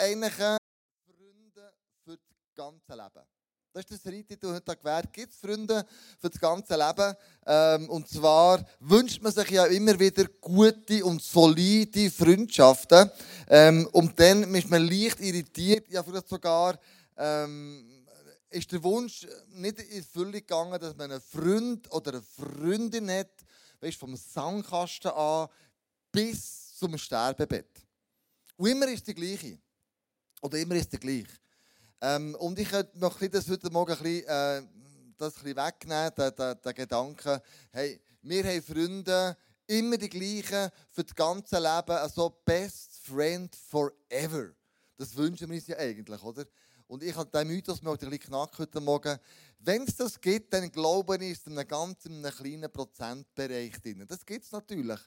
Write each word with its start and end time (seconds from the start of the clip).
eigentlich 0.00 0.34
Freunde 0.34 1.72
für 2.04 2.16
das 2.16 2.54
ganze 2.54 2.92
Leben? 2.92 3.26
Das 3.72 3.84
ist 3.84 4.04
das 4.04 4.12
Reittitel 4.12 4.52
heute 4.52 4.76
gewährt. 4.76 5.12
Gibt 5.12 5.32
es 5.32 5.38
Freunde 5.38 5.86
für 6.18 6.28
das 6.28 6.40
ganze 6.40 6.74
Leben? 6.74 7.14
Ähm, 7.46 7.88
und 7.88 8.08
zwar 8.08 8.64
wünscht 8.80 9.22
man 9.22 9.30
sich 9.30 9.50
ja 9.50 9.66
immer 9.66 9.98
wieder 9.98 10.24
gute 10.40 11.04
und 11.04 11.22
solide 11.22 12.10
Freundschaften. 12.10 13.08
Ähm, 13.48 13.88
und 13.92 14.18
dann 14.18 14.52
ist 14.54 14.68
man 14.70 14.82
leicht 14.82 15.20
irritiert, 15.20 15.88
ja 15.88 16.02
vielleicht 16.02 16.28
sogar 16.28 16.80
ähm, 17.16 18.00
ist 18.50 18.72
der 18.72 18.82
Wunsch 18.82 19.24
nicht 19.50 19.78
in 19.78 19.98
Erfüllung 19.98 20.32
gegangen, 20.32 20.80
dass 20.80 20.96
man 20.96 21.12
einen 21.12 21.20
Freund 21.20 21.92
oder 21.92 22.14
eine 22.14 22.22
Freundin 22.22 23.08
hat, 23.10 23.30
weißt, 23.80 23.96
vom 23.96 24.16
Sandkasten 24.16 25.12
an 25.12 25.48
bis 26.10 26.76
zum 26.76 26.98
Sterbebett. 26.98 27.68
Und 28.56 28.68
immer 28.68 28.88
ist 28.88 29.06
die 29.06 29.14
gleiche. 29.14 29.58
Oder 30.40 30.58
immer 30.58 30.74
ist 30.74 30.92
der 30.92 31.00
gleiche. 31.00 31.26
Ähm, 32.00 32.34
und 32.36 32.58
ich 32.58 32.70
möchte 32.94 33.30
das 33.30 33.48
heute 33.48 33.70
Morgen 33.70 33.92
ein 33.92 34.02
bisschen, 34.02 34.26
äh, 34.26 34.62
das 35.18 35.36
ein 35.36 35.42
bisschen 35.42 35.56
wegnehmen, 35.56 36.12
den, 36.16 36.34
den, 36.34 36.60
den 36.62 36.74
Gedanken, 36.74 37.40
hey, 37.72 38.00
wir 38.22 38.44
haben 38.44 38.62
Freunde, 38.62 39.36
immer 39.66 39.98
die 39.98 40.08
gleichen, 40.08 40.70
für 40.90 41.04
das 41.04 41.14
ganze 41.14 41.56
Leben, 41.56 41.92
also 41.92 42.40
best 42.44 42.90
friend 43.02 43.54
forever. 43.54 44.50
Das 44.96 45.14
wünschen 45.16 45.48
wir 45.48 45.56
uns 45.56 45.66
ja 45.66 45.76
eigentlich, 45.76 46.22
oder? 46.22 46.44
Und 46.86 47.04
ich 47.04 47.14
habe 47.14 47.30
den 47.30 47.46
Mythos 47.46 47.80
mir 47.82 47.90
ein 47.90 47.96
bisschen 47.96 48.18
knackt 48.18 48.58
heute 48.58 48.80
Morgen. 48.80 49.18
Wenn 49.60 49.82
es 49.82 49.94
das 49.94 50.20
gibt, 50.20 50.52
dann 50.52 50.72
glaube 50.72 51.16
ich, 51.16 51.32
ist 51.32 51.42
es 51.42 51.46
in 51.46 51.58
einem 51.58 51.68
ganz 51.68 52.02
kleinen 52.02 52.72
Prozentbereich 52.72 53.80
drin. 53.80 54.04
Das 54.08 54.26
gibt 54.26 54.44
es 54.44 54.50
natürlich. 54.50 54.98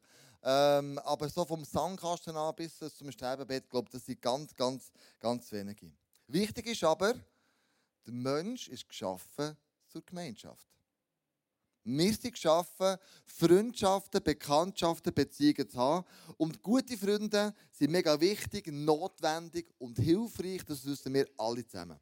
Ähm, 0.44 1.00
aber 1.00 1.30
so 1.30 1.46
vom 1.46 1.64
Sandkasten 1.64 2.36
an 2.36 2.54
bis 2.56 2.78
zum 2.78 3.12
Sterbebett, 3.12 3.70
glaube 3.70 3.88
ich, 3.88 3.94
das 3.94 4.06
sind 4.06 4.22
ganz, 4.22 4.54
ganz, 4.56 4.92
ganz 5.20 5.52
wenige. 5.52 5.92
Wichtig 6.28 6.68
ist 6.68 6.84
aber, 6.84 7.14
der 8.06 8.14
Mensch 8.14 8.68
ist 8.68 8.88
geschaffen 8.88 9.56
zur 9.88 10.06
Gemeinschaft. 10.06 10.68
Wir 11.86 12.14
sind 12.14 12.34
geschaffen, 12.34 12.98
Freundschaften, 13.26 14.24
Bekanntschaften, 14.24 15.14
Beziehungen 15.14 15.70
zu 15.70 15.78
haben. 15.78 16.06
Und 16.38 16.62
gute 16.62 16.98
Freunde 16.98 17.54
sind 17.72 17.92
mega 17.92 18.20
wichtig, 18.20 18.68
notwendig 18.68 19.68
und 19.80 20.00
hilfreich. 20.00 20.64
Das 20.66 20.86
wissen 20.86 21.14
wir 21.14 21.28
alle 21.38 21.66
zusammen. 21.66 22.00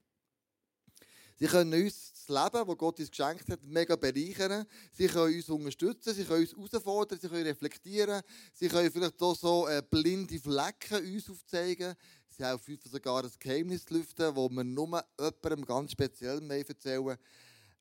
Sie 1.42 1.48
können 1.48 1.74
uns 1.74 2.14
das 2.14 2.30
Leben, 2.30 2.68
das 2.68 2.78
Gott 2.78 3.00
uns 3.00 3.10
geschenkt 3.10 3.50
hat, 3.50 3.64
mega 3.64 3.96
bereichern. 3.96 4.64
Sie 4.94 5.08
können 5.08 5.36
uns 5.36 5.50
unterstützen, 5.50 6.14
sie 6.14 6.24
können 6.24 6.42
uns 6.42 6.72
herausfordern, 6.72 7.18
sie 7.20 7.28
können 7.28 7.48
reflektieren. 7.48 8.22
Sie 8.54 8.68
können 8.68 8.92
vielleicht 8.92 9.20
auch 9.20 9.36
so 9.36 9.68
äh, 9.68 9.82
blinde 9.82 10.38
Flecken 10.38 11.04
uns 11.04 11.28
aufzeigen. 11.32 11.96
Sie 12.30 12.46
helfen 12.46 12.76
uns 12.76 12.92
sogar 12.92 13.24
ein 13.24 13.32
Geheimnis 13.40 13.86
zu 13.86 13.96
lüften, 13.96 14.36
das 14.36 14.36
wir 14.36 14.64
nur 14.64 15.04
jemandem 15.20 15.66
ganz 15.66 15.94
speziell 15.94 16.52
erzählen. 16.52 17.18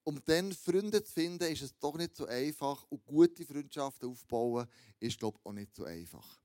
Um 0.05 0.19
dann 0.25 0.53
Freunde 0.55 1.05
zu 1.05 1.13
finden, 1.13 1.53
ist 1.53 1.61
es 1.61 1.79
doch 1.79 1.99
nicht 1.99 2.17
so 2.17 2.25
einfach. 2.25 2.87
Und 2.89 3.05
gute 3.05 3.45
Freundschaften 3.45 4.09
aufbauen, 4.09 4.67
ist, 5.01 5.19
glaube 5.19 5.37
ich, 5.39 5.47
auch 5.47 5.53
nicht 5.53 5.77
so 5.77 5.85
einfach. 5.85 6.41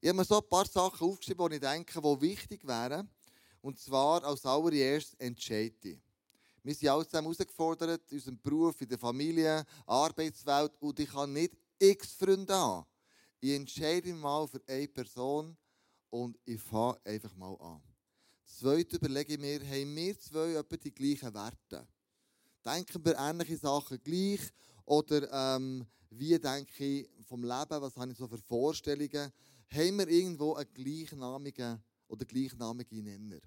Ich 0.00 0.08
habe 0.08 0.18
mir 0.18 0.24
so 0.24 0.40
ein 0.40 0.48
paar 0.48 0.68
Sachen 0.68 1.04
aufgeschrieben, 1.04 1.48
die 1.48 1.56
ich 1.56 1.60
denke, 1.60 2.00
die 2.00 2.20
wichtig 2.20 2.64
wären. 2.64 3.10
Und 3.60 3.80
zwar 3.80 4.22
als 4.22 4.46
allererstes 4.46 5.14
entscheide 5.18 5.98
Wir 6.64 6.74
sind 6.74 6.88
alle 6.88 7.06
zusammen 7.06 7.26
herausgefordert, 7.26 8.10
in 8.10 8.18
unserem 8.18 8.40
Beruf, 8.40 8.80
in 8.80 8.88
der 8.88 8.98
Familie, 8.98 9.64
Arbeitswelt. 9.86 10.72
Und 10.80 10.98
ich 10.98 11.10
kann 11.10 11.32
nicht 11.32 11.56
x 11.78 12.14
Freunde 12.14 12.54
haben. 12.54 12.86
Ich 13.38 13.52
entscheide 13.52 14.12
mich 14.12 14.20
mal 14.20 14.48
für 14.48 14.62
eine 14.66 14.88
Person, 14.88 15.56
und 16.14 16.38
ich 16.44 16.60
fange 16.60 16.96
einfach 17.04 17.34
mal 17.34 17.56
an. 17.60 17.82
Zweitens 18.44 18.98
überlege 19.00 19.32
ich 19.32 19.40
mir, 19.40 19.60
haben 19.60 19.96
wir 19.96 20.18
zwei 20.20 20.52
etwa 20.52 20.76
die 20.76 20.94
gleichen 20.94 21.34
Werte? 21.34 21.88
Denken 22.64 23.04
wir 23.04 23.18
ähnliche 23.18 23.56
Sachen 23.56 24.00
gleich? 24.00 24.40
Oder 24.84 25.56
ähm, 25.56 25.84
wie 26.10 26.38
denke 26.38 26.84
ich 26.84 27.10
vom 27.26 27.42
Leben, 27.42 27.82
was 27.82 27.96
habe 27.96 28.12
ich 28.12 28.16
so 28.16 28.28
für 28.28 28.38
Vorstellungen? 28.38 29.32
Haben 29.72 29.98
wir 29.98 30.06
irgendwo 30.06 30.54
einen 30.54 30.72
gleichnamigen 30.72 31.82
oder 32.06 32.24
gleichnamigen 32.24 33.02
Nenner? 33.02 33.40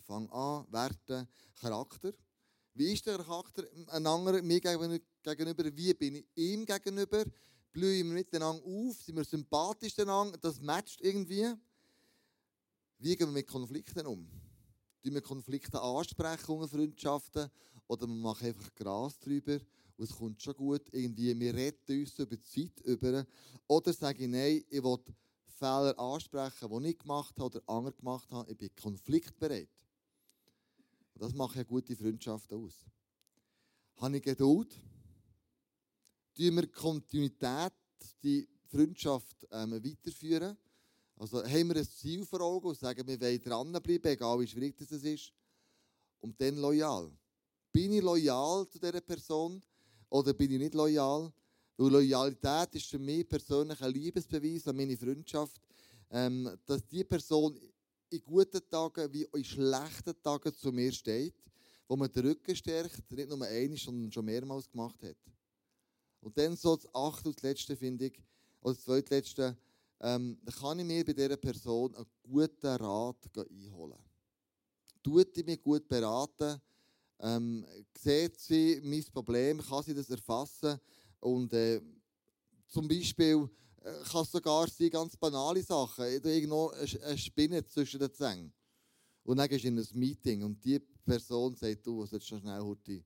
Fang 0.00 0.28
an, 0.30 0.66
Werte, 0.72 1.28
Charakter. 1.60 2.12
Wie 2.78 2.92
ist 2.92 3.04
der 3.04 3.18
Charakter 3.18 3.64
einander 3.88 4.40
mir 4.40 4.60
gegenüber? 4.60 5.76
Wie 5.76 5.94
bin 5.94 6.14
ich 6.14 6.26
ihm 6.36 6.64
gegenüber? 6.64 7.24
Blühen 7.72 8.06
wir 8.06 8.14
miteinander 8.14 8.64
auf? 8.64 9.02
Sind 9.02 9.16
wir 9.16 9.24
sympathisch 9.24 9.96
miteinander? 9.96 10.38
Das 10.38 10.60
matcht 10.60 11.00
irgendwie. 11.00 11.54
Wie 12.98 13.16
gehen 13.16 13.26
wir 13.26 13.32
mit 13.32 13.48
Konflikten 13.48 14.06
um? 14.06 14.30
Tun 15.02 15.12
wir 15.12 15.20
Konflikte 15.20 15.82
ansprechen 15.82 16.68
Freundschaften 16.68 17.50
oder 17.88 18.06
wir 18.06 18.14
machen 18.14 18.46
einfach 18.46 18.72
Gras 18.76 19.18
drüber 19.18 19.58
und 19.96 20.04
es 20.08 20.16
kommt 20.16 20.40
schon 20.40 20.54
gut. 20.54 20.82
Irgendwie, 20.92 21.36
wir 21.36 21.54
retten 21.54 22.00
uns 22.00 22.16
über 22.16 22.36
die 22.36 22.42
Zeit 22.42 22.80
über. 22.84 23.26
Oder 23.66 23.92
sage 23.92 24.22
ich, 24.22 24.30
nein, 24.30 24.64
ich 24.70 24.84
will 24.84 24.98
Fehler 25.58 25.98
ansprechen, 25.98 26.82
die 26.84 26.90
ich 26.90 26.98
gemacht 26.98 27.34
habe 27.40 27.58
oder 27.58 27.62
andere 27.66 27.94
gemacht 27.96 28.30
haben. 28.30 28.48
Ich 28.48 28.56
bin 28.56 28.70
konfliktbereit. 28.80 29.68
Und 31.18 31.24
das 31.24 31.34
macht 31.34 31.56
ja 31.56 31.64
gute 31.64 31.96
Freundschaften 31.96 32.64
aus. 32.64 32.86
Habe 33.96 34.18
ich 34.18 34.22
Geduld? 34.22 34.72
Tun 36.32 36.54
wir 36.54 36.68
Kontinuität, 36.68 37.72
die 38.22 38.48
Freundschaft 38.68 39.44
ähm, 39.50 39.72
weiterführen? 39.72 40.56
Also 41.16 41.42
haben 41.42 41.68
wir 41.70 41.76
ein 41.78 41.88
Ziel 41.88 42.24
vor 42.24 42.40
Augen 42.42 42.68
und 42.68 42.78
sagen, 42.78 43.04
wir 43.04 43.20
wollen 43.20 43.42
dranbleiben, 43.42 44.12
egal 44.12 44.38
wie 44.38 44.46
schwierig 44.46 44.76
das 44.76 44.92
ist. 44.92 45.32
Und 46.20 46.40
dann 46.40 46.56
loyal. 46.56 47.10
Bin 47.72 47.94
ich 47.94 48.02
loyal 48.02 48.68
zu 48.68 48.78
dieser 48.78 49.00
Person 49.00 49.60
oder 50.10 50.32
bin 50.34 50.52
ich 50.52 50.60
nicht 50.60 50.74
loyal? 50.74 51.32
Weil 51.76 51.90
Loyalität 51.90 52.76
ist 52.76 52.86
für 52.86 53.00
mich 53.00 53.28
persönlich 53.28 53.82
ein 53.82 53.92
Liebesbeweis 53.92 54.68
an 54.68 54.76
meine 54.76 54.96
Freundschaft, 54.96 55.60
ähm, 56.10 56.48
dass 56.64 56.86
die 56.86 57.02
Person 57.02 57.58
in 58.10 58.22
guten 58.24 58.60
Tagen 58.68 59.12
wie 59.12 59.26
in 59.32 59.44
schlechten 59.44 60.20
Tagen 60.22 60.54
zu 60.54 60.72
mir 60.72 60.92
steht, 60.92 61.34
wo 61.86 61.96
man 61.96 62.10
den 62.10 62.26
Rücken 62.26 62.54
stärkt, 62.54 63.10
nicht 63.10 63.28
nur 63.28 63.42
einmal, 63.46 63.78
sondern 63.78 64.12
schon 64.12 64.24
mehrmals 64.24 64.70
gemacht 64.70 65.02
hat. 65.02 65.16
Und 66.20 66.36
dann 66.36 66.56
so 66.56 66.76
das 66.76 66.86
achte 66.94 67.28
und 67.28 67.36
das 67.36 67.42
letzte 67.42 67.76
finde 67.76 68.06
ich, 68.06 68.20
oder 68.60 68.74
das 68.74 68.84
zweitletzte, 68.84 69.56
ähm, 70.00 70.38
dann 70.44 70.54
kann 70.54 70.78
ich 70.78 70.84
mir 70.84 71.04
bei 71.04 71.12
dieser 71.12 71.36
Person 71.36 71.94
einen 71.94 72.06
guten 72.22 72.66
Rat 72.66 73.16
einholen. 73.36 73.98
Tut 75.02 75.34
sie 75.34 75.42
mich 75.44 75.62
gut 75.62 75.88
beraten? 75.88 76.60
Ähm, 77.20 77.64
sieht 77.96 78.38
sie 78.38 78.80
mein 78.84 79.04
Problem? 79.04 79.60
Kann 79.60 79.82
sie 79.82 79.94
das 79.94 80.10
erfassen? 80.10 80.78
Und 81.20 81.52
äh, 81.52 81.80
zum 82.68 82.86
Beispiel 82.86 83.48
kann 83.82 84.22
es 84.22 84.30
sogar 84.30 84.68
sein, 84.68 84.90
ganz 84.90 85.16
banale 85.16 85.62
Sachen. 85.62 86.04
Irgendwo 86.04 86.70
eine 86.70 87.18
Spinne 87.18 87.64
zwischen 87.64 88.00
den 88.00 88.12
Zähnen. 88.12 88.52
Und 89.24 89.36
dann 89.36 89.48
gehst 89.48 89.64
du 89.64 89.68
in 89.68 89.78
ein 89.78 89.86
Meeting 89.92 90.42
und 90.42 90.64
die 90.64 90.80
Person 91.04 91.54
sagt, 91.54 91.86
du 91.86 92.06
sollst 92.06 92.26
schon 92.26 92.40
schnell 92.40 92.60
heute. 92.60 93.02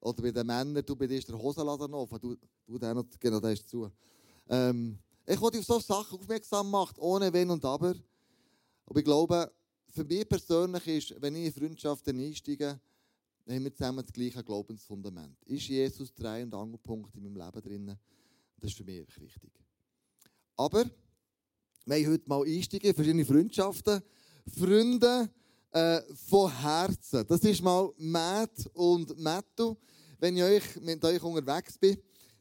Oder 0.00 0.22
bei 0.22 0.30
den 0.30 0.46
Männern, 0.46 0.84
du 0.84 0.96
bei 0.96 1.06
dir 1.06 1.20
der 1.20 1.38
Hosenladen 1.38 1.94
offen, 1.94 2.18
du, 2.20 2.36
du 2.66 2.78
der 2.78 2.94
noch, 2.94 3.04
genau, 3.18 3.40
der 3.40 3.52
ist 3.52 3.68
zu. 3.68 3.90
Ähm, 4.48 4.98
ich 5.26 5.40
wollte 5.40 5.58
auf 5.58 5.64
solche 5.64 5.86
Sachen 5.86 6.18
aufmerksam 6.18 6.70
machen, 6.70 6.96
ohne 6.98 7.32
Wenn 7.32 7.50
und 7.50 7.64
Aber. 7.64 7.94
Aber 8.86 8.98
ich 8.98 9.04
glaube, 9.04 9.50
für 9.88 10.04
mich 10.04 10.28
persönlich 10.28 10.86
ist, 10.86 11.22
wenn 11.22 11.36
ich 11.36 11.46
in 11.46 11.52
Freundschaften 11.52 12.18
einsteige, 12.18 12.80
haben 13.46 13.64
wir 13.64 13.74
zusammen 13.74 14.04
das 14.04 14.12
gleiche 14.12 14.42
Glaubensfundament. 14.42 15.42
Ist 15.44 15.68
Jesus 15.68 16.12
drei 16.14 16.42
und 16.42 16.54
Angelpunkt 16.54 17.14
in 17.16 17.22
meinem 17.22 17.36
Leben 17.36 17.62
drin? 17.62 17.98
Das 18.58 18.70
ist 18.70 18.76
für 18.76 18.84
mich 18.84 19.06
wichtig. 19.20 19.63
Aber 20.56 20.84
wir 21.84 21.96
haben 21.96 22.12
heute 22.12 22.28
mal 22.28 22.42
einsteigen 22.44 22.88
in 22.88 22.94
verschiedene 22.94 23.24
Freundschaften. 23.24 24.00
Freunde 24.56 25.28
äh, 25.70 26.00
von 26.28 26.50
Herzen. 26.50 27.24
Das 27.26 27.40
ist 27.40 27.62
mal 27.62 27.92
Matt 27.98 28.70
und 28.74 29.18
Mattu. 29.18 29.76
Wenn 30.18 30.36
ich 30.36 30.42
euch, 30.42 30.80
mit 30.80 31.04
euch 31.04 31.22
unterwegs 31.22 31.76
bin, 31.76 31.98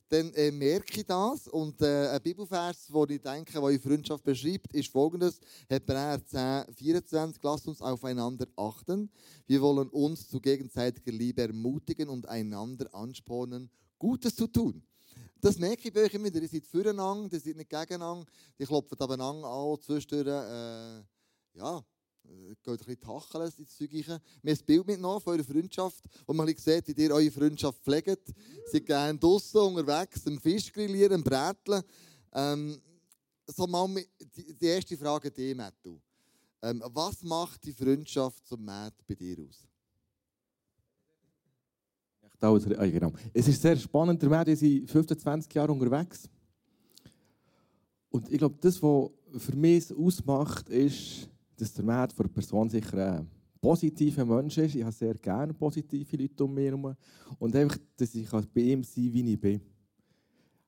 dann 0.08 0.32
äh, 0.34 0.52
merke 0.52 1.00
ich 1.00 1.06
das. 1.06 1.48
Und 1.48 1.82
äh, 1.82 2.10
ein 2.10 2.22
Bibelvers, 2.22 2.88
den 2.88 3.10
ich 3.10 3.22
denke, 3.22 3.60
der 3.60 3.80
Freundschaft 3.80 4.24
beschreibt, 4.24 4.74
ist 4.74 4.92
folgendes: 4.92 5.40
Hebräer 5.68 6.24
10, 6.24 6.76
24. 6.76 7.42
Lasst 7.42 7.68
uns 7.68 7.82
aufeinander 7.82 8.46
achten. 8.56 9.10
Wir 9.48 9.62
wollen 9.62 9.90
uns 9.90 10.30
zu 10.30 10.40
gegenseitiger 10.40 11.12
Liebe 11.12 11.42
ermutigen 11.42 12.10
und 12.10 12.28
einander 12.30 12.94
anspornen, 12.94 13.70
Gutes 13.98 14.36
zu 14.36 14.48
tun. 14.48 14.84
Das 15.44 15.58
merke 15.58 15.90
ich 15.90 15.94
bei 15.94 16.06
euch 16.06 16.14
immer 16.14 16.28
wieder. 16.28 16.42
Ihr 16.42 16.48
seid 16.48 16.66
füreinander, 16.66 17.34
ihr 17.34 17.40
seid 17.42 17.58
nicht 17.58 17.70
gegeneinander. 17.70 18.26
Die 18.58 18.66
klopfen 18.66 18.98
abeinander 18.98 19.46
an, 19.46 19.78
zwischendurch. 19.82 20.26
Äh, 20.26 21.04
ja, 21.56 21.84
geht 22.24 22.66
ein 22.66 22.78
bisschen 22.78 23.02
tacheln 23.02 23.52
ins 23.58 23.76
Zeug 23.76 23.92
rein. 23.92 24.06
Wir 24.06 24.14
haben 24.14 24.22
ein 24.46 24.66
Bild 24.66 24.88
mitgenommen 24.88 25.20
von 25.20 25.34
eurer 25.34 25.44
Freundschaft, 25.44 26.02
wo 26.26 26.34
man 26.34 26.48
sieht, 26.48 26.88
wie 26.88 26.94
ihr 26.94 27.14
eure 27.14 27.30
Freundschaft 27.30 27.84
pflegt. 27.84 28.26
Sie 28.28 28.72
sind 28.72 28.86
gerne 28.86 29.20
draußen 29.20 29.60
unterwegs, 29.60 30.26
am 30.28 30.40
Fisch 30.40 30.72
grillieren, 30.72 31.16
am 31.16 31.24
Bräteln. 31.26 31.84
Ähm, 32.32 32.82
so 33.46 33.68
mal 33.68 33.94
die, 34.38 34.54
die 34.54 34.66
erste 34.66 34.96
Frage 34.96 35.30
die 35.30 35.54
Matthew. 35.54 36.00
Ähm, 36.62 36.82
was 36.86 37.22
macht 37.22 37.66
die 37.66 37.74
Freundschaft 37.74 38.48
zum 38.48 38.64
Matt 38.64 38.94
bei 39.06 39.16
dir 39.16 39.40
aus? 39.40 39.68
Ah, 42.44 42.86
genau. 42.88 43.14
Es 43.34 43.48
ist 43.48 43.62
sehr 43.62 43.78
spannend. 43.78 44.22
Der 44.22 44.30
seit 44.30 44.90
15, 44.90 45.18
20 45.18 45.54
Jahren 45.54 45.72
unterwegs. 45.72 46.30
Und 48.10 48.30
ich 48.30 48.38
glaube, 48.38 48.56
das, 48.60 48.84
was 48.84 49.10
für 49.38 49.56
mich 49.56 49.96
ausmacht, 49.96 50.68
ist, 50.70 51.30
dass 51.56 51.74
der 51.74 51.86
Matt 51.86 52.12
für 52.12 52.24
eine 52.24 52.34
Person 52.34 52.70
sicher 52.70 53.20
ein 53.20 53.28
positiver 53.62 54.26
Mensch 54.26 54.58
ist. 54.58 54.76
Ich 54.76 54.84
habe 54.84 54.92
sehr 54.92 55.14
gerne 55.16 55.54
positive 55.54 56.18
Leute 56.18 56.44
um 56.44 56.54
mich 56.54 56.66
herum. 56.66 56.94
Und 57.40 57.56
einfach, 57.56 57.78
dass 57.96 58.14
ich 58.14 58.30
bei 58.30 58.62
ihm 58.62 58.84
sein 58.84 59.06
kann, 59.06 59.14
wie 59.14 59.34
ich 59.34 59.40
bin. 59.40 59.62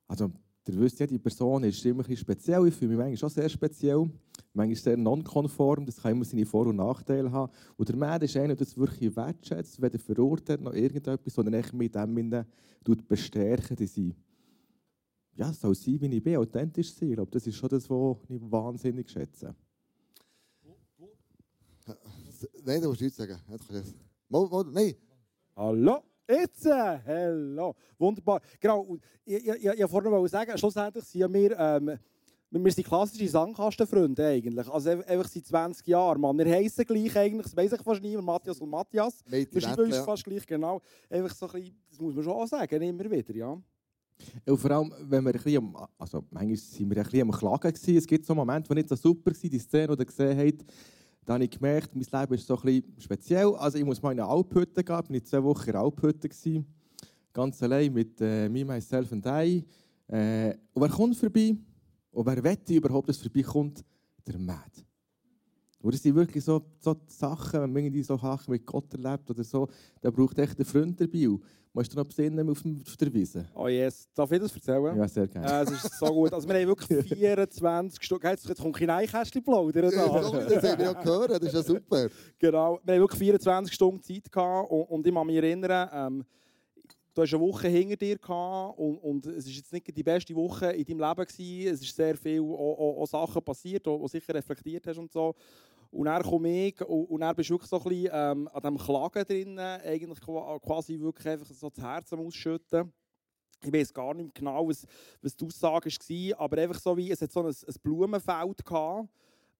Also, 0.07 0.31
ihr 0.67 0.79
wisst 0.79 1.00
ja, 1.00 1.07
die 1.07 1.19
Person 1.19 1.63
ist 1.63 1.85
immer 1.85 2.07
ein 2.07 2.17
speziell. 2.17 2.67
Ich 2.67 2.73
fühle 2.73 2.89
mich 2.89 2.97
manchmal 2.97 3.17
schon 3.17 3.29
sehr 3.29 3.50
speziell. 3.50 4.09
Manchmal 4.53 4.75
sehr 4.75 4.97
nonkonform. 4.97 5.85
Das 5.85 6.01
kann 6.01 6.13
immer 6.13 6.25
seine 6.25 6.45
Vor- 6.45 6.67
und 6.67 6.77
Nachteile 6.77 7.31
haben. 7.31 7.51
Und 7.77 7.89
der 7.89 7.95
Mann 7.95 8.21
ist 8.21 8.35
einer, 8.35 8.56
der 8.56 8.65
das 8.65 8.77
wirklich 8.77 9.15
wertschätzt, 9.15 9.81
weder 9.81 10.00
verurteilt 10.00 10.62
noch 10.62 10.73
irgendetwas, 10.73 11.33
sondern 11.33 11.63
mit 11.73 11.94
dem 11.94 12.13
bestärken, 13.07 13.75
dass 13.75 13.97
ich 13.97 14.13
ja, 15.35 15.51
soll 15.51 15.75
sein, 15.75 16.00
wie 16.00 16.17
ich 16.17 16.23
bin, 16.23 16.38
authentisch 16.38 16.94
sein. 16.94 17.09
Ich 17.09 17.15
glaube, 17.15 17.31
das 17.31 17.45
ist 17.45 17.56
schon 17.56 17.69
das, 17.69 17.89
was 17.89 18.17
ich 18.29 18.41
wahnsinnig 18.51 19.09
schätze. 19.09 19.53
Nein, 22.63 22.81
du 22.81 22.89
musst 22.89 23.01
nichts 23.01 23.17
sagen. 23.17 23.38
Mal, 24.27 24.47
mal, 24.47 24.65
nein. 24.71 24.95
Hallo? 25.56 26.03
Jetzt, 26.27 26.66
äh, 26.66 26.98
hello. 27.06 27.75
Wunderbar. 28.00 28.42
Genau, 28.60 28.98
ich, 29.24 29.36
ich, 29.36 29.48
ich, 29.48 29.66
ich 29.66 29.89
vorhin 29.89 30.27
sagen, 30.27 30.57
schlussendlich 30.57 31.06
sind 31.06 31.31
wir, 31.31 31.60
ähm, 31.60 32.00
wir 32.50 32.72
sind 32.72 32.88
klassische 32.88 33.27
Sandkastenfreunde 33.27 34.25
eigentlich. 34.25 34.68
Also 34.68 34.89
einfach 34.89 35.27
seit 35.27 35.45
20 35.45 35.86
Jahren, 35.86 36.19
Mann. 36.19 36.38
Wir 36.39 36.48
heißen 36.48 36.83
gleich 36.83 37.16
eigentlich, 37.16 37.44
das 37.44 37.56
weiss 37.56 37.74
ich 37.74 37.81
fast 37.81 38.01
niemand, 38.01 38.25
Matthias 38.25 38.60
und 38.60 38.69
Matthias. 38.72 39.24
Wir 39.27 39.62
sind 39.62 39.77
uns 39.77 39.98
fast 39.98 40.24
gleich, 40.24 40.48
genau. 40.48 40.81
Einfach 41.10 41.36
so 41.36 41.45
ein 41.45 41.51
bisschen, 41.51 41.75
das 41.89 42.00
muss 42.00 42.16
man 42.16 42.24
schon 42.24 42.33
auch 42.33 42.48
sagen, 42.48 42.81
immer 42.81 43.12
wieder, 43.12 43.36
ja. 43.36 43.62
Und 44.48 44.57
vor 44.57 44.72
allem, 44.72 44.94
wenn 45.01 45.25
wir 45.25 45.36
ein 45.36 45.42
bisschen, 45.42 45.75
also 45.98 46.24
manchmal 46.31 46.56
sind 46.56 46.89
wir 46.89 46.98
ein 46.98 47.04
bisschen 47.04 47.22
am 47.22 47.31
Klagen 47.31 47.74
gewesen. 47.74 47.98
Es 47.98 48.07
gibt 48.07 48.25
so 48.25 48.33
Momente, 48.33 48.69
die 48.69 48.75
nicht 48.75 48.89
so 48.89 48.95
super 48.95 49.31
waren, 49.31 49.50
die 49.50 49.60
Szene, 49.60 49.95
die 49.95 50.01
ihr 50.01 50.06
gesehen 50.06 50.39
habt, 50.39 50.66
da 51.25 51.33
habe 51.33 51.44
ich 51.44 51.50
gemerkt, 51.50 51.95
mein 51.95 52.22
Leben 52.22 52.33
ist 52.36 52.48
so 52.48 52.60
ein 52.62 52.83
speziell. 53.00 53.56
Also 53.56 53.77
ich 53.77 53.83
muss 53.83 54.01
mal 54.01 54.12
in 54.12 54.19
eine 54.19 54.30
Alphütte 54.30 54.83
gehen, 54.83 55.04
ich 55.10 55.12
war 55.12 55.24
zwei 55.24 55.44
Wochen 55.44 55.66
in 55.66 55.72
der 55.72 55.81
Alphütte. 55.81 56.30
Ganz 57.33 57.62
allein 57.63 57.92
mit 57.92 58.22
äh, 58.22 58.48
Me, 58.48 58.63
Myself 58.63 59.12
and 59.12 59.25
I. 59.25 59.66
Äh, 60.07 60.56
und 60.74 60.81
wer 60.81 60.89
kommt 60.89 61.18
vorbei? 61.18 61.56
Und 62.12 62.25
wer 62.25 62.44
wette 62.44 62.75
überhaupt, 62.75 63.10
dass 63.10 63.18
vorbeikommt? 63.18 63.83
Der 64.25 64.38
Mad. 64.38 64.86
Und 65.85 65.93
das 65.93 66.01
sind 66.01 66.15
wirklich 66.15 66.43
so, 66.43 66.63
so 66.79 66.95
Sachen, 67.05 67.61
wenn 67.61 67.71
man 67.71 67.83
irgendwie 67.83 68.01
so 68.01 68.17
Sachen 68.17 68.51
mit 68.51 68.65
Gott 68.65 68.91
erlebt 68.91 69.29
oder 69.29 69.43
so, 69.43 69.67
da 70.01 70.09
braucht 70.09 70.39
echt 70.39 70.57
einen 70.57 70.65
Freund 70.65 70.99
dabei. 70.99 71.37
Ist 71.79 71.91
dann 71.91 72.01
noch 72.01 72.07
besinnen 72.07 72.49
auf, 72.49 72.63
auf 72.65 72.97
der 72.97 73.13
Wiese. 73.13 73.45
Oh 73.53 73.67
yes, 73.67 74.09
darf 74.15 74.31
ich 74.31 74.39
das 74.39 74.55
erzählen? 74.55 74.97
Ja, 74.97 75.07
sehr 75.07 75.27
gerne. 75.27 75.47
Äh, 75.47 75.61
es 75.61 75.83
ist 75.83 75.99
so 75.99 76.07
gut. 76.07 76.33
Also 76.33 76.47
wir 76.49 76.55
haben 76.55 76.67
wirklich 76.69 77.07
24 77.19 78.01
Stunden, 78.01 78.25
jetzt, 78.25 78.49
jetzt 78.49 78.61
kommt 78.61 78.75
kein 78.75 78.89
Einkästchen 78.89 79.43
plaudern. 79.43 79.91
Da. 79.91 80.07
das 80.07 80.33
haben 80.71 80.79
wir 80.79 80.85
ja 80.85 80.93
gehört, 80.93 81.29
das 81.29 81.43
ist 81.43 81.53
ja 81.53 81.61
super. 81.61 82.09
Genau, 82.39 82.79
wir 82.83 82.93
haben 82.95 83.01
wirklich 83.01 83.19
24 83.19 83.71
Stunden 83.71 84.01
Zeit 84.01 84.31
gehabt 84.31 84.71
und, 84.71 84.83
und 84.85 85.05
ich 85.05 85.13
kann 85.13 85.27
mich 85.27 85.35
erinnern, 85.35 85.89
ähm, 85.93 86.25
du 87.13 87.21
hast 87.21 87.33
eine 87.33 87.43
Woche 87.43 87.67
hinter 87.67 87.95
dir 87.95 88.17
gehabt 88.17 88.79
und, 88.79 88.97
und 88.97 89.25
es 89.27 89.45
war 89.45 89.53
jetzt 89.53 89.71
nicht 89.71 89.95
die 89.95 90.03
beste 90.03 90.33
Woche 90.33 90.71
in 90.71 90.83
deinem 90.83 91.07
Leben 91.09 91.25
gewesen. 91.25 91.73
Es 91.73 91.81
ist 91.81 91.95
sehr 91.95 92.17
viel 92.17 92.41
auch, 92.41 92.79
auch, 92.79 93.01
auch 93.01 93.07
Sachen 93.07 93.43
passiert, 93.43 93.85
die 93.85 93.89
du 93.89 94.07
sicher 94.07 94.33
reflektiert 94.33 94.88
hast 94.88 94.97
und 94.97 95.11
so. 95.11 95.35
Und 95.95 96.07
dann 96.07 96.21
komme 96.24 96.68
ich 96.68 96.81
und, 96.81 97.06
und 97.06 97.21
dann 97.21 97.33
bist 97.33 97.50
wirklich 97.50 97.69
so 97.69 97.77
ein 97.77 97.83
bisschen 97.83 98.09
ähm, 98.12 98.50
an 98.51 98.62
diesem 98.62 98.77
Klagen 98.77 99.24
drin, 99.24 99.57
eigentlich 99.57 100.19
quasi 100.19 101.00
wirklich 101.00 101.25
einfach 101.25 101.47
so 101.47 101.69
das 101.69 101.81
Herz 101.81 102.12
am 102.12 102.19
Ausschütten. 102.19 102.92
Ich 103.63 103.71
weiß 103.71 103.94
gar 103.94 104.13
nicht 104.13 104.36
genau, 104.36 104.68
was, 104.68 104.86
was 105.21 105.38
die 105.38 105.45
Aussage 105.45 105.89
war, 105.89 106.39
aber 106.42 106.57
einfach 106.62 106.80
so 106.81 106.97
wie, 106.97 107.12
es 107.12 107.21
hat 107.21 107.31
so 107.31 107.39
ein, 107.39 107.47
ein 107.47 107.75
Blumenfeld 107.81 108.65
gehabt, 108.65 109.07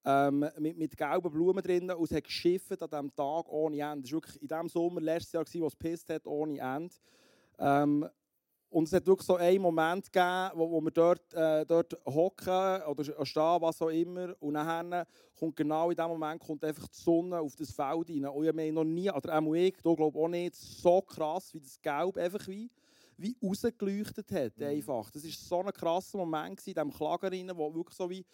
ähm, 0.04 0.46
mit, 0.60 0.78
mit 0.78 0.98
gelben 0.98 1.32
Blumen 1.32 1.64
drin 1.64 1.90
und 1.90 2.04
es 2.04 2.16
hat 2.16 2.26
geschifft 2.26 2.82
an 2.82 2.90
diesem 2.90 3.16
Tag 3.16 3.48
ohne 3.48 3.80
Ende. 3.80 4.02
Das 4.02 4.12
war 4.12 4.18
wirklich 4.18 4.42
in 4.42 4.48
diesem 4.50 4.68
Sommer, 4.68 5.00
letztes 5.00 5.32
Jahr, 5.32 5.46
wo 5.62 5.68
es 5.68 5.78
gepisst 5.78 6.10
hat, 6.10 6.28
ohne 6.28 6.60
Ende. 6.60 6.94
Ähm, 7.60 8.10
und 8.76 8.90
es 8.90 8.94
hat 8.94 9.08
wirklich 9.08 9.26
so 9.26 9.38
einen 9.38 9.62
Moment 9.62 10.12
gegeben, 10.12 10.50
wo, 10.54 10.70
wo 10.70 10.82
wir 10.82 10.92
dort, 10.92 11.34
äh, 11.34 11.66
dort 11.66 11.98
hocken 12.06 12.82
oder 12.84 13.26
stehen, 13.26 13.62
was 13.62 13.82
auch 13.82 13.88
immer. 13.88 14.36
Und 14.42 14.56
dann 14.56 15.06
kommt 15.40 15.56
genau 15.56 15.90
in 15.92 15.96
dem 15.96 16.08
Moment 16.10 16.42
kommt 16.42 16.62
einfach 16.62 16.86
die 16.90 17.02
Sonne 17.02 17.40
auf 17.40 17.56
das 17.56 17.72
Feld 17.72 18.10
rein. 18.10 18.26
Und 18.26 18.44
ich 18.44 18.50
habe 18.50 18.72
noch 18.74 18.84
nie, 18.84 19.10
oder 19.10 19.40
auch 19.40 19.54
ich, 19.54 19.78
da 19.82 19.94
glaube 19.94 20.20
auch 20.20 20.28
nicht, 20.28 20.56
so 20.56 21.02
krass, 21.02 21.54
wie 21.54 21.62
das 21.62 21.82
Gelb 21.82 22.18
einfach 22.18 22.46
wie, 22.50 22.70
wie 23.16 23.38
rausgeleuchtet 23.42 24.30
hat. 24.34 24.58
Mhm. 24.58 24.66
Einfach. 24.66 25.10
Das 25.10 25.24
war 25.24 25.32
so 25.32 25.62
ein 25.62 25.72
krasser 25.72 26.18
Moment 26.18 26.60
in 26.68 26.74
diesem 26.74 26.92
Klager 26.92 27.32
rein, 27.32 27.50
wo 27.56 27.74
wirklich 27.74 27.96
so 27.96 28.10
wie 28.10 28.26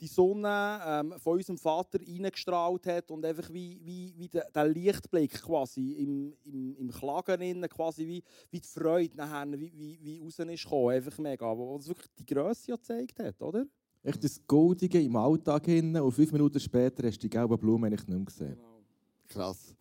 die 0.00 0.06
Sonne 0.06 0.80
ähm, 0.84 1.14
von 1.18 1.36
unserem 1.36 1.58
Vater 1.58 1.98
reingestrahlt 2.00 2.86
hat 2.86 3.10
und 3.10 3.24
einfach 3.24 3.52
wie, 3.52 3.78
wie, 3.84 4.14
wie 4.16 4.28
der, 4.28 4.50
der 4.50 4.66
Lichtblick 4.66 5.42
quasi 5.42 5.92
im, 5.92 6.34
im, 6.44 6.74
im 6.76 6.90
Klagen 6.90 7.68
quasi 7.68 8.06
wie, 8.06 8.22
wie 8.50 8.60
die 8.60 8.66
Freude 8.66 9.16
nachher, 9.16 9.50
wie, 9.52 9.72
wie, 9.76 9.98
wie 10.02 10.22
raus 10.22 10.38
ist 10.38 10.64
gekommen. 10.64 10.94
Einfach 10.94 11.18
mega, 11.18 11.56
wo 11.56 11.76
es 11.76 11.88
wirklich 11.88 12.08
die 12.18 12.26
Größe 12.26 12.72
gezeigt 12.72 13.18
hat, 13.18 13.42
oder? 13.42 13.66
Echt 14.02 14.24
das 14.24 14.40
Goldige 14.46 15.00
im 15.00 15.14
Alltag 15.16 15.66
hin 15.66 15.94
und 15.96 16.12
fünf 16.12 16.32
Minuten 16.32 16.58
später 16.58 17.06
hast 17.06 17.18
du 17.18 17.20
die 17.20 17.30
gelben 17.30 17.58
Blumen 17.58 17.90
nicht 17.90 18.08
mehr 18.08 18.18
gesehen. 18.20 18.56
Genau. 18.56 18.80
Krass. 19.28 19.74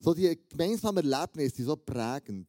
So 0.00 0.12
die 0.12 0.36
gemeinsamen 0.48 1.08
Erlebnisse 1.10 1.56
sind 1.56 1.66
so 1.66 1.76
prägend. 1.76 2.48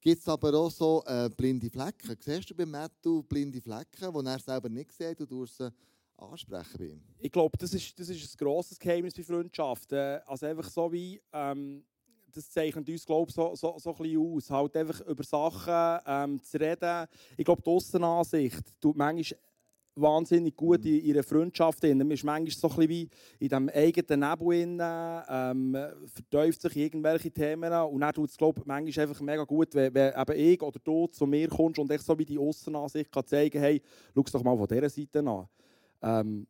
Gibt 0.00 0.20
es 0.20 0.28
aber 0.28 0.52
auch 0.54 0.70
so 0.70 1.04
äh, 1.06 1.28
blinde 1.28 1.70
Flecken? 1.70 2.16
Siehst 2.18 2.50
du 2.50 2.54
bei 2.54 2.66
Matthew 2.66 3.22
blinde 3.22 3.60
Flecken, 3.60 4.12
die 4.12 4.26
er 4.26 4.38
selber 4.38 4.68
nicht 4.68 4.92
sieht 4.92 5.20
und 5.20 5.30
du 5.30 5.46
sie 5.46 5.70
ansprechen 6.20 6.78
bei? 6.78 7.00
Ich 7.18 7.32
glaube, 7.32 7.56
das 7.58 7.74
ist, 7.74 7.98
das 7.98 8.08
ist 8.08 8.34
ein 8.34 8.44
grosses 8.44 8.78
Geheimnis 8.78 9.14
bei 9.14 9.22
Freundschaften. 9.22 10.20
Also 10.26 10.46
einfach 10.46 10.68
so 10.68 10.92
wie, 10.92 11.20
ähm, 11.32 11.84
das 12.32 12.50
zeichnet 12.50 12.88
uns, 12.88 13.04
glaube 13.04 13.32
so, 13.32 13.54
so, 13.54 13.76
so 13.78 13.90
ein 13.90 13.96
bisschen 13.96 14.18
aus. 14.18 14.50
Halt 14.50 14.76
einfach 14.76 15.00
über 15.06 15.24
Sachen 15.24 16.02
ähm, 16.06 16.42
zu 16.42 16.58
reden. 16.58 17.06
Ich 17.36 17.44
glaube, 17.44 17.62
die 17.62 17.70
Aussenansicht 17.70 18.80
tut 18.80 18.96
manchmal 18.96 19.38
wahnsinnig 19.96 20.56
gut 20.56 20.84
in 20.84 21.02
ihrer 21.02 21.22
Freundschaft. 21.22 21.82
Man 21.82 22.10
ist 22.10 22.24
manchmal 22.24 22.50
so 22.50 22.80
ein 22.80 22.88
wie 22.88 23.08
in 23.38 23.48
diesem 23.48 23.68
eigenen 23.68 24.20
Nebel, 24.20 24.78
ähm, 25.28 25.76
vertäuft 26.06 26.62
sich 26.62 26.76
irgendwelche 26.76 27.30
Themen 27.30 27.72
und 27.72 28.00
dann 28.00 28.14
tut 28.14 28.30
es, 28.30 28.36
glaube 28.36 28.60
ich, 28.60 28.66
manchmal 28.66 29.06
einfach 29.06 29.20
mega 29.20 29.44
gut, 29.44 29.74
wenn, 29.74 29.92
wenn 29.94 30.14
eben 30.14 30.38
ich 30.38 30.62
oder 30.62 30.78
du 30.82 31.06
zu 31.08 31.26
mir 31.26 31.48
kommst 31.48 31.78
und 31.78 31.90
ich 31.90 32.00
so 32.02 32.18
wie 32.18 32.24
die 32.24 32.38
Aussenansicht 32.38 33.10
kann 33.10 33.26
zeigen 33.26 33.60
hey, 33.60 33.82
schau 34.14 34.22
es 34.24 34.32
doch 34.32 34.42
mal 34.42 34.56
von 34.56 34.66
dieser 34.66 34.88
Seite 34.88 35.18
an 35.20 35.48
ähm, 36.02 36.46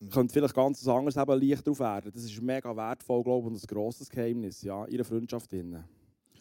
mhm. 0.00 0.10
könnte 0.10 0.32
vielleicht 0.32 0.54
ganz 0.54 0.86
anders 0.86 1.16
eben 1.16 1.40
leicht 1.40 1.66
drauf 1.66 1.80
werden. 1.80 2.10
Das 2.12 2.24
ist 2.24 2.40
mega 2.42 2.74
wertvoll, 2.76 3.22
glaube 3.22 3.48
ich, 3.48 3.52
und 3.52 3.62
ein 3.62 3.66
grosses 3.66 4.08
Geheimnis, 4.08 4.62
ja, 4.62 4.86
ihre 4.86 5.04
Freundschaft 5.04 5.52
innen. 5.52 5.84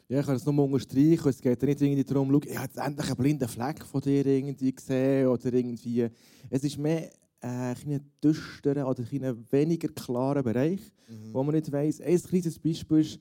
Ja, 0.08 0.22
ich 0.22 0.26
kann 0.26 0.36
es 0.36 0.46
nur 0.46 0.64
unterstreichen. 0.64 1.30
Es 1.30 1.40
geht 1.40 1.62
nicht 1.62 1.82
irgendwie 1.82 2.04
darum, 2.04 2.32
schau, 2.32 2.42
ich 2.50 2.58
habe 2.58 2.66
jetzt 2.66 2.78
endlich 2.78 3.08
einen 3.08 3.16
blinden 3.16 3.48
Fleck 3.48 3.86
von 3.86 4.02
dir 4.02 4.26
irgendwie 4.26 4.74
gesehen 4.74 5.28
oder 5.28 5.54
irgendwie. 5.54 6.10
Es 6.50 6.64
ist 6.64 6.80
mehr 6.80 7.12
äh, 7.42 7.76
ein 7.76 8.12
düsterer 8.24 8.90
oder 8.90 9.04
ein 9.04 9.46
weniger 9.52 9.88
klarer 9.90 10.42
Bereich, 10.42 10.82
mhm. 11.08 11.34
wo 11.34 11.44
man 11.44 11.54
nicht 11.54 11.72
weiss. 11.72 12.02
Ein 12.02 12.22
kleines 12.22 12.58
Beispiel 12.58 13.00
ist, 13.02 13.20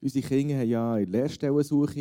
unsere 0.00 0.26
Kinder 0.26 0.58
waren 0.58 0.68
ja 0.68 0.98
in 0.98 1.10
Lehrstellensuche. 1.10 2.00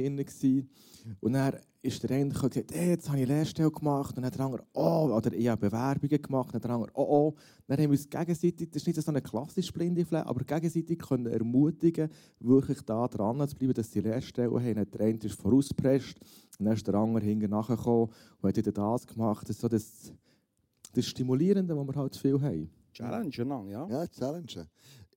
Und 1.19 1.33
dann 1.33 1.55
ist 1.81 2.03
der 2.03 2.11
eine 2.11 2.29
gesagt, 2.29 2.55
hey, 2.71 2.89
jetzt 2.89 3.07
habe 3.07 3.19
ich 3.19 3.25
eine 3.25 3.35
Lehrstelle 3.35 3.71
gemacht. 3.71 4.15
Und 4.17 4.23
dann 4.23 4.31
der 4.31 4.45
andere, 4.45 4.63
oh, 4.73 5.09
oder 5.13 5.31
ich 5.33 5.47
habe 5.47 5.69
Bewerbungen 5.69 6.21
gemacht. 6.21 6.53
Und 6.53 6.63
der 6.63 6.71
andere, 6.71 6.91
oh, 6.93 7.03
oh. 7.03 7.35
Dann 7.67 7.77
haben 7.77 7.83
wir 7.83 7.91
uns 7.91 8.09
gegenseitig, 8.09 8.69
das 8.69 8.81
ist 8.81 8.87
nicht 8.87 9.01
so 9.01 9.11
eine 9.11 9.21
klassische 9.21 9.71
blinde 9.71 10.05
Fläche, 10.05 10.25
aber 10.25 10.43
gegenseitig 10.43 10.99
können 10.99 11.27
ermutigen, 11.27 12.09
wirklich 12.39 12.81
da 12.81 13.07
dran 13.07 13.47
zu 13.47 13.55
bleiben, 13.55 13.73
dass 13.73 13.91
sie 13.91 14.01
Lehrstellen 14.01 14.53
haben. 14.53 14.91
Der 14.91 15.01
eine 15.01 15.17
ist 15.19 15.39
vorausgepresst, 15.39 16.15
und 16.59 16.65
dann 16.65 16.73
ist 16.73 16.87
der 16.87 16.95
andere 16.95 17.23
hinten 17.23 17.49
nachgekommen 17.49 18.09
und 18.41 18.49
hat 18.49 18.57
wieder 18.57 18.71
das 18.71 19.05
gemacht. 19.05 19.47
Das 19.47 19.55
ist 19.55 19.61
so 19.61 19.67
das, 19.67 20.11
das 20.93 21.05
Stimulierende, 21.05 21.77
was 21.77 21.87
wir 21.87 21.95
halt 21.95 22.15
viel 22.15 22.41
haben. 22.41 22.69
Challenge, 22.93 23.69
ja. 23.69 23.87
Ja, 23.87 24.07
Challenge. 24.07 24.67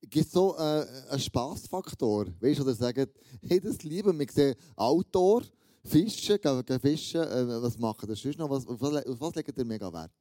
Gibt 0.01 0.25
es 0.25 0.31
so 0.31 0.55
äh, 0.57 0.85
einen 1.09 1.19
Spaßfaktor? 1.19 2.27
Weißt 2.39 2.59
du, 2.59 2.63
oder 2.63 2.73
sagen, 2.73 3.07
hey, 3.41 3.59
das 3.59 3.83
lieben 3.83 4.17
wir. 4.17 4.27
sehen 4.31 4.55
Outdoor, 4.75 5.43
Fischen, 5.83 6.39
gehen, 6.39 6.79
fischen. 6.79 7.21
Äh, 7.21 7.61
was 7.61 7.77
machen 7.77 8.07
das 8.07 8.23
noch? 8.37 8.49
Was, 8.49 8.67
auf, 8.67 8.79
was, 8.79 9.05
auf 9.05 9.21
was 9.21 9.35
legt 9.35 9.57
ihr 9.57 9.65
mega 9.65 9.91
Wert? 9.91 10.11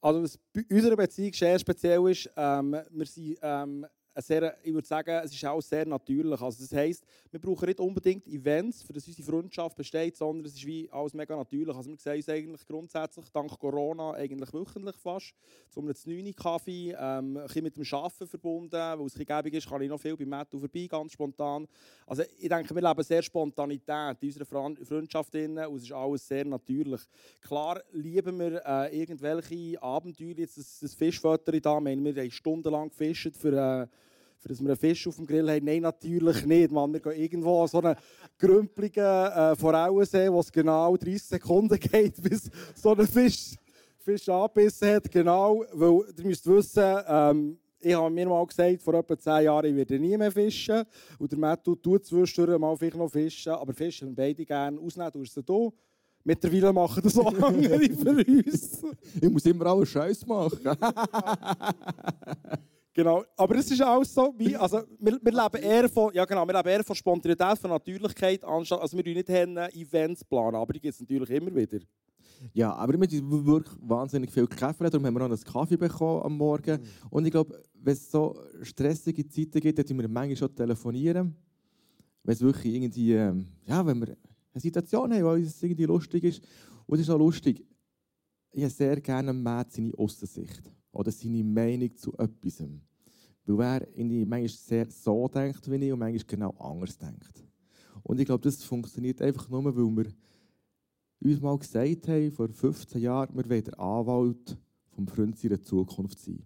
Also, 0.00 0.22
was 0.22 0.38
bei 0.52 0.64
unserer 0.70 0.96
Beziehung 0.96 1.32
sehr 1.32 1.58
speziell 1.58 2.10
ist, 2.10 2.30
ähm, 2.36 2.76
wir 2.90 3.06
sind 3.06 3.38
ähm, 3.42 3.86
sehr, 4.16 4.56
ich 4.62 4.72
würde 4.72 4.86
sagen, 4.86 5.10
es 5.24 5.32
ist 5.32 5.44
auch 5.44 5.60
sehr 5.60 5.86
natürlich. 5.86 6.40
Also 6.40 6.62
das 6.62 6.72
heisst, 6.72 7.04
wir 7.30 7.40
brauchen 7.40 7.66
nicht 7.66 7.80
unbedingt 7.80 8.26
Events, 8.26 8.82
für 8.82 8.92
das 8.92 9.06
unsere 9.06 9.30
Freundschaft 9.30 9.76
besteht, 9.76 10.16
sondern 10.16 10.46
es 10.46 10.54
ist 10.54 10.66
wie 10.66 10.88
alles 10.90 11.14
mega 11.14 11.36
natürlich. 11.36 11.74
Also 11.74 11.90
wir 11.90 11.98
sehen 11.98 12.16
uns 12.16 12.28
eigentlich 12.28 12.66
grundsätzlich 12.66 13.28
dank 13.30 13.58
Corona 13.58 14.12
eigentlich 14.12 14.52
wöchentlich 14.52 14.96
fast. 14.96 15.34
Zum 15.70 15.86
einem 15.86 15.96
9 16.04 16.34
Kaffee, 16.34 16.94
ähm, 16.98 17.36
ein 17.36 17.42
bisschen 17.44 17.64
mit 17.64 17.76
dem 17.76 17.84
Arbeiten 17.90 18.26
verbunden, 18.26 18.72
weil 18.72 19.06
es 19.06 19.14
gäbig 19.14 19.54
ist, 19.54 19.68
kann 19.68 19.82
ich 19.82 19.88
noch 19.88 20.00
viel 20.00 20.16
bei 20.16 20.26
Matthew 20.26 20.58
vorbei, 20.58 20.86
ganz 20.86 21.12
spontan. 21.12 21.66
Also 22.06 22.22
ich 22.38 22.48
denke, 22.48 22.74
wir 22.74 22.82
leben 22.82 23.02
sehr 23.02 23.22
Spontanität 23.22 24.16
in 24.20 24.28
unserer 24.28 24.44
Freundschaft 24.44 25.34
und 25.34 25.58
es 25.58 25.82
ist 25.84 25.92
alles 25.92 26.26
sehr 26.26 26.44
natürlich. 26.44 27.00
Klar 27.40 27.80
lieben 27.92 28.38
wir 28.38 28.62
äh, 28.64 29.00
irgendwelche 29.00 29.82
Abenteuer, 29.82 30.34
jetzt 30.36 30.58
das, 30.58 30.80
das 30.80 30.94
Fischfotter 30.94 31.58
da, 31.60 31.80
wir 31.80 31.92
haben 31.92 32.30
stundenlang 32.30 32.88
gefischt 32.88 33.36
für 33.36 33.52
äh, 33.52 33.86
für 34.42 34.48
dass 34.48 34.60
wir 34.60 34.68
einen 34.68 34.76
Fisch 34.76 35.06
auf 35.06 35.16
dem 35.16 35.26
Grill 35.26 35.48
haben? 35.48 35.64
Nein, 35.64 35.82
natürlich 35.82 36.44
nicht. 36.44 36.72
Man, 36.72 36.92
wir 36.92 37.00
gehen 37.00 37.12
irgendwo 37.12 37.62
an 37.62 37.68
so 37.68 37.80
einen 37.80 37.96
grümpeligen 38.38 39.04
äh, 39.04 39.54
Forellensee, 39.54 40.30
wo 40.32 40.40
es 40.40 40.50
genau 40.50 40.96
30 40.96 41.22
Sekunden 41.22 41.78
geht, 41.80 42.20
bis 42.20 42.50
so 42.74 42.94
ein 42.94 43.06
Fisch, 43.06 43.54
Fisch 43.98 44.28
angebissen 44.28 44.96
hat. 44.96 45.10
Genau, 45.10 45.64
weil 45.72 46.00
ihr 46.18 46.24
müsst 46.24 46.46
wissen, 46.46 46.98
ähm, 47.06 47.58
ich 47.78 47.94
habe 47.94 48.10
mir 48.10 48.28
mal 48.28 48.44
gesagt, 48.46 48.82
vor 48.82 48.94
etwa 48.94 49.16
10 49.16 49.44
Jahren, 49.44 49.66
ich 49.66 49.76
werde 49.76 49.98
nie 49.98 50.16
mehr 50.16 50.32
fischen. 50.32 50.84
Und 51.18 51.30
der 51.30 51.38
Matthew 51.38 51.76
tut 51.76 52.04
zwischendurch 52.04 52.58
mal 52.58 52.76
vielleicht 52.76 52.96
noch 52.96 53.10
fischen, 53.10 53.52
aber 53.52 53.72
fischen 53.72 54.14
beide 54.14 54.44
gerne. 54.44 54.80
Ausnehmen 54.80 55.12
tust 55.12 55.36
du 55.36 55.42
hier. 55.46 55.72
Mittlerweile 56.24 56.72
machen 56.72 57.02
das 57.02 57.16
auch 57.16 57.32
andere 57.42 57.90
für 57.90 58.10
uns. 58.10 58.82
Ich 59.20 59.30
muss 59.30 59.46
immer 59.46 59.66
alles 59.66 59.88
Scheiß 59.88 60.26
machen. 60.26 60.58
Genau, 62.94 63.24
aber 63.36 63.56
es 63.56 63.70
ist 63.70 63.82
auch 63.82 64.04
so, 64.04 64.34
wie, 64.36 64.54
also 64.54 64.82
wir, 64.98 65.18
wir, 65.22 65.32
leben 65.32 65.62
eher 65.62 65.88
von, 65.88 66.12
ja 66.12 66.26
genau, 66.26 66.46
wir 66.46 66.54
leben 66.54 66.68
eher 66.68 66.84
von 66.84 66.94
Spontanität, 66.94 67.58
von 67.58 67.70
Natürlichkeit, 67.70 68.44
anstatt, 68.44 68.80
also 68.80 68.98
wir 68.98 69.04
nicht 69.04 69.28
Events 69.30 70.22
planen, 70.22 70.56
aber 70.56 70.74
die 70.74 70.80
gibt 70.80 70.94
es 70.94 71.00
natürlich 71.00 71.30
immer 71.30 71.54
wieder. 71.54 71.78
Ja, 72.52 72.74
aber 72.74 72.92
wir 72.92 73.06
haben 73.06 73.46
wirklich 73.46 73.78
wahnsinnig 73.80 74.30
viel 74.30 74.46
Kaffee, 74.46 74.90
darum 74.90 75.06
haben 75.06 75.14
wir 75.14 75.20
noch 75.20 75.26
einen 75.26 75.40
Kaffee 75.40 75.76
bekommen 75.76 76.22
am 76.22 76.36
Morgen. 76.36 76.80
Mhm. 76.80 76.86
Und 77.08 77.24
ich 77.24 77.30
glaube, 77.30 77.62
wenn 77.74 77.92
es 77.94 78.10
so 78.10 78.38
stressige 78.62 79.26
Zeiten 79.26 79.60
gibt, 79.60 79.78
dann 79.78 79.98
wir 79.98 80.08
manchmal 80.08 80.36
schon 80.36 80.54
telefonieren. 80.54 81.34
Wenn 82.24 82.34
es 82.34 82.40
wirklich 82.40 82.74
irgendwie, 82.74 83.14
ähm, 83.14 83.46
ja, 83.64 83.84
wenn 83.86 84.00
wir 84.00 84.16
eine 84.52 84.60
Situation 84.60 85.12
haben, 85.12 85.24
wo 85.24 85.32
es 85.34 85.62
irgendwie 85.62 85.84
lustig 85.84 86.24
ist. 86.24 86.42
Und 86.86 86.98
es 86.98 87.06
ist 87.06 87.10
auch 87.10 87.18
lustig, 87.18 87.64
ich 88.52 88.62
habe 88.62 88.72
sehr 88.72 89.00
gerne 89.00 89.32
Matt 89.32 89.72
seine 89.72 89.92
Aussicht 89.96 90.62
oder 90.92 91.10
seine 91.10 91.42
Meinung 91.42 91.96
zu 91.96 92.12
etwas. 92.16 92.62
Weil 93.44 93.82
er 93.82 93.94
in 93.94 94.08
die 94.08 94.24
manchmal 94.24 94.48
sehr 94.48 94.90
so 94.90 95.26
denkt 95.28 95.70
wie 95.70 95.76
ich 95.86 95.92
und 95.92 95.98
manchmal 95.98 96.24
genau 96.26 96.50
anders 96.58 96.96
denkt. 96.96 97.44
Und 98.02 98.20
ich 98.20 98.26
glaube, 98.26 98.42
das 98.42 98.62
funktioniert 98.62 99.20
einfach 99.20 99.48
nur, 99.48 99.64
weil 99.64 99.74
wir 99.74 100.12
uns 101.20 101.40
mal 101.40 101.58
gesagt 101.58 102.08
haben, 102.08 102.32
vor 102.32 102.48
15 102.48 103.00
Jahren, 103.00 103.34
wir 103.36 103.48
wollen 103.48 103.64
der 103.64 103.80
Anwalt 103.80 104.58
vom 104.90 105.06
Freund 105.06 105.38
seiner 105.38 105.60
Zukunft 105.60 106.18
sein. 106.18 106.44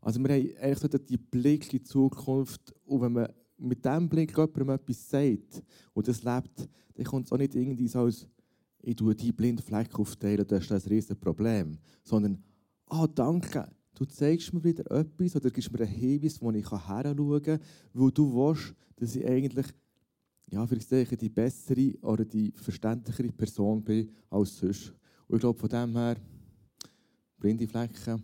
Also 0.00 0.20
wir 0.20 0.34
haben 0.34 0.56
eigentlich 0.60 1.06
den 1.06 1.26
Blick 1.30 1.64
in 1.72 1.78
die 1.78 1.82
Zukunft 1.82 2.74
und 2.84 3.00
wenn 3.00 3.12
man 3.12 3.28
mit 3.58 3.84
diesem 3.84 4.08
Blick 4.08 4.30
jemandem 4.36 4.70
etwas 4.70 5.08
sagt 5.08 5.62
und 5.94 6.06
das 6.06 6.22
lebt, 6.22 6.68
dann 6.94 7.04
kommt 7.04 7.26
es 7.26 7.32
auch 7.32 7.38
nicht 7.38 7.54
irgendwie 7.54 7.88
so 7.88 8.00
als 8.00 8.26
ich 8.86 8.94
tue 8.94 9.16
die 9.16 9.32
blinden 9.32 9.62
Fleck 9.62 9.98
aufteilen, 9.98 10.46
das 10.46 10.62
ist 10.62 10.70
ein 10.70 10.90
riesiges 10.90 11.18
Problem. 11.18 11.76
Sondern, 12.04 12.40
ah, 12.86 13.04
oh, 13.04 13.06
danke, 13.06 13.68
du 13.94 14.04
zeigst 14.04 14.52
mir 14.52 14.62
wieder 14.62 14.90
etwas 14.90 15.36
oder 15.36 15.50
gibst 15.50 15.72
mir 15.72 15.80
einen 15.80 15.88
Hinweis, 15.88 16.40
wo 16.40 16.50
ich 16.50 16.70
heranschauen 16.70 17.42
kann, 17.42 17.60
weil 17.92 18.10
du 18.10 18.34
willst, 18.34 18.74
dass 18.96 19.16
ich 19.16 19.26
eigentlich 19.26 19.66
ja, 20.48 20.66
vielleicht 20.66 21.20
die 21.20 21.28
bessere 21.28 21.94
oder 22.02 22.24
die 22.24 22.52
verständlichere 22.52 23.32
Person 23.32 23.82
bin 23.82 24.10
als 24.30 24.56
sonst. 24.56 24.94
Und 25.26 25.36
ich 25.36 25.40
glaube, 25.40 25.58
von 25.58 25.68
dem 25.68 25.96
her, 25.96 26.16
blinde 27.36 27.66
Flecken. 27.66 28.22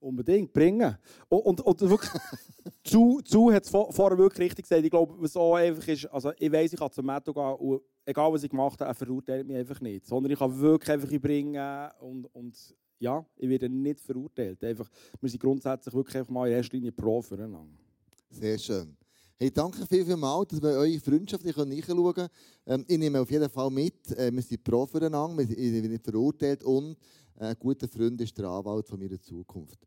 Unbedingt, 0.00 0.52
bringen. 0.52 0.98
Und, 1.28 1.40
und, 1.40 1.60
und 1.60 1.80
wirklich, 1.80 2.10
zu, 2.84 3.20
zu 3.24 3.52
hat 3.52 3.64
es 3.64 3.70
vorher 3.70 4.18
wirklich 4.18 4.50
richtig 4.50 4.64
gesagt. 4.64 4.84
Ich 4.84 4.90
glaube, 4.90 5.14
was 5.18 5.36
auch 5.36 5.54
einfach 5.54 5.86
ist, 5.88 6.06
also 6.06 6.32
ich 6.38 6.52
weiß, 6.52 6.72
ich 6.72 6.78
kann 6.78 6.90
zum 6.90 7.06
Metto 7.06 7.32
gehen 7.32 7.54
und 7.54 7.80
egal 8.04 8.32
was 8.32 8.42
ich 8.42 8.50
gemacht 8.50 8.80
habe, 8.80 8.90
er 8.90 8.94
verurteilt 8.94 9.46
mich 9.46 9.56
einfach 9.56 9.80
nicht. 9.80 10.04
Sondern 10.04 10.32
ich 10.32 10.38
kann 10.38 10.58
wirklich 10.58 10.90
einfach 10.90 11.20
bringen 11.20 11.88
und, 12.00 12.26
und 12.34 12.74
ja, 13.04 13.24
ich 13.36 13.48
werde 13.48 13.68
nicht 13.68 14.00
verurteilt. 14.00 14.62
Einfach, 14.64 14.90
wir 15.20 15.28
sind 15.28 15.40
grundsätzlich 15.40 15.94
wirklich 15.94 16.16
einfach 16.16 16.32
mal 16.32 16.48
in 16.48 16.54
erster 16.54 16.76
Linie 16.76 16.92
pro 16.92 17.20
füreinander. 17.20 17.78
Sehr 18.30 18.58
schön. 18.58 18.96
Hey, 19.36 19.50
danke 19.50 19.86
viel, 19.86 20.04
viel 20.04 20.16
mal, 20.16 20.44
dass 20.46 20.62
wir 20.62 20.70
eure 20.70 20.98
Freundschaft 21.00 21.44
nachschauen 21.44 22.14
können. 22.14 22.28
Ähm, 22.66 22.84
ich 22.88 22.98
nehme 22.98 23.20
auf 23.20 23.30
jeden 23.30 23.50
Fall 23.50 23.70
mit, 23.70 24.10
äh, 24.12 24.32
wir 24.32 24.42
sind 24.42 24.64
pro 24.64 24.86
füreinander, 24.86 25.36
wir 25.36 25.46
sind 25.46 25.90
nicht 25.90 26.04
verurteilt 26.04 26.64
und 26.64 26.96
äh, 27.38 27.46
ein 27.46 27.56
guter 27.58 27.88
Freund 27.88 28.20
ist 28.20 28.38
der 28.38 28.46
Anwalt 28.46 28.88
von 28.88 28.98
meiner 28.98 29.20
Zukunft. 29.20 29.78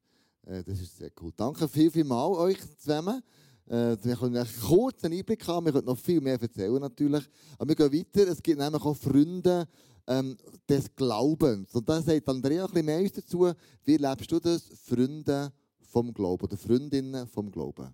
Äh, 0.45 0.63
das 0.63 0.79
ist 0.79 0.97
sehr 0.97 1.11
cool. 1.21 1.31
Danke 1.35 1.67
viel, 1.67 1.89
viel 1.89 2.03
mal 2.03 2.27
euch 2.27 2.59
zusammen. 2.77 3.21
Äh, 3.65 3.97
wir 4.01 4.15
können 4.15 4.37
einen 4.37 4.49
kurzen 4.61 5.11
Einblick 5.11 5.47
haben, 5.47 5.65
wir 5.65 5.73
können 5.73 5.87
noch 5.87 5.97
viel 5.97 6.21
mehr 6.21 6.39
erzählen 6.39 6.79
natürlich. 6.79 7.27
Aber 7.57 7.69
wir 7.69 7.75
gehen 7.75 7.93
weiter, 7.93 8.31
es 8.31 8.43
gibt 8.43 8.59
nämlich 8.59 8.81
auch 8.83 8.95
Freunde 8.95 9.67
ähm, 10.07 10.37
des 10.67 10.93
Glaubens. 10.95 11.73
Und 11.75 11.87
da 11.87 12.01
sagt 12.01 12.27
Andrea 12.27 12.65
ein 12.65 12.71
bisschen 12.71 12.85
mehr 12.85 13.09
dazu. 13.09 13.51
Wie 13.83 13.97
lebst 13.97 14.31
du 14.31 14.39
das? 14.39 14.63
Freunde 14.85 15.51
vom 15.81 16.13
Glauben 16.13 16.43
oder 16.43 16.57
Freundinnen 16.57 17.27
vom 17.27 17.51
Glauben? 17.51 17.93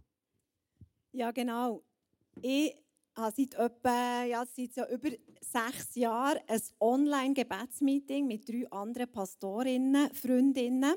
Ja, 1.11 1.31
genau. 1.31 1.83
Ich 2.41 2.75
habe 3.15 3.33
seit, 3.35 3.53
etwa, 3.53 4.23
ja, 4.23 4.45
seit 4.45 4.75
ja 4.75 4.89
über 4.89 5.09
sechs 5.41 5.95
Jahren 5.95 6.39
ein 6.47 6.61
Online-Gebetsmeeting 6.79 8.25
mit 8.25 8.49
drei 8.49 8.69
anderen 8.71 9.11
Pastorinnen, 9.11 10.13
Freundinnen. 10.13 10.95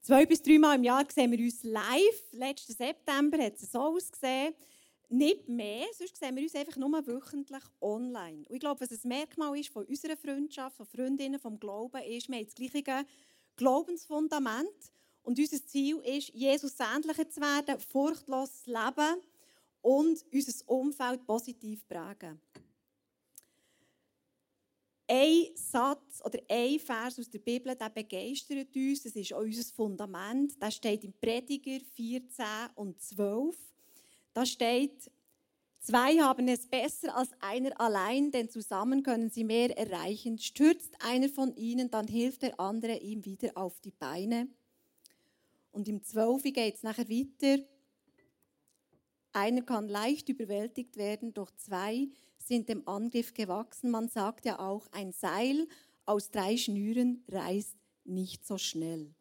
Zwei 0.00 0.26
bis 0.26 0.42
dreimal 0.42 0.76
im 0.76 0.84
Jahr 0.84 1.04
sehen 1.12 1.30
wir 1.30 1.38
uns 1.38 1.62
live. 1.62 2.32
Letzten 2.32 2.72
September 2.72 3.38
hat 3.38 3.54
es 3.56 3.72
so 3.72 3.80
ausgesehen. 3.80 4.54
Nicht 5.08 5.48
mehr, 5.48 5.86
sonst 5.96 6.16
sehen 6.16 6.34
wir 6.36 6.42
uns 6.42 6.54
einfach 6.54 6.76
nur 6.76 7.06
wöchentlich 7.06 7.62
online. 7.80 8.44
Und 8.48 8.54
ich 8.54 8.60
glaube, 8.60 8.80
was 8.80 8.90
ein 8.90 9.08
Merkmal 9.08 9.58
ist 9.58 9.68
von 9.68 9.84
unserer 9.84 10.16
Freundschaft, 10.16 10.76
von 10.76 10.86
Freundinnen, 10.86 11.38
vom 11.38 11.58
Glauben, 11.60 12.02
ist, 12.02 12.28
wir 12.28 12.36
haben 12.36 12.44
das 12.46 12.54
gleiche 12.54 13.06
Glaubensfundament. 13.56 14.92
Und 15.22 15.38
unser 15.38 15.64
Ziel 15.66 15.98
ist, 15.98 16.30
Jesus 16.30 16.74
ähnlicher 16.80 17.28
zu 17.28 17.40
werden, 17.40 17.80
furchtlos 17.80 18.64
zu 18.64 18.70
leben 18.70 19.22
und 19.82 20.24
unser 20.32 20.68
Umfeld 20.68 21.24
positiv 21.26 21.86
prägen 21.86 22.40
ein 25.06 25.46
Satz 25.54 26.22
oder 26.24 26.38
ein 26.48 26.78
Vers 26.78 27.18
aus 27.18 27.30
der 27.30 27.38
Bibel, 27.38 27.74
der 27.74 27.90
begeistert 27.90 28.74
uns. 28.74 29.02
Das 29.02 29.14
ist 29.14 29.32
auch 29.32 29.40
unser 29.40 29.74
Fundament. 29.74 30.54
Das 30.60 30.74
steht 30.74 31.04
im 31.04 31.12
Prediger 31.12 31.84
14 31.94 32.44
und 32.74 33.00
12. 33.00 33.56
Da 34.34 34.44
steht, 34.44 35.10
zwei 35.78 36.18
haben 36.18 36.48
es 36.48 36.66
besser 36.66 37.16
als 37.16 37.30
einer 37.40 37.80
allein, 37.80 38.32
denn 38.32 38.50
zusammen 38.50 39.04
können 39.04 39.30
sie 39.30 39.44
mehr 39.44 39.78
erreichen. 39.78 40.38
Stürzt 40.38 40.94
einer 41.00 41.28
von 41.28 41.54
ihnen, 41.56 41.90
dann 41.90 42.08
hilft 42.08 42.42
der 42.42 42.58
andere 42.58 42.98
ihm 42.98 43.24
wieder 43.24 43.52
auf 43.56 43.80
die 43.80 43.92
Beine. 43.92 44.48
Und 45.70 45.88
im 45.88 46.02
12 46.02 46.42
geht 46.52 46.74
es 46.74 46.82
nachher 46.82 47.08
weiter. 47.08 47.62
Einer 49.32 49.62
kann 49.62 49.88
leicht 49.88 50.28
überwältigt 50.28 50.96
werden, 50.96 51.32
doch 51.32 51.50
zwei 51.56 52.08
sind 52.38 52.68
dem 52.68 52.86
Angriff 52.86 53.34
gewachsen. 53.34 53.90
Man 53.90 54.08
sagt 54.08 54.44
ja 54.44 54.58
auch, 54.58 54.86
ein 54.90 55.12
Seil 55.12 55.66
aus 56.06 56.30
drei 56.30 56.56
Schnüren 56.56 57.24
reißt 57.28 57.76
nicht 58.04 58.46
so 58.46 58.58
schnell. 58.58 59.14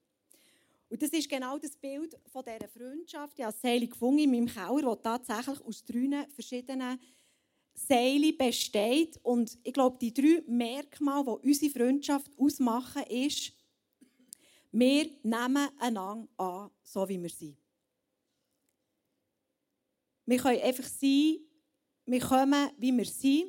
Und 0.94 1.02
das 1.02 1.10
ist 1.10 1.28
genau 1.28 1.58
das 1.58 1.76
Bild 1.76 2.16
von 2.32 2.46
dieser 2.46 2.68
Freundschaft. 2.68 3.40
Ich 3.40 3.44
habe 3.44 3.58
Seile 3.60 3.88
gefunden 3.88 4.20
in 4.20 4.30
meinem 4.30 4.46
Keller, 4.46 4.96
das 4.96 5.02
tatsächlich 5.02 5.60
aus 5.66 5.84
drei 5.84 6.28
verschiedenen 6.30 7.00
Seilen 7.74 8.38
besteht. 8.38 9.20
Und 9.24 9.58
ich 9.64 9.74
glaube, 9.74 9.98
die 10.00 10.14
drei 10.14 10.44
Merkmale, 10.46 11.40
die 11.42 11.48
unsere 11.48 11.72
Freundschaft 11.72 12.30
ausmachen, 12.38 13.02
ist, 13.10 13.54
wir 14.72 15.10
nehmen 15.24 15.68
einander 15.80 16.28
an, 16.38 16.70
so 16.84 17.10
wie 17.10 17.20
wir 17.20 17.30
sind. 17.32 17.58
Wir 20.28 20.38
können 20.38 20.62
einfach 20.62 20.84
sein, 20.84 21.40
wir 22.06 22.20
kommen, 22.20 22.70
wie 22.78 22.92
wir 22.92 23.06
sind. 23.06 23.48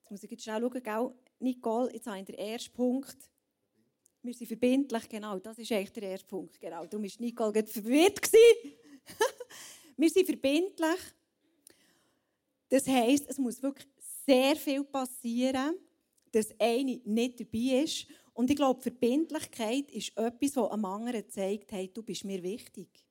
Jetzt 0.00 0.10
muss 0.10 0.22
ich 0.22 0.30
jetzt 0.30 0.44
schnell 0.44 0.62
schauen? 0.82 1.14
Nicole, 1.40 1.92
jetzt 1.92 2.06
habe 2.06 2.20
ich 2.20 2.24
den 2.24 2.36
ersten 2.36 2.72
Punkt. 2.72 3.18
Wir 4.28 4.34
sind 4.34 4.48
verbindlich, 4.48 5.08
genau, 5.08 5.38
das 5.38 5.58
ist 5.58 5.72
eigentlich 5.72 5.92
der 5.92 6.02
erste 6.02 6.26
Punkt. 6.26 6.60
Genau. 6.60 6.84
Du 6.84 6.98
bist 6.98 7.18
Nicole 7.18 7.50
gerade 7.50 7.66
verwirrt 7.66 8.20
Wir 9.96 10.10
sind 10.10 10.26
verbindlich. 10.26 11.00
Das 12.68 12.86
heisst, 12.86 13.24
es 13.26 13.38
muss 13.38 13.62
wirklich 13.62 13.88
sehr 14.26 14.54
viel 14.56 14.84
passieren, 14.84 15.76
dass 16.30 16.48
eine 16.60 17.00
nicht 17.06 17.40
dabei 17.40 17.82
ist. 17.84 18.06
Und 18.34 18.50
ich 18.50 18.56
glaube, 18.56 18.82
Verbindlichkeit 18.82 19.90
ist 19.92 20.14
etwas, 20.18 20.52
das 20.52 20.70
einem 20.72 20.84
anderen 20.84 21.30
zeigt, 21.30 21.72
hey, 21.72 21.90
du 21.90 22.02
bist 22.02 22.26
mir 22.26 22.42
wichtig. 22.42 23.02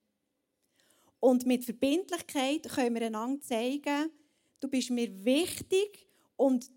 Und 1.19 1.47
mit 1.47 1.65
Verbindlichkeit 1.65 2.69
können 2.69 2.93
wir 2.93 3.07
einander 3.07 3.41
zeigen, 3.41 4.11
du 4.59 4.67
bist 4.67 4.91
mir 4.91 5.09
wichtig 5.25 6.07
und 6.35 6.69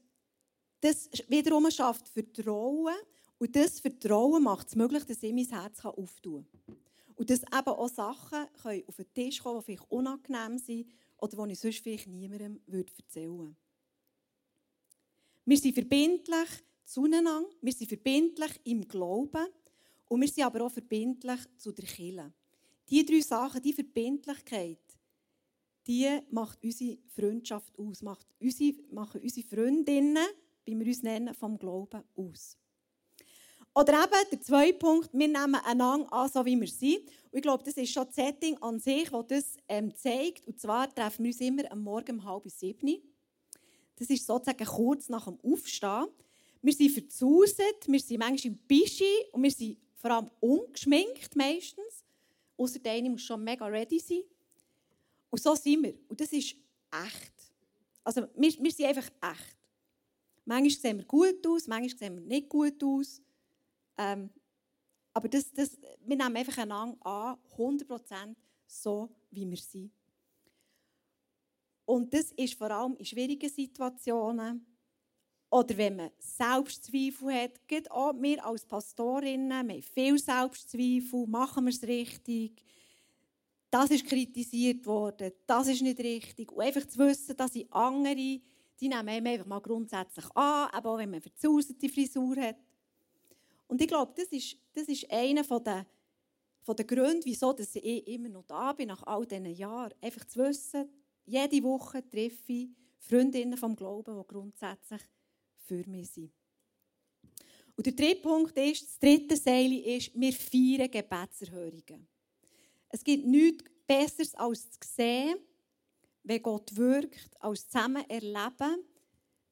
das 0.81 1.11
wiederum 1.29 1.71
schafft 1.71 2.09
Vertrauen 2.09 2.97
und 3.41 3.57
das 3.57 3.81
Vertrauen 3.81 4.43
macht 4.43 4.69
es 4.69 4.77
möglich, 4.77 5.03
dass 5.05 5.23
ich 5.23 5.33
mein 5.33 5.49
Herz 5.49 5.83
auftun 5.83 6.47
kann. 6.67 6.77
Und 7.17 7.31
dass 7.31 7.41
eben 7.41 7.69
auch 7.69 7.89
Sachen 7.89 8.47
können 8.63 8.83
auf 8.87 8.97
den 8.97 9.15
Tisch 9.15 9.43
kommen, 9.43 9.61
die 9.61 9.65
vielleicht 9.65 9.91
unangenehm 9.91 10.59
sind 10.59 10.87
oder 11.17 11.47
die 11.47 11.53
ich 11.53 11.59
sonst 11.59 11.79
vielleicht 11.79 12.07
niemandem 12.07 12.61
erzählen 12.67 13.39
würde. 13.39 13.57
Wir 15.47 15.57
sind 15.57 15.73
verbindlich 15.73 16.49
zueinander, 16.85 17.45
wir 17.63 17.73
sind 17.73 17.89
verbindlich 17.89 18.61
im 18.65 18.87
Glauben 18.87 19.47
und 20.09 20.21
wir 20.21 20.29
sind 20.29 20.45
aber 20.45 20.67
auch 20.67 20.73
verbindlich 20.73 21.41
zu 21.57 21.73
der 21.73 21.87
Kirche. 21.87 22.31
Diese 22.91 23.05
drei 23.07 23.21
Sachen, 23.21 23.63
die 23.63 23.73
Verbindlichkeit, 23.73 24.99
die 25.87 26.21
macht 26.31 26.63
unsere 26.63 26.99
Freundschaft 27.09 27.79
aus, 27.79 28.03
macht 28.03 28.27
unsere, 28.39 28.75
machen 28.91 29.23
unsere 29.23 29.47
Freundinnen, 29.47 30.27
wie 30.67 30.79
wir 30.79 30.87
uns 30.87 31.03
nennen, 31.03 31.33
vom 31.33 31.57
Glauben 31.57 32.03
aus. 32.17 32.59
Oder 33.75 34.05
eben 34.05 34.31
der 34.33 34.41
zweite 34.41 34.79
Punkt, 34.79 35.11
wir 35.13 35.29
nehmen 35.29 35.55
einander 35.55 36.13
an, 36.13 36.29
so 36.29 36.45
wie 36.45 36.61
wir 36.61 36.69
sind. 36.69 37.07
Und 37.31 37.39
ich 37.39 37.43
glaube, 37.43 37.63
das 37.63 37.77
ist 37.77 37.93
schon 37.93 38.07
das 38.07 38.17
Setting 38.17 38.57
an 38.59 38.81
sich, 38.81 39.09
das 39.09 39.27
das 39.29 39.45
ähm, 39.69 39.95
zeigt. 39.95 40.47
Und 40.49 40.61
zwar 40.61 40.93
treffen 40.93 41.25
wir 41.25 41.31
uns 41.31 41.41
immer 41.41 41.71
am 41.71 41.83
Morgen 41.83 42.19
um 42.19 42.25
halb 42.25 42.51
sieben. 42.51 43.01
Das 43.97 44.11
ist 44.11 44.27
sozusagen 44.27 44.65
kurz 44.65 45.09
nach 45.09 45.27
dem 45.27 45.39
Aufstehen. 45.41 46.09
Wir 46.63 46.73
sind 46.73 46.91
verzuset, 46.91 47.87
wir 47.87 48.01
sind 48.01 48.19
manchmal 48.19 48.53
im 48.53 48.59
Bischi 48.59 49.27
und 49.33 49.43
wir 49.43 49.51
sind 49.51 49.79
vor 49.95 50.11
allem 50.11 50.31
ungeschminkt 50.41 51.37
meistens. 51.37 52.05
Außer 52.57 52.79
der 52.81 52.93
eine 52.93 53.11
muss 53.11 53.23
schon 53.23 53.45
mega 53.45 53.67
ready 53.67 53.99
sein. 53.99 54.23
Und 55.31 55.41
so 55.41 55.55
sind 55.55 55.85
wir. 55.85 55.95
Und 56.09 56.21
das 56.21 56.33
ist 56.33 56.57
echt. 56.93 57.33
Also 58.03 58.27
wir, 58.35 58.53
wir 58.59 58.71
sind 58.73 58.87
einfach 58.87 59.11
echt. 59.23 59.57
Manchmal 60.45 60.71
sehen 60.71 60.99
wir 60.99 61.05
gut 61.05 61.47
aus, 61.47 61.67
manchmal 61.69 61.97
sehen 61.97 62.15
wir 62.17 62.23
nicht 62.23 62.49
gut 62.49 62.83
aus. 62.83 63.23
Ähm, 64.01 64.31
aber 65.13 65.29
das, 65.29 65.53
das, 65.53 65.79
wir 66.07 66.17
nehmen 66.17 66.37
einfach 66.37 66.57
einander 66.57 66.97
an, 67.05 67.37
100% 67.57 68.35
so, 68.67 69.11
wie 69.31 69.49
wir 69.49 69.59
sind. 69.59 69.93
Und 71.85 72.15
das 72.15 72.33
ist 72.33 72.55
vor 72.55 72.71
allem 72.71 72.97
in 72.97 73.05
schwierigen 73.05 73.51
Situationen 73.51 74.65
oder 75.51 75.77
wenn 75.77 75.97
man 75.97 76.11
Selbstzweifel 76.19 77.35
hat. 77.35 77.69
Geht 77.69 77.91
auch 77.91 78.15
wir 78.15 78.45
als 78.47 78.65
Pastorinnen, 78.65 79.67
wir 79.67 79.75
haben 79.75 79.83
viel 79.83 80.19
Selbstzweifel, 80.19 81.27
machen 81.27 81.65
wir 81.65 81.73
es 81.73 81.83
richtig, 81.83 82.65
das 83.71 83.91
ist 83.91 84.07
kritisiert 84.07 84.87
worden, 84.87 85.33
das 85.47 85.69
ist 85.69 85.83
nicht 85.83 85.99
richtig. 85.99 86.51
Und 86.53 86.63
einfach 86.63 86.87
zu 86.87 86.99
wissen, 87.01 87.37
dass 87.37 87.55
ich 87.55 87.71
andere, 87.73 88.15
die 88.15 88.89
nehmen 88.89 89.27
einfach 89.27 89.47
mal 89.47 89.61
grundsätzlich 89.61 90.25
an, 90.35 90.71
aber 90.71 90.93
auch 90.93 90.99
wenn 90.99 91.11
man 91.11 91.21
verzauserte 91.21 91.89
Frisur 91.89 92.37
hat. 92.37 92.57
Und 93.71 93.81
ich 93.81 93.87
glaube, 93.87 94.13
das 94.17 94.27
ist, 94.33 94.57
das 94.73 94.89
ist 94.89 95.09
einer 95.13 95.45
von 95.45 95.63
der, 95.63 95.87
von 96.63 96.75
der 96.75 96.85
Gründe, 96.85 97.25
wieso 97.25 97.53
dass 97.53 97.77
ich 97.77 98.05
immer 98.09 98.29
noch 98.29 98.43
da 98.43 98.73
bin, 98.73 98.89
nach 98.89 99.05
all 99.05 99.25
diesen 99.25 99.47
Jahren. 99.47 99.95
Einfach 100.01 100.25
zu 100.25 100.41
wissen, 100.41 100.91
jede 101.25 101.63
Woche 101.63 102.03
treffe 102.11 102.53
ich 102.53 102.71
Freundinnen 102.99 103.57
vom 103.57 103.77
Glauben, 103.77 104.19
die 104.19 104.27
grundsätzlich 104.27 105.03
für 105.55 105.89
mich 105.89 106.11
sind. 106.11 106.33
Und 107.77 107.87
der 107.87 107.93
dritte 107.93 108.23
Punkt 108.23 108.59
ist, 108.59 108.83
das 108.83 108.99
dritte 108.99 109.37
Seil 109.37 109.73
ist, 109.73 110.11
wir 110.21 110.33
feiern 110.33 110.91
Gebetserhörungen. 110.91 112.09
Es 112.89 113.05
gibt 113.05 113.25
nichts 113.25 113.71
Besseres 113.87 114.35
als 114.35 114.69
zu 114.69 114.81
sehen, 114.83 115.37
wenn 116.25 116.43
Gott 116.43 116.75
wirkt, 116.75 117.41
als 117.41 117.69
zusammen 117.69 118.05
erleben, 118.11 118.83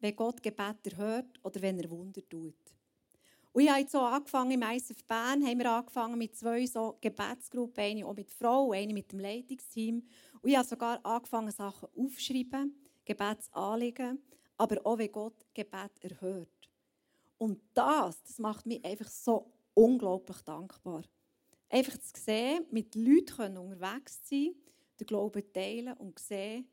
wenn 0.00 0.16
Gott 0.16 0.42
Gebet 0.42 0.88
erhört 0.90 1.38
oder 1.44 1.62
wenn 1.62 1.78
er 1.78 1.88
Wunder 1.88 2.28
tut. 2.28 2.77
Und 3.58 3.64
ich 3.64 3.70
habe 3.70 3.80
jetzt 3.80 3.90
so 3.90 4.02
angefangen, 4.02 4.52
im 4.52 4.62
ISF 4.62 5.02
Bern 5.04 5.44
haben 5.44 5.58
wir 5.58 5.72
angefangen 5.72 6.16
mit 6.16 6.36
zwei 6.36 6.64
so 6.64 6.96
Gebetsgruppen, 7.00 7.82
eine 7.82 8.06
auch 8.06 8.14
mit 8.14 8.30
Frauen, 8.30 8.76
eine 8.76 8.94
mit 8.94 9.10
dem 9.10 9.18
Leitungsteam. 9.18 10.06
Und 10.40 10.48
ich 10.48 10.56
habe 10.56 10.68
sogar 10.68 11.04
angefangen, 11.04 11.50
Sachen 11.50 11.88
aufzuschreiben, 11.96 12.72
Gebetsanliegen, 13.04 14.22
aber 14.58 14.86
auch, 14.86 14.96
wenn 14.96 15.10
Gott 15.10 15.44
Gebet 15.52 15.90
erhört. 16.02 16.70
Und 17.36 17.60
das, 17.74 18.22
das 18.22 18.38
macht 18.38 18.64
mich 18.64 18.84
einfach 18.84 19.08
so 19.08 19.50
unglaublich 19.74 20.40
dankbar. 20.42 21.02
Einfach 21.68 21.98
zu 21.98 22.12
sehen, 22.14 22.64
mit 22.70 22.94
Leuten 22.94 23.58
unterwegs 23.58 24.22
zu 24.22 24.36
sein, 24.36 24.54
den 25.00 25.06
Glauben 25.08 25.52
teilen 25.52 25.94
und 25.94 26.16
sehen, 26.20 26.70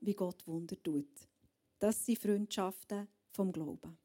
wie 0.00 0.12
Gott 0.12 0.46
Wunder 0.46 0.76
tut. 0.82 1.30
Das 1.78 2.04
sind 2.04 2.18
Freundschaften 2.18 3.08
vom 3.30 3.50
Glauben. 3.50 3.96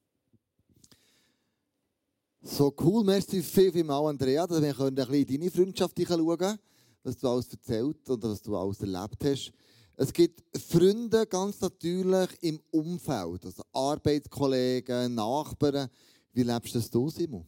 So 2.44 2.74
cool, 2.82 3.04
merci 3.04 3.44
viel, 3.44 3.72
viel 3.72 3.84
mal, 3.84 4.04
Andrea, 4.08 4.48
dass 4.48 4.60
wir 4.60 4.80
ein 4.80 4.96
bisschen 4.96 5.14
in 5.14 5.28
deine 5.28 5.52
Freundschaft 5.52 5.96
schauen 6.08 6.58
was 7.04 7.18
du 7.18 7.28
alles 7.28 7.48
erzählt 7.52 8.10
und 8.10 8.24
was 8.24 8.42
du 8.42 8.58
alles 8.58 8.82
erlebt 8.82 9.24
hast. 9.24 9.52
Es 9.96 10.12
gibt 10.12 10.42
Freunde 10.58 11.28
ganz 11.28 11.62
natürlich 11.62 12.30
im 12.42 12.60
Umfeld, 12.72 13.46
also 13.46 13.62
Arbeitskollegen, 13.72 15.14
Nachbarn. 15.14 15.88
Wie 16.34 16.42
lebst 16.42 16.74
das 16.74 16.90
du, 16.90 17.10
Simon? 17.12 17.46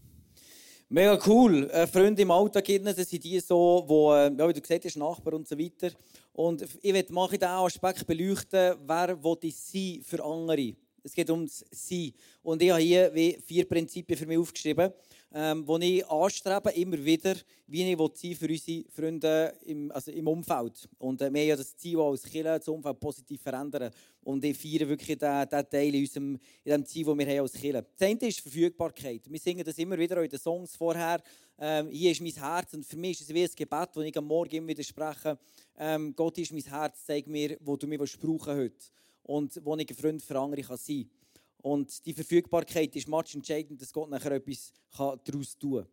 Mega 0.89 1.19
cool. 1.25 1.67
Äh, 1.71 1.87
Freunde 1.87 2.21
im 2.21 2.29
Alltag, 2.29 2.65
das 2.83 3.09
sind 3.09 3.23
die 3.23 3.39
so, 3.39 3.83
wo, 3.87 4.13
äh, 4.13 4.31
ja, 4.31 4.47
wie 4.47 4.53
du 4.53 4.61
gesagt 4.61 4.85
hast, 4.85 4.95
Nachbarn 4.95 5.37
und 5.37 5.47
so 5.47 5.57
weiter. 5.57 5.89
Und 6.33 6.61
ich 6.83 6.93
werde 6.93 7.11
mal 7.11 7.27
diesen 7.27 7.45
Aspekt 7.45 8.05
beleuchten, 8.05 8.75
wer 8.85 9.23
will 9.23 9.37
ich 9.41 9.55
sein 9.55 10.01
für 10.03 10.23
andere. 10.23 10.75
Es 11.03 11.13
geht 11.13 11.29
ums 11.29 11.65
Sein. 11.69 12.13
Und 12.41 12.61
ich 12.61 12.71
habe 12.71 12.81
hier 12.81 13.13
wie 13.13 13.37
vier 13.45 13.67
Prinzipien 13.67 14.17
für 14.17 14.25
mich 14.25 14.37
aufgeschrieben, 14.37 14.91
ähm, 15.33 15.65
die 15.65 15.97
ich 15.97 16.07
anstrebe, 16.07 16.69
immer 16.71 17.03
wieder, 17.03 17.35
wie 17.67 17.91
ich 17.91 17.97
sein 17.97 18.35
für 18.35 18.47
unsere 18.47 18.85
Freunde 18.89 19.53
im, 19.65 19.91
also 19.91 20.11
im 20.11 20.27
Umfeld. 20.27 20.87
Und 20.99 21.21
äh, 21.21 21.33
wir 21.33 21.41
haben 21.41 21.47
ja 21.49 21.55
das 21.57 21.75
Ziel, 21.75 21.99
als 21.99 22.23
Kirche 22.23 22.43
das 22.43 22.67
Umfeld 22.69 22.99
positiv 22.99 23.41
verändern. 23.41 23.91
Und 24.21 24.45
ich 24.45 24.57
feiere 24.57 24.87
wirklich 24.87 25.17
diesen, 25.17 25.49
diesen 25.49 25.69
Teil 25.69 25.93
in, 25.93 26.01
unserem, 26.01 26.39
in 26.63 26.71
dem 26.71 26.85
Ziel, 26.85 27.05
das 27.05 27.17
wir 27.17 27.27
haben 27.27 27.39
als 27.39 27.53
Kirche. 27.53 27.85
Das 27.97 28.07
eine 28.07 28.27
ist 28.27 28.39
Verfügbarkeit. 28.39 29.21
Wir 29.29 29.39
singen 29.39 29.65
das 29.65 29.77
immer 29.77 29.97
wieder 29.97 30.23
in 30.23 30.29
den 30.29 30.39
Songs 30.39 30.75
vorher. 30.75 31.21
Ähm, 31.59 31.89
hier 31.89 32.11
ist 32.11 32.21
mein 32.21 32.31
Herz 32.31 32.73
und 32.73 32.85
für 32.85 32.97
mich 32.97 33.19
ist 33.19 33.29
es 33.29 33.33
wie 33.33 33.43
ein 33.43 33.49
Gebet, 33.53 33.89
das 33.93 34.03
ich 34.03 34.17
am 34.17 34.25
Morgen 34.25 34.55
immer 34.55 34.69
wieder 34.69 34.83
spreche. 34.83 35.37
Ähm, 35.77 36.15
Gott 36.15 36.37
ist 36.37 36.53
mein 36.53 36.63
Herz, 36.63 37.05
zeig 37.05 37.27
mir, 37.27 37.57
wo 37.59 37.75
du 37.75 37.87
mich 37.87 37.99
brauchen 38.19 38.55
heute 38.55 38.85
und 39.23 39.59
wo 39.63 39.75
ich 39.77 39.89
ein 39.89 39.95
Freund 39.95 40.21
für 40.21 40.39
andere 40.39 40.61
kann 40.61 40.77
sein 40.77 41.03
kann. 41.03 41.41
Und 41.71 42.05
die 42.05 42.13
Verfügbarkeit 42.13 42.95
ist 42.95 43.07
match 43.07 43.35
entscheidend, 43.35 43.81
dass 43.81 43.93
Gott 43.93 44.09
nachher 44.09 44.33
etwas 44.33 44.73
daraus 44.97 45.57
tun 45.57 45.83
kann. 45.83 45.87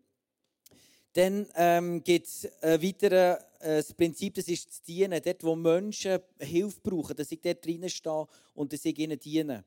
Dann 1.12 1.46
ähm, 1.56 2.04
gibt 2.04 2.26
es 2.26 2.48
ein 2.62 2.80
weiteres 2.82 3.38
äh, 3.60 3.94
Prinzip, 3.94 4.34
das 4.34 4.46
ist 4.46 4.68
das 4.68 4.82
Dienen. 4.82 5.20
Dort, 5.24 5.42
wo 5.42 5.56
Menschen 5.56 6.20
Hilfe 6.38 6.80
brauchen, 6.80 7.16
dass 7.16 7.32
ich 7.32 7.40
dort 7.40 7.64
drinnen 7.64 7.90
stehe 7.90 8.26
und 8.54 8.72
dass 8.72 8.84
ich 8.84 8.96
ihnen 8.96 9.18
diene. 9.18 9.64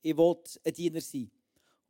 Ich 0.00 0.16
will 0.16 0.36
ein 0.64 0.72
Diener 0.72 1.00
sein. 1.02 1.30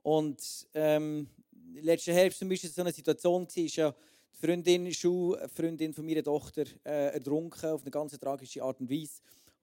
Und 0.03 0.68
ähm, 0.75 1.29
letzten 1.75 2.14
Herbst 2.14 2.40
zum 2.40 2.49
Beispiel 2.49 2.70
so 2.70 2.81
eine 2.81 2.92
Situation 2.92 3.46
war, 3.46 3.64
ist 3.64 3.77
ja 3.77 3.94
die 4.33 4.46
Freundin, 4.46 4.92
Schulfreundin 4.92 5.92
von 5.92 6.05
meiner 6.05 6.25
Tochter 6.25 6.64
äh, 6.85 7.14
ertrunken 7.14 7.70
auf 7.70 7.83
eine 7.83 7.90
ganz 7.90 8.18
tragische 8.18 8.62
Art 8.62 8.81
und 8.81 8.90
Weise. 8.90 9.20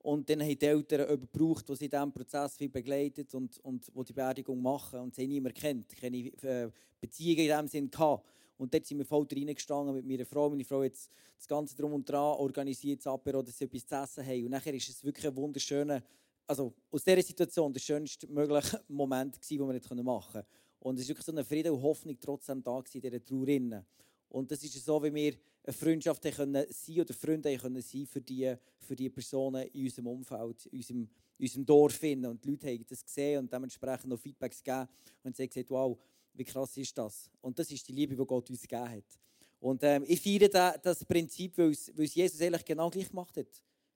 Und 0.07 0.29
dann 0.29 0.41
haben 0.41 0.57
die 0.57 0.65
Eltern 0.65 1.19
gebraucht, 1.19 1.67
der 1.67 1.75
sie 1.75 1.83
in 1.83 1.91
diesem 1.91 2.13
Prozess 2.13 2.55
begleitet 2.57 3.35
und, 3.35 3.59
und 3.59 3.91
wo 3.93 4.03
die 4.03 4.13
Beerdigung 4.13 4.61
machen. 4.61 5.01
Und 5.01 5.13
sie 5.13 5.23
haben 5.23 5.29
niemanden 5.29 5.59
kennt, 5.59 5.97
keine 5.97 6.17
äh, 6.17 6.71
Beziehungen 7.01 7.39
in 7.39 7.47
diesem 7.47 7.67
Sinn 7.67 7.91
gehabt. 7.91 8.25
Und 8.57 8.73
dort 8.73 8.85
sind 8.85 8.99
wir 8.99 9.05
voll 9.05 9.27
reingestanden 9.29 9.93
mit 9.93 10.07
meiner 10.07 10.25
Frau. 10.25 10.49
Meine 10.49 10.63
Frau 10.63 10.81
hat 10.81 10.93
das 10.93 11.45
Ganze 11.45 11.75
drum 11.75 11.91
und 11.91 12.09
dran 12.09 12.37
organisiert, 12.37 13.01
das 13.01 13.07
Apero, 13.07 13.41
dass 13.41 13.57
sie 13.57 13.65
etwas 13.65 13.85
zu 13.85 13.95
essen 13.95 14.25
haben. 14.25 14.45
Und 14.45 14.51
nachher 14.51 14.73
ist 14.73 14.87
es 14.87 15.03
wirklich 15.03 15.27
ein 15.27 15.35
wunderschöner, 15.35 16.01
also 16.47 16.73
aus 16.89 17.03
dieser 17.03 17.21
Situation 17.21 17.73
der 17.73 17.81
schönste 17.81 18.31
mögliche 18.31 18.81
Moment 18.87 19.37
den 19.49 19.59
wir 19.59 19.73
jetzt 19.73 19.93
machen 19.93 20.05
konnten. 20.05 20.47
Und 20.79 20.95
es 20.95 21.01
ist 21.01 21.09
wirklich 21.09 21.25
so 21.25 21.33
eine 21.33 21.43
Friede 21.43 21.73
und 21.73 21.81
Hoffnung 21.81 22.17
trotzdem 22.17 22.63
da 22.63 22.79
gewesen, 22.79 22.95
in 22.95 23.01
dieser 23.01 23.25
Trauer. 23.25 23.83
Und 24.29 24.51
das 24.51 24.63
ist 24.63 24.85
so, 24.85 25.01
wie 25.03 25.13
wir 25.13 25.33
eine 25.63 25.73
Freundschaft 25.73 26.21
können 26.35 26.65
sein 26.69 27.01
oder 27.01 27.13
Freunde 27.13 27.57
können 27.57 27.81
sein 27.81 28.05
für 28.05 28.21
die, 28.21 28.53
für 28.79 28.95
die 28.95 29.09
Personen 29.09 29.67
in 29.73 29.83
unserem 29.85 30.07
Umfeld, 30.07 30.65
in 30.67 30.77
unserem, 30.77 31.09
in 31.37 31.45
unserem 31.45 31.65
Dorf. 31.65 32.01
Und 32.03 32.43
die 32.43 32.49
Leute 32.49 32.67
haben 32.67 32.85
das 32.87 33.03
gesehen 33.03 33.39
und 33.39 33.51
dementsprechend 33.51 34.07
noch 34.07 34.19
Feedbacks 34.19 34.63
gegeben 34.63 34.87
und 35.23 35.35
sie 35.35 35.43
haben 35.43 35.49
gesagt, 35.49 35.69
wow, 35.69 35.97
wie 36.33 36.43
krass 36.43 36.77
ist 36.77 36.97
das? 36.97 37.29
Und 37.41 37.57
das 37.57 37.71
ist 37.71 37.87
die 37.87 37.93
Liebe, 37.93 38.15
die 38.15 38.25
Gott 38.25 38.49
uns 38.49 38.61
gegeben 38.61 38.89
hat. 38.89 39.19
Und 39.59 39.83
ähm, 39.83 40.03
ich 40.07 40.21
feiere 40.21 40.77
das 40.77 41.03
Prinzip, 41.03 41.57
weil 41.57 41.71
es, 41.71 41.91
Jesus 42.13 42.39
eigentlich 42.41 42.63
genau 42.63 42.89
gleich 42.89 43.09
gemacht 43.09 43.35
hat. 43.37 43.47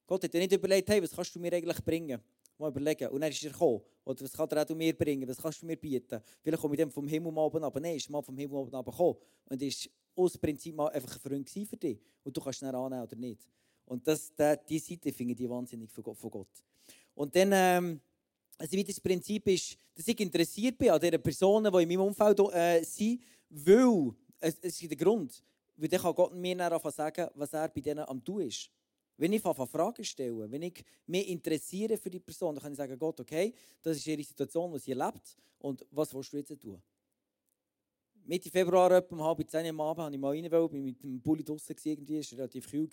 Gott 0.07 0.23
hat 0.23 0.33
ja 0.33 0.39
nicht 0.39 0.51
überlegt, 0.51 0.89
hey, 0.89 1.01
was 1.01 1.11
kannst 1.11 1.35
du 1.35 1.39
mir 1.39 1.53
eigentlich 1.53 1.83
bringen? 1.83 2.19
Mal 2.57 2.69
überlegen. 2.69 3.07
Und 3.09 3.21
dann 3.21 3.31
ist 3.31 3.43
er 3.43 3.51
gekommen. 3.51 3.81
Oder 4.03 4.21
was 4.21 4.33
kann 4.33 4.49
er 4.49 4.63
auch 4.63 4.75
mir 4.75 4.97
bringen? 4.97 5.27
Was 5.27 5.37
kannst 5.37 5.61
du 5.61 5.65
mir 5.65 5.77
bieten? 5.77 6.19
Vielleicht 6.41 6.61
komme 6.61 6.75
ich 6.75 6.81
dann 6.81 6.91
vom 6.91 7.07
Himmel 7.07 7.37
oben 7.37 7.63
aber 7.63 7.79
Nein, 7.79 7.95
ist 7.95 8.09
mal 8.09 8.21
vom 8.21 8.37
Himmel 8.37 8.57
oben 8.57 8.71
gekommen. 8.71 9.17
Und 9.49 9.61
ist 9.61 9.89
aus 10.15 10.37
Prinzip 10.37 10.75
mal 10.75 10.89
einfach 10.89 11.15
ein 11.15 11.19
Freund 11.19 11.49
für 11.49 11.77
dich. 11.77 11.99
Und 12.23 12.35
du 12.35 12.41
kannst 12.41 12.61
ihn 12.61 12.67
annehmen 12.67 13.03
oder 13.03 13.15
nicht. 13.15 13.47
Und 13.85 14.07
das, 14.07 14.33
die, 14.33 14.55
die 14.69 14.79
Seite 14.79 15.11
finde 15.11 15.33
ich 15.33 15.49
wahnsinnig 15.49 15.91
von 15.91 16.03
Gott. 16.03 16.47
Und 17.13 17.35
dann, 17.35 17.51
ähm, 17.53 18.01
also 18.57 18.71
wie 18.77 18.83
das 18.83 18.99
Prinzip 18.99 19.47
ist, 19.47 19.77
dass 19.93 20.07
ich 20.07 20.19
interessiert 20.19 20.77
bin 20.77 20.91
an 20.91 20.99
den 20.99 21.21
Personen, 21.21 21.71
die 21.71 21.83
in 21.83 21.89
meinem 21.89 22.01
Umfeld 22.01 22.39
äh, 22.53 22.83
sind, 22.83 23.21
weil, 23.49 24.13
es, 24.39 24.57
es 24.61 24.81
ist 24.81 24.89
der 24.89 24.97
Grund, 24.97 25.43
weil 25.75 25.89
dann 25.89 26.01
kann 26.01 26.15
Gott 26.15 26.33
mir 26.33 26.55
dann 26.55 26.91
sagen, 26.91 27.27
was 27.35 27.53
er 27.53 27.69
bei 27.69 27.81
denen 27.81 28.05
am 28.05 28.23
tun 28.23 28.41
ist. 28.41 28.69
Wenn 29.17 29.33
ich 29.33 29.41
Fragen 29.41 30.03
stelle, 30.03 30.49
wenn 30.49 30.63
ich 30.63 30.83
mich 31.05 31.27
interessiere 31.27 31.97
für 31.97 32.09
die 32.09 32.19
Person, 32.19 32.55
dann 32.55 32.63
kann 32.63 32.71
ich 32.71 32.77
sagen, 32.77 32.97
Gott, 32.97 33.19
okay, 33.19 33.53
das 33.81 33.97
ist 33.97 34.07
ihre 34.07 34.23
Situation, 34.23 34.71
die 34.73 34.79
sie 34.79 34.91
erlebt 34.91 35.37
und 35.59 35.85
was 35.91 36.13
willst 36.13 36.33
du 36.33 36.37
jetzt 36.37 36.59
tun? 36.59 36.81
Mitte 38.25 38.49
Februar, 38.49 38.91
etwa 38.91 39.15
um 39.15 39.23
halb 39.23 39.49
zehn 39.49 39.67
am 39.67 39.81
Abend, 39.81 40.05
habe 40.05 40.15
ich 40.15 40.21
mal 40.21 40.29
rein, 40.29 40.69
bin 40.69 40.83
mit 40.83 41.01
dem 41.01 41.19
Bulli 41.21 41.43
draußen 41.43 41.75
irgendwie, 41.83 42.17
es 42.17 42.31
war 42.31 42.39
relativ 42.39 42.69
kühl. 42.69 42.87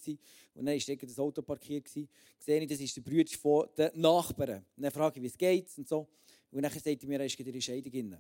Und 0.55 0.67
dann 0.67 0.75
war 0.75 0.97
das 0.97 1.19
Auto 1.19 1.43
parkiert. 1.43 1.85
Gewesen. 1.85 2.09
Sehe 2.38 2.61
ich, 2.61 2.69
das 2.69 2.81
ist 2.81 2.97
der 2.97 3.03
Bruder 3.03 3.38
von 3.41 3.69
den 3.77 4.01
Nachbarn. 4.01 4.64
Und 4.77 4.83
dann 4.83 4.91
frage 4.91 5.19
ich, 5.19 5.23
wie 5.23 5.27
es 5.27 5.37
geht 5.37 5.71
und 5.77 5.87
so. 5.87 6.09
Und 6.51 6.62
dann 6.62 6.73
sagt 6.73 6.87
er 6.87 7.09
mir, 7.09 7.21
er 7.21 7.27
ist 7.27 7.38
in 7.38 7.61
Scheidung. 7.61 8.19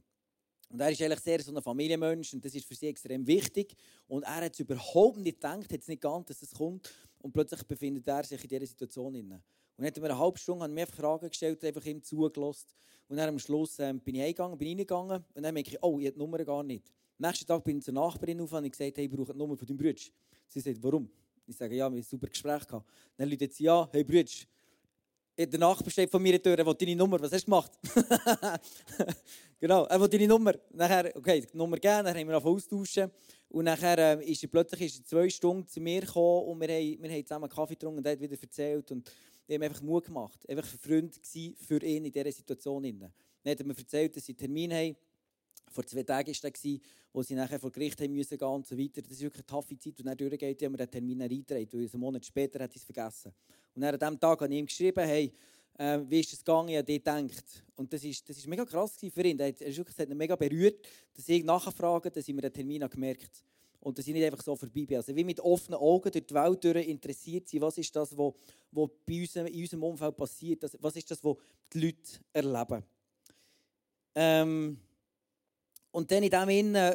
Und 0.70 0.80
er 0.80 0.90
ist 0.90 1.00
eigentlich 1.00 1.20
sehr 1.20 1.40
so 1.40 1.54
ein 1.54 1.62
Familienmensch 1.62 2.34
und 2.34 2.44
das 2.44 2.54
ist 2.54 2.66
für 2.66 2.74
sie 2.74 2.88
extrem 2.88 3.26
wichtig. 3.26 3.74
Und 4.06 4.24
er 4.24 4.44
hat 4.44 4.52
es 4.52 4.60
überhaupt 4.60 5.16
nicht 5.18 5.40
gedacht, 5.40 5.72
hat 5.72 5.80
es 5.80 5.88
nicht 5.88 6.02
geahnt, 6.02 6.28
dass 6.28 6.42
es 6.42 6.50
kommt. 6.50 6.92
Und 7.20 7.32
plötzlich 7.32 7.62
befindet 7.62 8.06
er 8.06 8.24
sich 8.24 8.42
in 8.42 8.48
dieser 8.48 8.66
Situation. 8.66 9.42
Und 9.78 9.84
dann 9.84 9.94
hat 9.94 9.96
mir 9.96 10.10
eine 10.10 10.18
halbe 10.18 10.38
Stunde 10.38 10.64
an 10.64 10.74
mir 10.74 10.88
Fragen 10.88 11.28
gestellt, 11.28 11.64
einfach 11.64 11.84
ihm 11.84 12.02
zugelassen. 12.02 12.66
Und 13.06 13.16
dann 13.16 13.28
am 13.28 13.38
Schluss 13.38 13.78
ähm, 13.78 14.00
bin 14.00 14.16
ich 14.16 14.22
eingegangen, 14.22 14.58
bin 14.58 14.68
reingegangen 14.68 15.24
und 15.34 15.42
dann 15.42 15.54
merke 15.54 15.70
ich, 15.70 15.82
oh, 15.82 16.00
ich 16.00 16.06
habe 16.06 16.14
die 16.14 16.18
Nummer 16.18 16.44
gar 16.44 16.64
nicht. 16.64 16.84
Am 17.16 17.28
nächsten 17.28 17.46
Tag 17.46 17.62
bin 17.62 17.78
ich 17.78 17.84
zur 17.84 17.94
Nachbarin 17.94 18.40
auf 18.40 18.52
und 18.52 18.64
ich 18.64 18.72
gesagt, 18.72 18.96
hey, 18.98 19.04
ich 19.04 19.10
brauche 19.10 19.32
die 19.32 19.38
Nummer 19.38 19.56
von 19.56 19.66
deinem 19.68 19.76
Bruder. 19.76 20.00
Sie 20.48 20.60
sagt, 20.60 20.82
warum? 20.82 21.08
Ich 21.46 21.56
sage, 21.56 21.76
ja, 21.76 21.84
wir 21.84 21.84
haben 21.84 21.96
ein 21.96 22.02
super 22.02 22.26
Gespräch 22.26 22.66
gehabt. 22.66 22.90
Dann 23.16 23.28
läutet 23.30 23.54
sie 23.54 23.68
an, 23.68 23.88
hey 23.92 24.02
Bruder, 24.02 24.24
der 25.46 25.58
Nachbar 25.60 25.90
steht 25.90 26.10
von 26.10 26.20
mir 26.20 26.34
in 26.34 26.42
der 26.42 26.42
Tür, 26.42 26.58
er 26.58 26.66
will 26.66 26.74
deine 26.74 26.96
Nummer, 26.96 27.20
was 27.20 27.30
hast 27.30 27.42
du 27.42 27.46
gemacht? 27.46 27.70
genau, 29.60 29.84
er 29.84 30.00
will 30.00 30.08
deine 30.08 30.26
Nummer. 30.26 30.52
Nachher, 30.72 31.12
okay, 31.14 31.40
die 31.40 31.56
Nummer 31.56 31.76
gegeben, 31.76 32.04
dann 32.04 32.16
haben 32.16 32.26
wir 32.26 32.34
angefangen 32.34 32.56
austauschen. 32.56 33.10
Und 33.50 33.64
nachher 33.64 33.98
äh, 33.98 34.30
ist 34.30 34.42
er 34.42 34.48
plötzlich 34.48 34.82
ist 34.82 34.98
er 34.98 35.04
zwei 35.06 35.28
Stunden 35.28 35.66
zu 35.66 35.80
mir 35.80 36.00
gekommen 36.00 36.48
und 36.48 36.60
wir 36.60 36.68
haben, 36.68 37.02
wir 37.02 37.10
haben 37.10 37.26
zusammen 37.26 37.48
Kaffee 37.48 37.74
getrunken 37.74 37.98
und 37.98 38.06
er 38.06 38.12
hat 38.12 38.20
wieder 38.20 38.36
erzählt. 38.40 38.90
Und 38.90 39.10
wir 39.48 39.54
haben 39.54 39.62
einfach 39.62 39.82
Mut 39.82 40.04
gemacht. 40.04 40.48
Einfach 40.48 40.70
ein 40.70 40.78
Freund 40.78 41.18
für 41.56 41.82
ihn 41.82 42.04
in 42.04 42.12
dieser 42.12 42.30
Situation. 42.30 42.82
Dann 42.82 43.12
hat 43.46 43.58
er 43.58 43.66
mir 43.66 43.76
erzählt, 43.76 44.14
dass 44.14 44.26
sie 44.26 44.32
einen 44.32 44.38
Termin 44.38 44.72
haben. 44.72 44.96
Vor 45.70 45.84
zwei 45.86 46.02
Tagen 46.02 46.32
war 46.32 46.50
er, 46.50 46.78
wo 47.12 47.22
sie 47.22 47.34
nachher 47.34 47.58
vor 47.58 47.72
Gericht 47.72 48.00
haben 48.00 48.12
müssen 48.12 48.36
gehen 48.36 48.48
und 48.48 48.66
so 48.66 48.76
weiter. 48.76 49.00
Das 49.00 49.12
ist 49.12 49.22
wirklich 49.22 49.42
eine 49.42 49.46
taffe 49.46 49.78
Zeit. 49.78 49.98
Und 49.98 50.06
dann 50.06 50.16
durchgeht, 50.16 50.62
haben 50.62 50.72
wir 50.72 50.78
den 50.78 50.90
Termin 50.90 51.22
eingetragen, 51.22 51.68
weil 51.72 51.88
einen 51.90 52.00
Monat 52.00 52.26
später 52.26 52.62
hat 52.62 52.70
er 52.70 52.76
es 52.76 52.84
vergessen. 52.84 53.32
Und 53.74 53.82
dann 53.82 53.94
an 53.94 53.98
diesem 53.98 54.20
Tag 54.20 54.40
habe 54.40 54.52
ich 54.52 54.58
ihm 54.60 54.66
geschrieben, 54.66 55.04
hey, 55.04 55.32
äh, 55.78 56.00
wie 56.06 56.20
ist 56.20 56.32
es 56.32 56.40
gegangen, 56.40 56.68
ich 56.68 56.76
habe 56.76 56.92
gedacht. 56.92 57.64
Und 57.76 57.90
das 57.92 58.04
ist, 58.04 58.28
das 58.28 58.36
ist 58.36 58.46
mega 58.46 58.66
krass 58.66 58.98
für 58.98 59.22
ihn. 59.22 59.38
Er 59.38 59.48
hat, 59.48 59.60
hat 59.60 60.08
ihn 60.10 60.16
mega 60.16 60.36
berührt, 60.36 60.86
dass 61.14 61.28
ich 61.28 61.42
nachfrage, 61.42 62.10
dass 62.10 62.28
ich 62.28 62.34
mir 62.34 62.42
den 62.42 62.52
Termin 62.52 62.86
gemerkt 62.88 63.22
habe. 63.22 63.48
Und 63.80 63.98
dass 63.98 64.06
ich 64.06 64.12
nicht 64.12 64.24
einfach 64.24 64.42
so 64.42 64.56
vorbei 64.56 64.84
bin. 64.86 64.96
Also 64.96 65.14
wie 65.14 65.24
mit 65.24 65.40
offenen 65.40 65.78
Augen 65.78 66.10
durch 66.10 66.26
die 66.26 66.34
Welt 66.34 66.64
durch 66.64 66.88
interessiert 66.88 67.48
sind, 67.48 67.60
was 67.60 67.78
ist 67.78 67.94
das, 67.94 68.16
was, 68.16 68.34
bei 69.06 69.20
uns, 69.20 69.36
in 69.36 69.46
unserem 69.46 69.82
Umfeld 69.84 70.16
passiert, 70.16 70.64
was 70.80 70.96
ist 70.96 71.10
das, 71.10 71.22
was 71.22 71.36
die 71.72 71.80
Leute 71.80 72.20
erleben. 72.32 72.84
Ähm, 74.14 74.78
und 75.92 76.10
dann 76.10 76.22
in 76.22 76.30
dem 76.30 76.48
Innen 76.48 76.94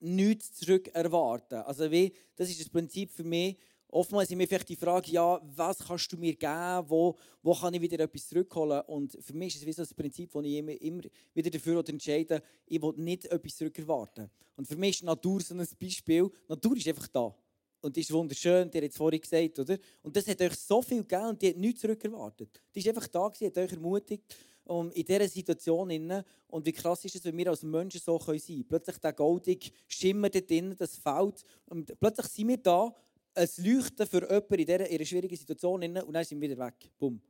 nichts 0.00 0.54
zurück 0.54 0.88
erwarten. 0.94 1.54
Also 1.62 1.90
wie, 1.90 2.12
das 2.36 2.50
ist 2.50 2.60
das 2.60 2.68
Prinzip 2.68 3.10
für 3.10 3.24
mich. 3.24 3.56
Oftmals 3.94 4.30
sind 4.30 4.38
mir 4.38 4.48
vielleicht 4.48 4.70
die 4.70 4.76
Frage, 4.76 5.10
ja, 5.10 5.38
was 5.54 5.78
kannst 5.80 6.10
du 6.10 6.16
mir 6.16 6.34
geben, 6.34 6.84
wo, 6.88 7.14
wo 7.42 7.54
kann 7.54 7.74
ich 7.74 7.80
wieder 7.82 8.00
etwas 8.00 8.26
zurückholen? 8.26 8.80
Und 8.86 9.18
für 9.20 9.34
mich 9.34 9.54
ist 9.54 9.60
es 9.60 9.66
wie 9.66 9.72
das 9.74 9.92
Prinzip, 9.92 10.32
wo 10.32 10.40
ich 10.40 10.54
immer, 10.54 10.72
immer 10.80 11.02
wieder 11.34 11.50
dafür 11.50 11.86
entscheide, 11.86 12.42
ich 12.64 12.80
will 12.80 12.94
nicht 12.96 13.26
etwas 13.26 13.54
zurückerwarten. 13.54 14.30
Und 14.56 14.66
für 14.66 14.76
mich 14.76 14.96
ist 14.96 15.04
Natur 15.04 15.42
so 15.42 15.54
ein 15.54 15.68
Beispiel. 15.78 16.30
Natur 16.48 16.74
ist 16.74 16.88
einfach 16.88 17.06
da. 17.08 17.34
Und 17.82 17.94
die 17.94 18.00
ist 18.00 18.10
wunderschön, 18.10 18.70
die 18.70 18.78
hat 18.78 18.84
es 18.84 18.96
vorhin 18.96 19.20
gesagt, 19.20 19.58
oder? 19.58 19.76
Und 20.02 20.16
das 20.16 20.26
hat 20.26 20.40
euch 20.40 20.54
so 20.54 20.80
viel 20.80 21.02
gegeben 21.02 21.26
und 21.26 21.42
die 21.42 21.50
hat 21.50 21.56
nichts 21.58 21.82
zurückerwartet. 21.82 22.62
Die 22.74 22.78
ist 22.78 22.88
einfach 22.88 23.08
da 23.08 23.28
gewesen, 23.28 23.46
hat 23.48 23.58
euch 23.58 23.72
ermutigt 23.72 24.34
um, 24.64 24.90
in 24.92 25.04
dieser 25.04 25.28
Situation. 25.28 25.90
Innen. 25.90 26.24
Und 26.48 26.64
wie 26.64 26.72
krass 26.72 27.04
ist 27.04 27.16
es, 27.16 27.24
wenn 27.24 27.36
wir 27.36 27.48
als 27.48 27.62
Menschen 27.62 28.00
so 28.00 28.18
sein 28.18 28.38
können. 28.38 28.64
Plötzlich 28.66 28.96
der 28.96 29.12
goldig 29.12 29.70
Schimmer 29.86 30.30
dort 30.30 30.48
drin, 30.48 30.74
das 30.78 30.96
fällt. 30.96 31.44
Und 31.66 31.98
plötzlich 32.00 32.26
sind 32.28 32.48
wir 32.48 32.56
da, 32.56 32.94
ein 33.34 33.48
Leuchten 33.58 34.06
für 34.06 34.22
jemanden 34.22 34.54
in 34.54 34.66
dieser, 34.66 34.86
in 34.88 35.06
schwierigen 35.06 35.36
Situation. 35.36 35.82
Und 35.82 36.12
dann 36.12 36.24
sind 36.24 36.40
wir 36.40 36.50
wieder 36.50 36.66
weg. 36.66 36.90
Bumm. 36.98 37.20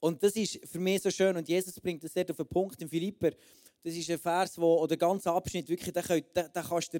Und 0.00 0.22
das 0.22 0.34
ist 0.34 0.66
für 0.66 0.78
mich 0.78 1.02
so 1.02 1.10
schön. 1.10 1.36
Und 1.36 1.48
Jesus 1.48 1.78
bringt 1.78 2.02
das 2.02 2.12
sehr 2.12 2.28
auf 2.28 2.36
den 2.36 2.46
Punkt 2.46 2.80
in 2.80 2.88
Philipper. 2.88 3.30
Das 3.82 3.94
ist 3.94 4.10
ein 4.10 4.18
Vers, 4.18 4.58
wo, 4.58 4.78
oder 4.78 4.88
der 4.88 4.96
ganze 4.96 5.30
Abschnitt, 5.30 5.68
wirklich, 5.68 5.92
den 5.92 6.52
kannst 6.52 6.94
du 6.94 6.98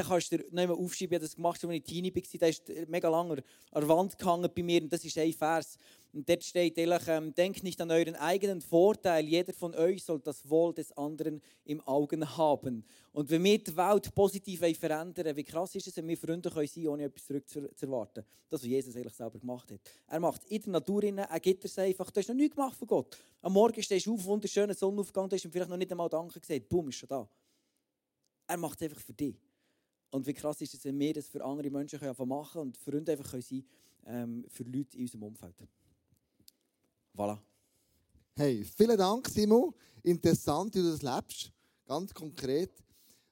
dann 0.00 0.08
kannst 0.08 0.32
du 0.32 0.36
nicht 0.36 0.52
mehr 0.52 0.70
aufschreiben. 0.70 1.12
Ich 1.12 1.16
habe 1.16 1.26
das 1.26 1.36
gemacht, 1.36 1.62
als 1.62 1.74
ich 1.74 1.82
Teenie 1.82 2.14
war. 2.14 2.38
Der 2.40 2.48
ist 2.48 2.88
mega 2.88 3.08
lange 3.08 3.42
an 3.70 3.80
der 3.80 3.88
Wand 3.88 4.18
gehangen 4.18 4.50
bei 4.54 4.62
mir. 4.62 4.82
Und 4.82 4.92
das 4.92 5.04
ist 5.04 5.18
ein 5.18 5.32
Vers. 5.32 5.76
Und 6.12 6.28
dort 6.28 6.42
steht 6.42 6.76
ehrlich, 6.78 7.02
ähm, 7.06 7.34
denkt 7.34 7.62
nicht 7.62 7.80
an 7.80 7.90
euren 7.90 8.16
eigenen 8.16 8.60
Vorteil. 8.60 9.26
Jeder 9.26 9.52
von 9.52 9.74
euch 9.74 10.02
soll 10.02 10.20
das 10.20 10.48
Wohl 10.48 10.72
des 10.72 10.90
anderen 10.96 11.40
im 11.64 11.80
Augen 11.82 12.36
haben. 12.36 12.84
Und 13.12 13.30
wenn 13.30 13.44
wir 13.44 13.62
die 13.62 13.76
Welt 13.76 14.12
positiv 14.14 14.60
verändern 14.60 15.36
wie 15.36 15.44
krass 15.44 15.74
ist 15.74 15.86
es, 15.86 15.96
wenn 15.96 16.08
wir 16.08 16.16
Freunde 16.16 16.50
sein 16.50 16.66
können, 16.66 16.88
ohne 16.88 17.04
etwas 17.04 17.26
zurückzuerwarten. 17.26 18.24
Das, 18.48 18.62
was 18.62 18.68
Jesus 18.68 18.96
eigentlich 18.96 19.14
selber 19.14 19.38
gemacht 19.38 19.70
hat. 19.70 19.80
Er 20.08 20.18
macht 20.18 20.44
in 20.46 20.62
der 20.62 20.72
Natur, 20.72 21.04
er 21.04 21.40
gibt 21.40 21.64
es 21.64 21.78
einfach. 21.78 22.10
Du 22.10 22.18
hast 22.20 22.28
noch 22.28 22.34
nichts 22.34 22.56
gemacht 22.56 22.76
von 22.76 22.88
Gott. 22.88 23.16
Am 23.42 23.52
Morgen 23.52 23.82
stehst 23.82 24.06
du 24.06 24.14
auf, 24.14 24.24
wunderschöner 24.24 24.74
Sonnenaufgang, 24.74 25.28
du 25.28 25.36
hast 25.36 25.44
ihm 25.44 25.52
vielleicht 25.52 25.70
noch 25.70 25.76
nicht 25.76 25.90
einmal 25.90 26.08
Danke 26.08 26.40
gesagt. 26.40 26.68
Boom, 26.68 26.88
ist 26.88 26.96
schon 26.96 27.08
da. 27.08 27.28
Er 28.48 28.56
macht 28.56 28.80
es 28.80 28.88
einfach 28.88 29.00
für 29.00 29.12
dich. 29.12 29.36
Und 30.10 30.26
wie 30.26 30.34
krass 30.34 30.60
ist 30.60 30.74
es, 30.74 30.84
wenn 30.84 30.98
wir 30.98 31.14
das 31.14 31.28
für 31.28 31.44
andere 31.44 31.70
Menschen 31.70 31.98
können 31.98 32.28
machen 32.28 32.60
und 32.62 32.76
Freunde 32.76 33.12
einfach 33.12 33.30
können 33.30 33.64
ähm, 34.06 34.44
für 34.48 34.64
Leute 34.64 34.96
in 34.96 35.02
unserem 35.02 35.22
Umfeld. 35.22 35.54
Voilà. 37.14 37.38
Hey, 38.34 38.64
vielen 38.64 38.96
Dank, 38.96 39.28
Simon. 39.28 39.74
Interessant, 40.02 40.74
wie 40.74 40.82
du 40.82 40.90
das 40.90 41.02
lebst. 41.02 41.52
Ganz 41.86 42.14
konkret. 42.14 42.72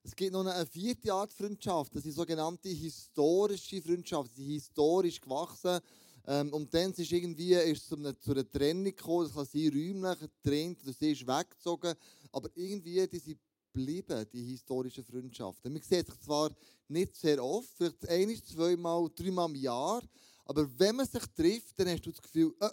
Es 0.02 0.14
gibt 0.14 0.32
noch 0.32 0.44
eine 0.44 0.66
vierte 0.66 1.12
Art 1.12 1.32
Freundschaft. 1.32 1.94
Das 1.94 2.04
ist 2.04 2.06
die 2.06 2.10
sogenannte 2.12 2.68
historische 2.68 3.80
Freundschaft. 3.82 4.34
Sie 4.34 4.56
ist 4.56 4.66
historisch 4.66 5.20
gewachsen. 5.20 5.80
Ähm, 6.26 6.52
und 6.52 6.72
dann 6.72 6.92
ist 6.92 7.10
irgendwie 7.10 7.54
ist 7.54 7.82
es 7.82 7.88
zu, 7.88 7.96
einer, 7.96 8.18
zu 8.18 8.32
einer 8.32 8.48
Trennung 8.48 8.84
gekommen. 8.84 9.24
Das 9.24 9.34
kann 9.34 9.46
sein, 9.46 9.68
räumlich 9.68 10.18
getrennt, 10.18 10.82
oder 10.82 10.92
sie 10.92 11.12
ist 11.12 11.26
weggezogen. 11.26 11.94
Aber 12.32 12.50
irgendwie, 12.54 13.06
die 13.06 13.18
sind 13.18 13.38
geblieben, 13.72 14.26
die 14.32 14.42
historischen 14.44 15.04
Freundschaften. 15.04 15.72
Man 15.72 15.82
sieht 15.82 16.06
sich 16.06 16.20
zwar 16.20 16.50
nicht 16.88 17.16
sehr 17.16 17.42
oft, 17.42 17.68
vielleicht 17.76 18.08
ein, 18.08 18.34
zweimal, 18.44 19.08
dreimal 19.14 19.48
im 19.48 19.56
Jahr, 19.56 20.02
aber 20.44 20.66
wenn 20.78 20.96
man 20.96 21.06
sich 21.06 21.24
trifft, 21.34 21.78
dann 21.78 21.88
hast 21.88 22.06
du 22.06 22.10
das 22.10 22.22
Gefühl, 22.22 22.54
äh, 22.60 22.68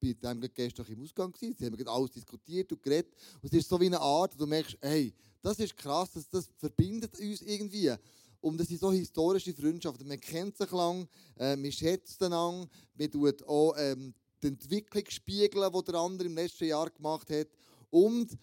bei 0.00 0.14
dem 0.14 0.40
gestern 0.54 0.86
im 0.86 1.02
Ausgang 1.02 1.32
gewesen, 1.32 1.56
sie 1.58 1.66
haben 1.66 1.88
alles 1.88 2.10
diskutiert 2.12 2.72
und 2.72 2.82
geredet 2.82 3.14
und 3.42 3.52
es 3.52 3.58
ist 3.58 3.68
so 3.68 3.78
wie 3.80 3.86
eine 3.86 4.00
Art, 4.00 4.38
du 4.38 4.46
merkst, 4.46 4.76
hey, 4.80 5.14
das 5.42 5.58
ist 5.58 5.76
krass, 5.76 6.10
das, 6.12 6.28
das 6.28 6.48
verbindet 6.58 7.18
uns 7.18 7.42
irgendwie. 7.42 7.94
Und 8.40 8.58
das 8.58 8.68
sind 8.68 8.80
so 8.80 8.90
historische 8.90 9.52
Freundschaften. 9.52 10.08
Man 10.08 10.20
kennt 10.20 10.56
sich 10.56 10.70
lang, 10.70 11.06
äh, 11.38 11.56
man 11.56 11.72
schätzt 11.72 12.22
einander, 12.22 12.68
man 12.94 13.10
tut 13.10 13.46
auch 13.46 13.74
ähm, 13.76 14.14
die 14.42 14.48
Entwicklung 14.48 15.04
spiegeln, 15.08 15.72
die 15.72 15.84
der 15.84 15.94
andere 15.94 16.28
im 16.28 16.34
letzten 16.34 16.64
Jahr 16.64 16.88
gemacht 16.88 17.28
hat. 17.30 17.48
Und 17.90 18.38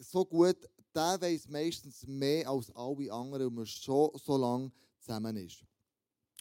so 0.00 0.24
gut 0.24 0.56
der 0.96 1.20
weiß 1.20 1.48
meistens 1.48 2.06
mehr 2.06 2.48
als 2.48 2.74
alle 2.74 3.12
anderen, 3.12 3.42
weil 3.42 3.50
man 3.50 3.66
schon 3.66 4.10
so 4.14 4.36
lange 4.36 4.72
zusammen 4.98 5.36
ist. 5.36 5.64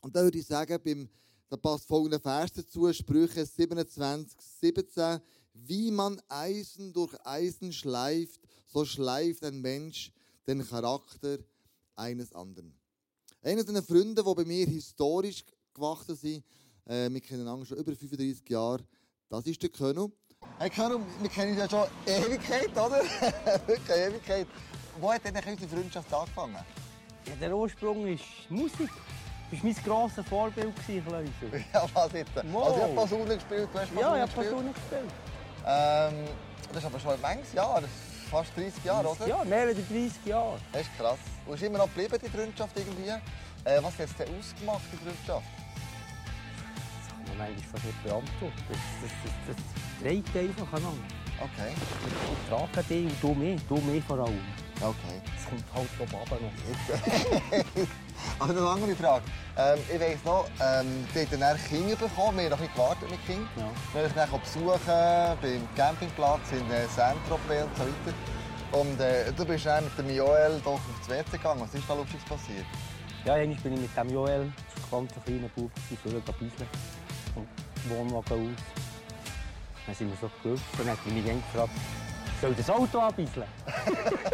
Und 0.02 0.16
da 0.16 0.24
würde 0.24 0.38
ich 0.38 0.46
sagen, 0.46 0.80
beim, 0.84 1.10
da 1.50 1.58
passt 1.58 1.88
folgender 1.88 2.20
Vers 2.20 2.54
dazu, 2.54 2.92
Sprüche 2.94 3.46
27, 3.46 4.40
17. 4.62 5.20
Wie 5.54 5.92
man 5.92 6.22
Eisen 6.28 6.94
durch 6.94 7.14
Eisen 7.26 7.72
schleift, 7.72 8.40
so 8.66 8.86
schleift 8.86 9.44
ein 9.44 9.62
Mensch 9.62 10.12
den 10.48 10.66
Charakter 10.66 11.40
eines 11.96 12.34
anderen. 12.34 12.74
Einer 13.42 13.64
der 13.64 13.84
Freunde, 13.84 14.24
die 14.24 14.36
bei 14.36 14.46
mir 14.46 14.66
historisch 14.66 15.44
gewachsen 15.74 16.16
sind, 16.16 16.44
äh, 16.86 17.10
wir 17.10 17.22
kennen 17.22 17.48
ihn 17.48 17.66
schon 17.66 17.78
über 17.78 17.96
35 17.96 18.50
Jahre, 18.50 18.86
das 19.30 19.46
ist 19.48 19.62
der 19.62 19.70
König. 19.70 20.12
Hey 20.58 20.70
Karo, 20.70 21.02
wir 21.20 21.30
kennen 21.30 21.52
uns 21.52 21.60
ja 21.60 21.70
schon 21.70 21.88
Ewigkeit, 22.06 22.72
oder? 22.72 23.02
Wirklich 23.68 23.90
Ewigkeit. 23.90 24.48
Wo 25.02 25.12
hat 25.12 25.26
denn 25.26 25.36
unsere 25.36 25.70
Freundschaft 25.70 26.14
angefangen? 26.14 26.56
Ja, 27.26 27.34
der 27.42 27.54
Ursprung 27.54 28.08
ist 28.08 28.24
Musik. 28.48 28.90
Du 29.52 29.52
warst 29.52 29.64
mein 29.64 29.76
grosses 29.84 30.26
Vorbild, 30.26 30.74
Kleusel. 30.86 31.66
Ja, 31.74 31.86
was 31.94 32.14
jetzt? 32.14 32.32
Wow. 32.54 32.68
Also 32.68 32.78
ich 32.78 32.84
habe 32.84 32.94
Posaune 32.94 33.36
gespielt, 33.36 33.70
du 33.74 33.80
hast 33.80 33.94
Posaune 33.94 34.02
Ja, 34.02 34.16
ich 34.16 34.22
habe 34.22 34.32
Posaune 34.32 34.72
gespielt. 34.72 35.14
Ähm, 35.68 36.28
das 36.72 36.78
ist 36.78 36.86
aber 36.86 37.00
schon 37.02 37.12
ein 37.12 37.22
manches 37.22 37.54
Jahr, 37.54 37.84
fast 38.32 38.56
30 38.56 38.84
Jahre, 38.86 39.10
oder? 39.10 39.28
Ja, 39.28 39.44
mehr 39.44 39.62
als 39.64 39.76
30 39.90 40.12
Jahre. 40.26 40.58
Das 40.72 40.84
ist 40.84 40.98
krass. 40.98 41.20
Du 41.46 41.52
bist 41.52 41.64
immer 41.64 41.80
noch 41.80 41.94
geblieben, 41.94 42.18
die 42.24 42.30
Freundschaft 42.30 42.80
irgendwie. 42.80 43.10
Äh, 43.10 43.84
was 43.84 44.00
hat 44.00 44.06
es 44.06 44.16
denn 44.16 44.40
ausgemacht, 44.40 44.84
die 44.94 44.98
Freundschaft? 45.04 45.48
man 47.38 47.50
manchmal 47.50 47.70
fast 47.72 47.86
nicht 47.86 48.04
beantworten. 48.04 48.64
Das, 48.70 48.78
das, 49.02 49.12
das, 49.48 49.85
trägt 50.02 50.36
einfach 50.36 50.74
aneinander. 50.74 51.04
Okay. 51.40 51.74
Ich 51.76 52.50
trage 52.50 52.88
dich 52.88 53.06
und 53.06 53.24
du 53.24 53.34
mich, 53.34 53.62
du 53.68 53.76
mich 53.78 54.04
vor 54.04 54.20
allem. 54.20 54.40
Okay. 54.82 55.22
Es 55.38 55.46
kommt 55.46 55.64
halt 55.74 55.90
oben 56.00 56.16
runter 56.16 56.38
noch. 56.42 57.86
Aber 58.40 58.50
eine 58.50 58.70
andere 58.70 58.96
Frage. 58.96 59.24
Ähm, 59.58 59.80
ich 59.94 60.00
weiss 60.00 60.24
noch, 60.24 60.48
ähm, 60.62 61.06
die 61.14 61.20
haben 61.20 61.40
dann 61.40 61.58
Kinder 61.64 61.96
bekommen. 61.96 62.38
Wir 62.38 62.50
haben 62.50 62.62
noch 62.62 62.74
gewartet 62.74 63.10
mit 63.10 63.26
Kindern. 63.26 63.50
Ja. 63.58 63.70
Wir 63.94 64.10
haben 64.10 64.32
dann 64.32 64.42
besuchen 64.42 64.78
beim 65.42 65.76
Campingplatz 65.76 66.52
in 66.52 66.72
äh, 66.72 66.88
Saint-Tropez 66.96 67.64
und 67.64 67.76
so 67.76 67.84
weiter. 67.84 68.80
Und 68.80 69.00
äh, 69.00 69.32
du 69.32 69.46
bist 69.46 69.66
dann 69.66 69.84
mit 69.84 69.98
dem 69.98 70.10
Joel 70.16 70.60
doch 70.64 70.74
aufs 70.74 71.10
WC 71.10 71.38
gegangen. 71.38 71.62
Was 71.62 71.74
ist 71.74 71.84
da 71.88 71.94
Lustiges 71.94 72.26
passiert? 72.26 72.66
Ja, 73.26 73.34
eigentlich 73.36 73.62
bin 73.62 73.74
ich 73.74 73.80
mit 73.82 73.98
dem 73.98 74.10
Joel, 74.10 74.52
das 74.76 74.92
ganz 74.92 75.12
kleiner 75.24 75.48
Bub, 75.56 75.72
für 75.88 76.10
ein 76.10 76.22
bisschen 76.22 76.68
vom 77.34 77.48
Wohnwagen 77.90 78.56
aus. 78.56 78.85
Dann 79.86 79.96
sind 79.96 80.10
wir 80.10 80.18
so 80.18 80.30
gelaufen 80.42 80.64
und 80.80 80.90
hat 80.90 81.06
mich 81.06 81.26
dann 81.26 81.44
gefragt, 81.52 81.72
soll 82.42 82.54
das 82.54 82.70
Auto 82.70 83.00
abbisseln? 83.00 83.48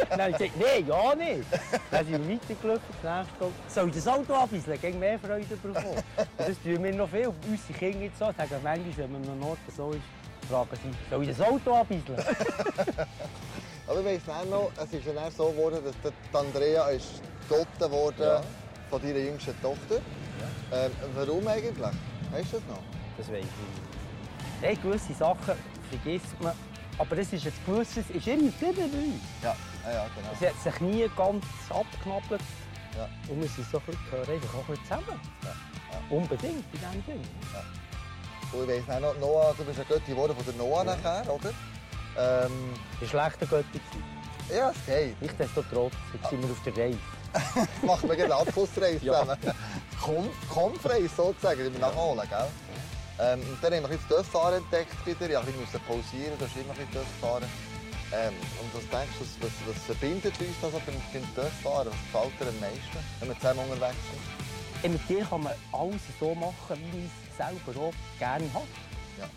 dann 0.10 0.22
habe 0.22 0.32
ich 0.32 0.38
gesagt, 0.38 0.60
nein, 0.60 0.88
ja 0.88 1.16
nicht. 1.16 1.46
Dann 1.92 2.06
sind 2.06 2.28
wir 2.28 2.36
weitergelaufen, 2.36 2.84
das 3.02 3.28
nächste. 3.28 3.52
Soll 3.68 3.90
ich 3.90 3.96
das 3.96 4.08
Auto 4.08 4.34
abbisseln? 4.34 4.82
Gegen 4.82 5.00
mehr 5.00 5.20
Freude 5.20 5.56
bekommen. 5.56 6.04
Das 6.38 6.62
tun 6.64 6.84
wir 6.84 6.94
noch 6.94 7.10
viel. 7.10 7.32
Unsere 7.48 7.74
Kinder 7.78 8.06
jetzt 8.06 8.18
so, 8.18 8.26
sagen 8.26 8.56
manchmal, 8.64 8.98
wenn 8.98 9.12
man 9.12 9.24
an 9.24 9.30
einem 9.30 9.44
Ort 9.44 9.60
so 9.76 9.92
ist, 9.92 10.02
fragen 10.50 10.70
sie, 10.84 11.10
soll 11.10 11.24
ich 11.24 11.38
das 11.38 11.42
Auto 11.42 11.76
abbisseln? 11.76 12.18
Aber 13.88 14.00
ich 14.00 14.06
weiss 14.06 14.22
dann 14.26 14.50
noch, 14.50 14.72
es 14.78 14.94
ist 14.94 15.08
dann 15.08 15.32
so 15.32 15.50
geworden, 15.50 15.80
dass 15.84 16.42
Andrea 16.42 16.88
ist 16.90 17.22
gedotet 17.48 17.92
wurde 17.92 18.42
von 18.90 19.02
deiner 19.02 19.20
jüngsten 19.20 19.60
Tochter. 19.62 20.02
Ähm, 20.74 20.92
warum 21.16 21.48
eigentlich? 21.48 21.78
Weißt 21.78 22.54
du 22.54 22.58
das 22.58 22.68
noch? 22.68 22.84
Das 23.18 23.28
weiß 23.28 23.38
ich 23.38 23.44
nicht. 23.44 23.91
Hey, 24.62 24.76
gewisse 24.76 25.14
Sachen 25.14 25.56
vergisst 25.90 26.40
man. 26.40 26.54
Aber 26.98 27.16
das 27.16 27.34
ist 27.34 27.46
ein 27.48 27.54
gewisses, 27.66 28.10
ist 28.10 28.28
immer 28.28 28.52
bei 28.60 28.68
uns. 28.68 29.22
Ja, 29.42 29.56
ja, 29.86 29.92
ja 29.94 30.06
genau. 30.16 30.30
Es 30.40 30.48
hat 30.48 30.62
sich 30.74 30.82
nie 30.82 31.10
ganz 31.18 31.44
abgeknabbert. 31.70 32.42
Ja. 32.96 33.08
Und 33.28 33.42
wir 33.42 33.48
sind 33.48 33.66
so 33.72 33.78
ein 33.78 33.84
bisschen, 33.86 34.06
gehören 34.12 34.30
einfach 34.30 34.54
auch 34.54 34.60
ein 34.60 34.66
bisschen 34.68 34.84
zusammen. 34.86 35.20
Unbedingt, 36.10 36.66
in 36.74 36.80
diesem 36.80 37.06
Ding. 37.06 37.22
Und 38.54 38.70
ich 38.70 38.88
weiss 38.88 39.02
noch, 39.02 39.18
Noah, 39.20 39.56
du 39.58 39.64
bist 39.64 39.78
ja 39.80 39.84
Götti 39.86 40.12
geworden 40.12 40.36
von 40.36 40.46
der 40.46 40.54
Noah 40.56 40.84
nachher, 40.84 41.24
oder? 41.34 41.50
Ähm, 42.18 42.74
Ein 43.00 43.08
schlechter 43.08 43.46
Götter 43.48 43.64
gewesen. 43.64 44.04
ja, 44.54 44.70
es 44.72 44.86
geht. 44.86 45.22
Nichtsdestotrotz, 45.22 45.94
jetzt 46.14 46.30
sind 46.30 46.44
wir 46.44 46.52
auf 46.52 46.62
der 46.66 46.78
Reise. 46.78 46.98
Machen 47.86 48.10
wir 48.10 48.26
eine 48.26 48.36
Abschlussreise 48.36 49.00
Ja. 49.06 49.22
zusammen. 49.22 49.38
Kom 50.02 50.30
Kompfreise 50.50 51.08
sozusagen, 51.16 51.64
die 51.64 51.72
wir 51.74 51.80
nachholen, 51.80 52.28
gell? 52.30 52.48
Ähm, 53.22 53.40
und 53.42 53.64
dann 53.64 53.74
haben 53.74 53.84
wir 53.84 53.90
ein 53.90 53.90
bisschen 53.90 54.10
das 54.10 54.18
Dörffahren 54.18 54.64
entdeckt 54.64 55.06
wieder. 55.06 55.44
Ich 55.48 55.56
musste 55.56 55.78
pausieren, 55.80 56.34
da 56.40 56.46
ist 56.46 56.56
immer 56.58 56.74
ein 56.74 56.78
bisschen 56.78 56.94
Dörffahren. 56.94 57.46
Ähm, 58.14 58.34
und 58.60 58.74
was 58.74 58.90
denkst 58.90 59.16
du, 59.20 59.46
was, 59.46 59.54
was 59.68 59.84
verbindet 59.86 60.34
uns 60.40 60.58
das 60.60 60.72
beim, 60.72 60.96
beim 61.14 61.36
Dörffahren? 61.36 61.94
Was 62.12 62.24
gefällt 62.24 62.42
dir 62.42 62.48
am 62.50 62.60
meisten, 62.60 63.00
wenn 63.20 63.30
wir 63.30 63.38
zusammen 63.38 63.60
unterwegs 63.70 64.02
sind? 64.10 64.22
Hey, 64.82 64.90
mit 64.90 65.08
dir 65.08 65.24
kann 65.24 65.44
man 65.44 65.54
alles 65.72 66.02
so 66.20 66.34
machen, 66.34 66.82
wie 66.92 67.06
ich 67.06 67.12
es 67.30 67.38
selber 67.38 67.80
auch 67.80 67.94
gerne 68.18 68.50
habe. 68.54 68.66
Ja. 69.20 69.30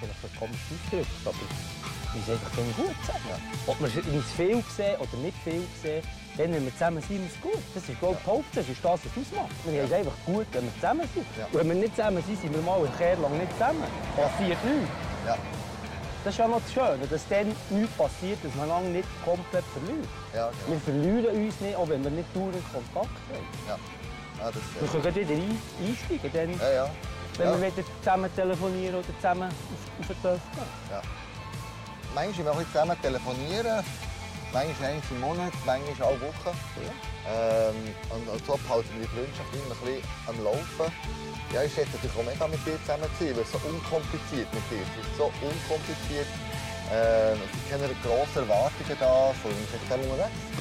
Vielleicht 0.00 0.24
ein 0.24 0.38
komisch 0.38 0.60
ausgedrückt, 0.72 1.26
aber 1.26 1.91
sind 2.12 2.28
einfach 2.30 2.50
dann 2.56 2.74
gut 2.76 2.94
zusammen. 3.04 3.42
Ob 3.66 3.80
wir 3.80 4.14
uns 4.14 4.32
viel 4.36 4.62
sehen 4.76 4.96
oder 5.00 5.16
nicht 5.22 5.36
viel 5.44 5.64
sehen, 5.82 6.02
dann, 6.36 6.52
wenn 6.52 6.64
wir 6.64 6.72
zusammen 6.72 7.02
sind, 7.02 7.26
ist 7.26 7.36
es 7.36 7.40
gut. 7.42 7.62
Das 7.74 7.88
ist, 7.88 7.98
glaube 7.98 8.16
ich, 8.20 8.26
Hauptsache, 8.26 8.64
das 8.64 8.68
ist 8.68 8.84
das, 8.84 9.00
was 9.04 9.12
ausmacht. 9.12 9.52
Wir 9.64 9.82
haben 9.82 9.88
es 9.88 9.92
einfach 9.92 10.18
gut, 10.24 10.46
wenn 10.52 10.64
wir 10.64 10.74
zusammen 10.74 11.08
sind. 11.14 11.26
Ja. 11.38 11.44
Und 11.46 11.54
wenn 11.60 11.68
wir 11.68 11.74
nicht 11.76 11.96
zusammen 11.96 12.22
sind, 12.26 12.40
sind 12.40 12.54
wir 12.54 12.62
mal 12.62 12.78
eine 12.78 12.88
Kehr 12.96 13.16
lang 13.16 13.36
nicht 13.38 13.52
zusammen. 13.52 13.84
Passiert 14.16 14.58
nichts. 14.64 14.90
Ja, 15.26 15.36
Das 16.24 16.32
ist 16.34 16.38
ja 16.38 16.48
noch 16.48 16.60
das 16.62 16.72
Schöne, 16.72 17.06
dass 17.10 17.28
dann 17.28 17.48
nichts 17.70 17.96
passiert, 17.96 18.38
dass 18.42 18.54
man 18.54 18.68
lange 18.68 18.88
nicht 18.88 19.08
komplett 19.24 19.64
verliert. 19.76 20.08
ja, 20.34 20.50
genau. 20.50 20.70
Wir 20.72 20.80
verlieren 20.80 21.44
uns 21.44 21.60
nicht, 21.60 21.76
auch 21.76 21.88
wenn 21.88 22.02
wir 22.02 22.10
nicht 22.10 22.28
dauernd 22.34 22.64
Kontakt 22.72 23.16
haben. 23.28 23.46
Ja. 23.68 23.78
Ja, 24.40 24.50
das 24.50 24.62
Wir 24.80 25.00
können 25.00 25.14
wieder 25.14 25.34
ein, 25.34 25.58
einsteigen, 25.86 26.30
dann, 26.32 26.50
ja, 26.58 26.72
ja. 26.72 26.90
wenn 27.36 27.46
ja. 27.46 27.60
wir 27.60 27.72
wieder 27.72 27.86
zusammen 28.00 28.34
telefonieren 28.34 28.94
oder 28.96 29.14
zusammen 29.16 29.48
auf, 29.48 30.00
auf 30.00 30.06
den 30.08 30.16
Dorf 30.22 30.40
gehen. 30.56 31.21
Manchmal 32.14 32.44
wir 32.44 32.52
ein 32.52 32.58
bisschen 32.58 32.72
zusammen 32.72 33.00
telefonieren, 33.00 33.80
manchmal 34.52 35.00
einmal 35.00 35.08
im 35.08 35.20
Monat, 35.20 35.52
manchmal 35.64 36.08
alle 36.12 36.20
Wochen. 36.20 36.52
Ähm, 37.24 37.78
und, 38.12 38.28
und 38.28 38.42
so 38.44 38.52
behalten 38.60 38.92
wir 39.00 39.08
die 39.08 39.12
Freundschaft 39.16 39.48
immer 39.56 39.72
ein 39.72 39.80
bisschen 39.80 40.04
am 40.28 40.36
Laufen. 40.44 40.88
Ja, 41.56 41.64
ich 41.64 41.72
schätze 41.72 41.96
natürlich 41.96 42.16
auch 42.20 42.28
mega 42.28 42.44
mit 42.52 42.60
dir 42.68 42.76
zusammen 42.84 43.08
zu 43.16 43.24
sein, 43.24 43.32
weil 43.32 43.48
es 43.48 43.52
so 43.52 43.60
unkompliziert 43.64 44.48
mit 44.52 44.64
dir 44.68 44.84
ist. 44.84 44.92
Es 44.92 45.08
ist 45.08 45.16
so 45.16 45.32
unkompliziert. 45.40 46.28
Ähm, 46.92 47.40
es 47.40 47.48
sind 47.48 47.64
keine 47.72 47.88
grossen 48.04 48.44
Erwartungen 48.44 48.96
da, 49.00 49.32
sind 49.40 49.56
zusammen 49.72 50.04
unterwegs. 50.12 50.52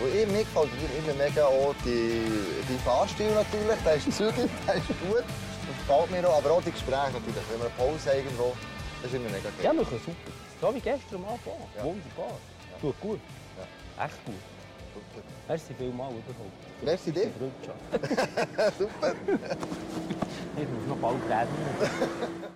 Und 0.00 0.08
mir 0.32 0.44
gefällt 0.48 0.72
dir 0.72 0.90
immer 1.04 1.14
mega 1.20 1.44
auch 1.44 1.74
die, 1.84 2.24
die 2.64 2.80
Fahrstil 2.80 3.34
natürlich, 3.36 3.80
der 3.84 3.94
ist 4.00 4.08
zügig, 4.08 4.48
der 4.64 4.80
ist 4.80 4.88
gut. 5.04 5.26
Das 5.26 5.76
gefällt 5.84 6.08
mir 6.08 6.24
auch, 6.24 6.40
aber 6.40 6.56
auch 6.56 6.62
die 6.64 6.72
Gespräche 6.72 7.12
natürlich. 7.12 7.44
Wenn 7.52 7.60
wir 7.60 7.68
eine 7.68 7.76
Pause 7.76 8.08
irgendwo, 8.16 8.56
das 9.02 9.12
ist 9.12 9.20
immer 9.20 9.28
mega 9.28 9.52
geil. 9.52 9.68
Ja, 9.68 9.76
wir 9.76 9.84
können 9.84 10.00
super. 10.00 10.47
So 10.60 10.74
wie 10.74 10.80
gestern 10.80 11.24
am 11.24 11.32
Anfang. 11.32 11.52
Ja. 11.76 11.84
Wunderbar. 11.84 12.32
Tut 12.80 13.00
gut. 13.00 13.20
Echt 13.98 14.24
gut. 14.24 14.34
Super. 14.94 15.26
Merci 15.48 15.74
vielmals 15.74 16.12
überhaupt. 16.14 16.82
Merci 16.82 17.12
dir. 17.12 17.30
Super. 18.78 19.14
Ich 20.60 20.68
muss 20.68 20.86
noch 20.88 20.96
bald 20.96 21.22
reden. 21.30 22.44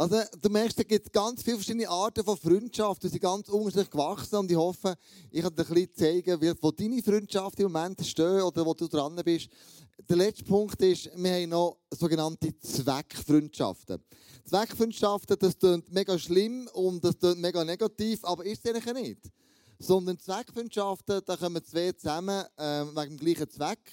Also, 0.00 0.18
du 0.40 0.48
merkst, 0.48 0.78
es 0.78 0.88
gibt 0.88 1.12
ganz 1.12 1.42
viele 1.42 1.56
verschiedene 1.58 1.86
Arten 1.86 2.24
von 2.24 2.34
Freundschaft. 2.34 3.02
Die 3.02 3.08
sind 3.08 3.20
ganz 3.20 3.50
unterschiedlich 3.50 3.90
gewachsen 3.90 4.36
und 4.36 4.50
ich 4.50 4.56
hoffe, 4.56 4.96
ich 5.30 5.42
kann 5.42 5.54
dir 5.54 5.62
ein 5.62 5.74
bisschen 5.74 5.94
zeigen, 5.94 6.56
wo 6.62 6.70
deine 6.70 7.02
Freundschaft 7.02 7.60
im 7.60 7.70
Moment 7.70 8.06
steht 8.06 8.42
oder 8.42 8.64
wo 8.64 8.72
du 8.72 8.88
dran 8.88 9.14
bist. 9.22 9.50
Der 10.08 10.16
letzte 10.16 10.44
Punkt 10.44 10.80
ist, 10.80 11.10
wir 11.14 11.32
haben 11.34 11.50
noch 11.50 11.76
sogenannte 11.90 12.58
Zweckfreundschaften. 12.60 14.02
Zweckfreundschaften, 14.46 15.36
das 15.38 15.58
klingt 15.58 15.92
mega 15.92 16.18
schlimm 16.18 16.66
und 16.72 17.04
das 17.04 17.18
klingt 17.18 17.40
mega 17.40 17.62
negativ, 17.62 18.24
aber 18.24 18.46
ist 18.46 18.64
es 18.64 18.74
eigentlich 18.74 18.94
nicht. 18.94 19.30
Sondern 19.78 20.18
Zweckfreundschaften, 20.18 21.20
da 21.26 21.36
kommen 21.36 21.62
zwei 21.62 21.92
zusammen 21.92 22.42
ähm, 22.56 22.96
wegen 22.96 23.18
dem 23.18 23.18
gleichen 23.18 23.50
Zweck. 23.50 23.92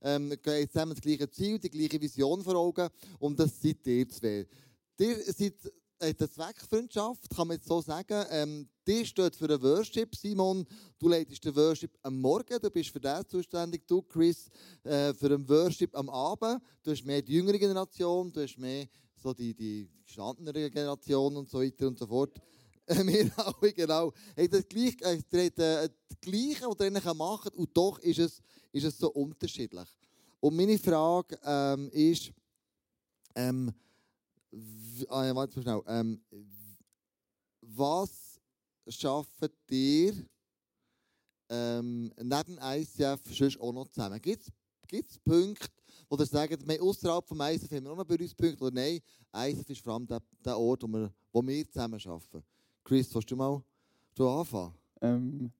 Ähm, 0.00 0.32
zusammen 0.70 0.94
das 0.94 1.00
gleiche 1.00 1.28
Ziel, 1.28 1.58
die 1.58 1.70
gleiche 1.70 2.00
Vision 2.00 2.44
vor 2.44 2.54
Augen 2.54 2.88
und 3.18 3.40
das 3.40 3.60
seid 3.60 3.84
ihr 3.84 4.08
zwei. 4.08 4.46
Ihr 5.00 5.16
seid 5.32 5.54
äh, 6.00 6.06
eine 6.06 6.30
Zweckfreundschaft, 6.30 7.30
kann 7.30 7.46
man 7.46 7.56
jetzt 7.56 7.68
so 7.68 7.80
sagen. 7.80 8.24
Ähm, 8.30 8.68
die 8.84 9.06
steht 9.06 9.36
für 9.36 9.46
den 9.46 9.62
Worship. 9.62 10.16
Simon, 10.16 10.66
du 10.98 11.08
leitest 11.08 11.44
den 11.44 11.54
Worship 11.54 11.96
am 12.02 12.20
Morgen, 12.20 12.58
du 12.60 12.68
bist 12.68 12.90
für 12.90 12.98
das 12.98 13.28
zuständig. 13.28 13.86
Du, 13.86 14.02
Chris, 14.02 14.48
äh, 14.82 15.14
für 15.14 15.28
den 15.28 15.48
Worship 15.48 15.96
am 15.96 16.08
Abend. 16.08 16.60
Du 16.82 16.90
hast 16.90 17.04
mehr 17.04 17.22
die 17.22 17.34
jüngere 17.34 17.58
Generation, 17.58 18.32
du 18.32 18.42
hast 18.42 18.58
mehr 18.58 18.88
so 19.14 19.32
die, 19.32 19.54
die 19.54 19.88
gestandenere 20.04 20.68
Generation 20.68 21.36
und 21.36 21.48
so 21.48 21.60
weiter 21.60 21.86
und 21.86 21.98
so 21.98 22.06
fort. 22.06 22.32
Äh, 22.88 23.06
wir 23.06 23.30
alle, 23.36 23.72
genau. 23.74 24.14
Hey, 24.34 24.48
das 24.48 24.66
gleich, 24.66 24.96
äh, 25.02 25.20
ihr 25.30 25.38
äh, 25.38 25.50
das 25.58 26.20
Gleiche, 26.22 26.66
was 26.66 27.04
ihr 27.04 27.14
macht, 27.14 27.54
und 27.54 27.68
doch 27.76 27.98
ist 27.98 28.18
es, 28.18 28.40
ist 28.72 28.84
es 28.84 28.96
so 28.96 29.10
unterschiedlich. 29.10 29.90
Und 30.40 30.56
meine 30.56 30.78
Frage 30.78 31.38
ähm, 31.44 31.90
ist, 31.90 32.32
ähm, 33.34 33.74
ah, 35.08 35.34
warte 35.34 35.58
mal 35.58 35.62
schnell. 35.62 35.82
Ähm, 35.86 36.20
was 37.60 38.40
schafft 38.88 39.50
ihr 39.70 40.14
ähm, 41.50 42.12
neben 42.16 42.58
ICF 42.60 43.20
sonst 43.30 43.60
auch 43.60 43.72
noch 43.72 43.88
zusammen? 43.88 44.20
Gibt 44.20 44.50
es 44.90 45.18
Punkte, 45.18 45.68
wo 46.08 46.16
ihr 46.16 46.26
sagt, 46.26 46.80
außerhalb 46.80 47.26
vom 47.26 47.40
ICF 47.40 47.70
haben 47.70 47.84
wir 47.84 47.94
noch 47.94 48.04
Berührungspunkte, 48.04 48.64
oder 48.64 48.74
nein, 48.74 49.00
ICF 49.34 49.70
ist 49.70 49.82
vor 49.82 49.94
allem 49.94 50.06
der, 50.06 50.22
der 50.44 50.58
Ort, 50.58 50.82
wo 50.82 50.88
wir, 50.88 51.12
wo 51.32 51.46
wir 51.46 51.68
zusammen 51.68 52.00
arbeiten? 52.04 52.42
Chris, 52.84 53.14
willst 53.14 53.30
du 53.30 53.36
mal 53.36 53.62
du 54.14 54.28
anfangen? 54.28 54.74
Ähm, 55.00 55.52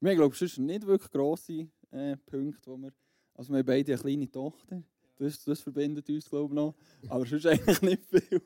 wir 0.00 0.10
haben, 0.10 0.18
glaube 0.18 0.36
ich, 0.38 0.58
nicht 0.58 0.86
wirklich 0.86 1.10
grosse 1.10 1.68
äh, 1.90 2.16
Punkte, 2.16 2.70
wo 2.70 2.76
wir... 2.76 2.92
Also 3.34 3.52
wir 3.52 3.58
haben 3.58 3.66
beide 3.66 3.92
eine 3.92 4.00
kleine 4.00 4.30
Tochter. 4.30 4.82
Das, 5.18 5.42
das 5.44 5.60
verbindet 5.60 6.08
uns, 6.08 6.28
glaube 6.28 6.52
ich, 6.52 6.54
noch. 6.54 6.74
Aber 7.08 7.24
sonst 7.26 7.46
eigentlich 7.46 7.82
nicht 7.82 8.02
viel. 8.06 8.42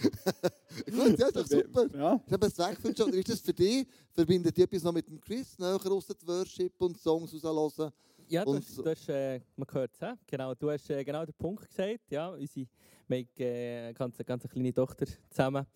Gut, 0.90 1.18
ja, 1.18 1.26
ist 1.26 1.36
doch 1.36 1.46
super. 1.46 1.86
Ja. 1.94 2.20
Ich 2.26 2.32
habe 2.32 2.46
es 2.46 2.54
Zweckfreundschaft. 2.54 3.12
Wie 3.12 3.18
ist 3.18 3.28
das 3.28 3.40
für 3.40 3.52
dich? 3.52 3.86
Verbindet 4.12 4.56
ihr 4.56 4.64
etwas 4.64 4.82
noch 4.82 4.92
mit 4.92 5.06
dem 5.06 5.20
Chris? 5.20 5.58
Näher 5.58 5.76
raus 5.84 6.06
die 6.06 6.26
Worship 6.26 6.72
und 6.80 6.98
Songs 6.98 7.32
raushören? 7.44 7.92
Ja, 8.28 8.44
du 8.44 8.54
hast, 8.54 8.74
so- 8.74 8.82
du 8.82 8.90
hast 8.90 9.08
äh, 9.08 9.40
man 9.56 9.66
hört 9.72 9.90
es, 10.00 10.08
genau, 10.26 10.54
du 10.54 10.70
hast 10.70 10.88
äh, 10.88 11.02
genau 11.04 11.24
den 11.24 11.34
Punkt 11.34 11.68
gesagt. 11.68 12.10
Ja, 12.10 12.28
unsere, 12.30 12.66
wir 13.08 13.18
haben 13.18 13.28
äh, 13.38 13.92
ganz, 13.92 14.16
ganz 14.18 14.44
eine 14.44 14.52
kleine 14.52 14.72
Tochter 14.72 15.04
zusammen. 15.28 15.66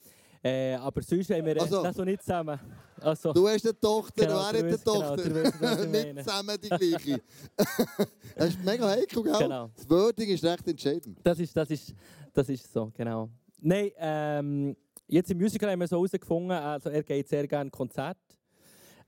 Äh, 0.46 0.74
aber 0.74 1.00
sonst 1.02 1.30
haben 1.30 1.46
wir 1.46 1.58
Also- 1.58 1.82
das 1.82 1.96
noch 1.96 2.04
nicht 2.04 2.20
zusammen. 2.20 2.60
Also, 3.00 3.32
Du 3.32 3.48
hast 3.48 3.64
eine 3.64 3.80
Tochter, 3.80 4.26
Genau, 4.26 4.34
wer 4.34 4.36
du 4.36 4.44
hat 4.44 4.54
eine 4.56 4.78
genau, 4.78 5.16
Tochter? 5.16 5.34
weißt, 5.60 5.84
ich 5.84 5.90
Nicht 6.14 6.24
zusammen 6.28 6.56
die 6.62 6.68
gleiche. 6.68 7.22
das 8.36 8.48
ist 8.50 8.64
mega 8.64 8.88
heikel, 8.88 9.22
gell? 9.22 9.32
Genau. 9.38 9.70
Das 9.74 9.88
Wording 9.88 10.28
ist 10.28 10.44
recht 10.44 10.68
entscheidend. 10.68 11.18
das, 11.22 11.38
ist, 11.38 11.56
das, 11.56 11.70
ist, 11.70 11.94
das 12.34 12.48
ist 12.50 12.70
so, 12.70 12.92
genau. 12.94 13.30
Nein, 13.60 13.90
ähm, 13.96 14.76
jetzt 15.08 15.30
im 15.30 15.38
Musical 15.38 15.70
haben 15.70 15.80
wir 15.80 15.88
so 15.88 15.96
herausgefunden, 15.96 16.50
also 16.52 16.90
er 16.90 17.02
geht 17.02 17.26
sehr 17.26 17.46
gerne 17.48 17.70
Konzert. 17.70 18.18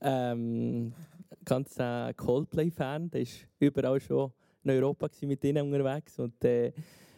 Ähm, 0.01 0.93
ganz 1.45 1.79
äh, 1.79 2.15
Coldplay-Fan, 2.15 3.11
der 3.11 3.21
war 3.23 3.29
überall 3.59 4.01
schon 4.01 4.33
in 4.65 4.71
Europa 4.71 5.09
mit 5.23 5.45
ihnen 5.45 5.73
unterwegs. 5.73 6.19
Und 6.19 6.43
äh, 6.45 6.73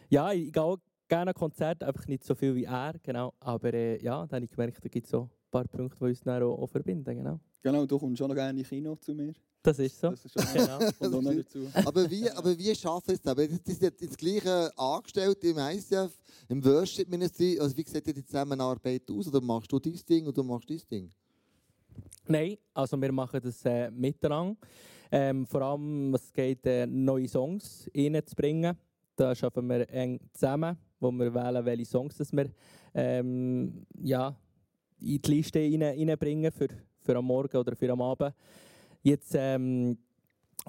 ja, 0.09 0.31
ich 0.33 0.51
gehe 0.51 0.61
auch 0.61 0.77
gerne 1.09 1.33
Konzerte, 1.33 1.85
einfach 1.85 2.07
nicht 2.07 2.23
so 2.23 2.35
viel 2.35 2.55
wie 2.55 2.63
er, 2.63 2.93
genau. 3.03 3.33
Aber 3.39 3.73
äh, 3.73 4.01
ja, 4.01 4.25
dann 4.25 4.37
habe 4.37 4.45
ich 4.45 4.51
gemerkt, 4.51 4.83
da 4.83 4.87
gibt 4.87 5.05
es 5.05 5.11
so 5.11 5.23
ein 5.23 5.29
paar 5.51 5.65
Punkte, 5.65 5.97
die 5.99 6.05
uns 6.05 6.21
dann 6.21 6.41
auch, 6.43 6.57
auch 6.57 6.69
verbinden, 6.69 7.15
genau. 7.15 7.39
Genau, 7.61 7.85
du 7.85 7.99
kommst 7.99 8.19
schon 8.19 8.29
noch 8.29 8.35
gerne 8.35 8.59
in 8.59 8.65
Kino 8.65 8.95
zu 8.95 9.13
mir. 9.13 9.33
Das 9.61 9.77
ist 9.79 9.99
so. 9.99 10.11
Das 10.11 10.23
ist 10.23 10.33
schon 10.33 10.53
Genau. 10.53 10.79
und 11.17 11.23
noch 11.23 11.33
dazu. 11.33 11.67
Aber 11.73 12.09
wie, 12.09 12.29
aber 12.31 12.57
wie 12.57 12.73
schaffen 12.73 13.11
es 13.11 13.21
das? 13.21 13.31
Aber 13.31 13.45
das 13.45 13.59
ist 13.65 13.81
jetzt 13.81 14.01
das 14.01 14.15
Gleiche 14.15 14.71
angestellt 14.77 15.43
im 15.43 15.57
ICF, 15.57 16.17
im 16.47 16.63
Worship 16.63 17.09
Ministry. 17.09 17.59
Also 17.59 17.75
wie 17.75 17.83
sieht 17.83 18.05
die 18.07 18.23
Zusammenarbeit 18.23 19.03
aus? 19.11 19.27
Oder 19.27 19.41
machst 19.41 19.71
du 19.71 19.79
dein 19.79 19.99
Ding 20.07 20.31
du 20.33 20.43
machst 20.43 20.69
dein 20.69 20.81
Ding? 20.89 21.09
Nein, 22.25 22.57
also 22.73 23.01
wir 23.01 23.11
machen 23.11 23.41
das 23.43 23.65
äh, 23.65 23.91
miteinander. 23.91 24.55
Ähm, 25.11 25.45
vor 25.45 25.61
allem, 25.63 26.13
was 26.13 26.23
es 26.25 26.33
geht, 26.33 26.65
äh, 26.65 26.85
neue 26.85 27.27
Songs 27.27 27.89
reinzubringen. 27.95 28.77
Da 29.19 29.35
schaffen 29.35 29.67
wir 29.67 29.89
eng 29.89 30.17
zusammen, 30.31 30.77
wo 30.97 31.11
wir 31.11 31.33
wählen, 31.33 31.65
welche 31.65 31.83
Songs 31.83 32.15
das 32.15 32.31
wir 32.31 32.49
ähm, 32.93 33.85
ja, 34.01 34.33
in 35.01 35.21
die 35.21 35.31
Liste 35.31 35.59
rein, 35.59 35.83
reinbringen 35.83 36.49
für, 36.49 36.69
für 37.01 37.17
am 37.17 37.25
Morgen 37.25 37.57
oder 37.57 37.75
für 37.75 37.91
am 37.91 38.01
Abend. 38.01 38.33
Jetzt 39.03 39.35
ähm, 39.37 39.97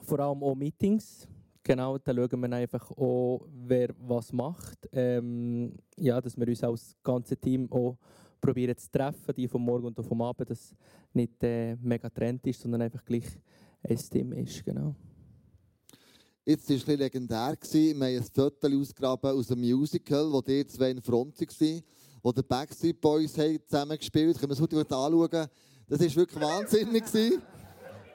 vor 0.03 0.19
allem 0.19 0.43
auch 0.43 0.57
Meetings. 0.57 1.29
Genau, 1.63 1.97
da 1.99 2.13
schauen 2.13 2.41
wir 2.41 2.53
einfach 2.53 2.91
auch, 2.91 3.47
wer 3.53 3.91
was 4.01 4.33
macht. 4.33 4.89
Ähm, 4.91 5.77
ja, 5.97 6.21
dass 6.21 6.37
wir 6.37 6.49
uns 6.49 6.65
als 6.65 6.97
ganze 7.05 7.37
Team 7.37 7.71
auch 7.71 7.99
probieren 8.41 8.77
zu 8.77 8.91
treffen, 8.91 9.33
die 9.37 9.47
vom 9.47 9.65
Morgen 9.65 9.87
und 9.87 10.05
vom 10.05 10.23
Abend, 10.23 10.51
dass 10.51 10.75
nicht 11.13 11.41
äh, 11.45 11.77
mega 11.77 12.11
Trend 12.11 12.45
ist, 12.49 12.63
sondern 12.63 12.83
einfach 12.83 13.05
gleich 13.05 13.39
ein 13.85 13.97
Team 13.97 14.33
ist. 14.33 14.65
Genau. 14.65 14.97
Jetzt 16.45 16.69
war 16.71 16.77
es 16.77 16.89
ein 16.89 16.99
legendär. 16.99 17.57
Wir 17.71 17.91
haben 17.95 18.03
ein 18.03 18.25
Foto 18.25 18.67
ausgegraben 18.67 19.31
aus 19.31 19.51
einem 19.51 19.61
Musical, 19.61 20.33
wo 20.33 20.41
die 20.41 20.67
zwei 20.67 20.91
in 20.91 21.03
Front 21.03 21.39
waren, 21.39 21.83
wo 22.23 22.33
die 22.33 22.43
Backstreet 22.43 23.01
Boys 23.01 23.35
zusammen 23.35 23.99
gespielt 23.99 24.37
haben. 24.37 24.49
Können 24.49 24.51
wir 24.51 24.55
es 24.55 24.61
heute 24.61 24.97
anschauen? 24.97 25.49
Das 25.89 26.01
war 26.01 26.17
wirklich 26.17 26.41
wahnsinnig. 26.41 27.05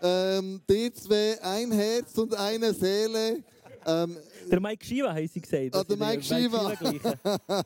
ähm, 0.02 0.62
die 0.68 0.92
zwei, 0.94 1.40
ein 1.42 1.72
Herz 1.72 2.18
und 2.18 2.34
eine 2.34 2.74
Seele. 2.74 3.44
Ähm, 3.86 4.18
Der 4.50 4.60
Mike 4.60 4.84
Shiva 4.84 5.14
haben 5.14 5.28
sie 5.28 5.42
gesagt. 5.42 5.76
Ah, 5.76 5.84
der 5.84 5.98
Mike 5.98 6.18
den 6.18 6.24
Shiva. 6.24 6.74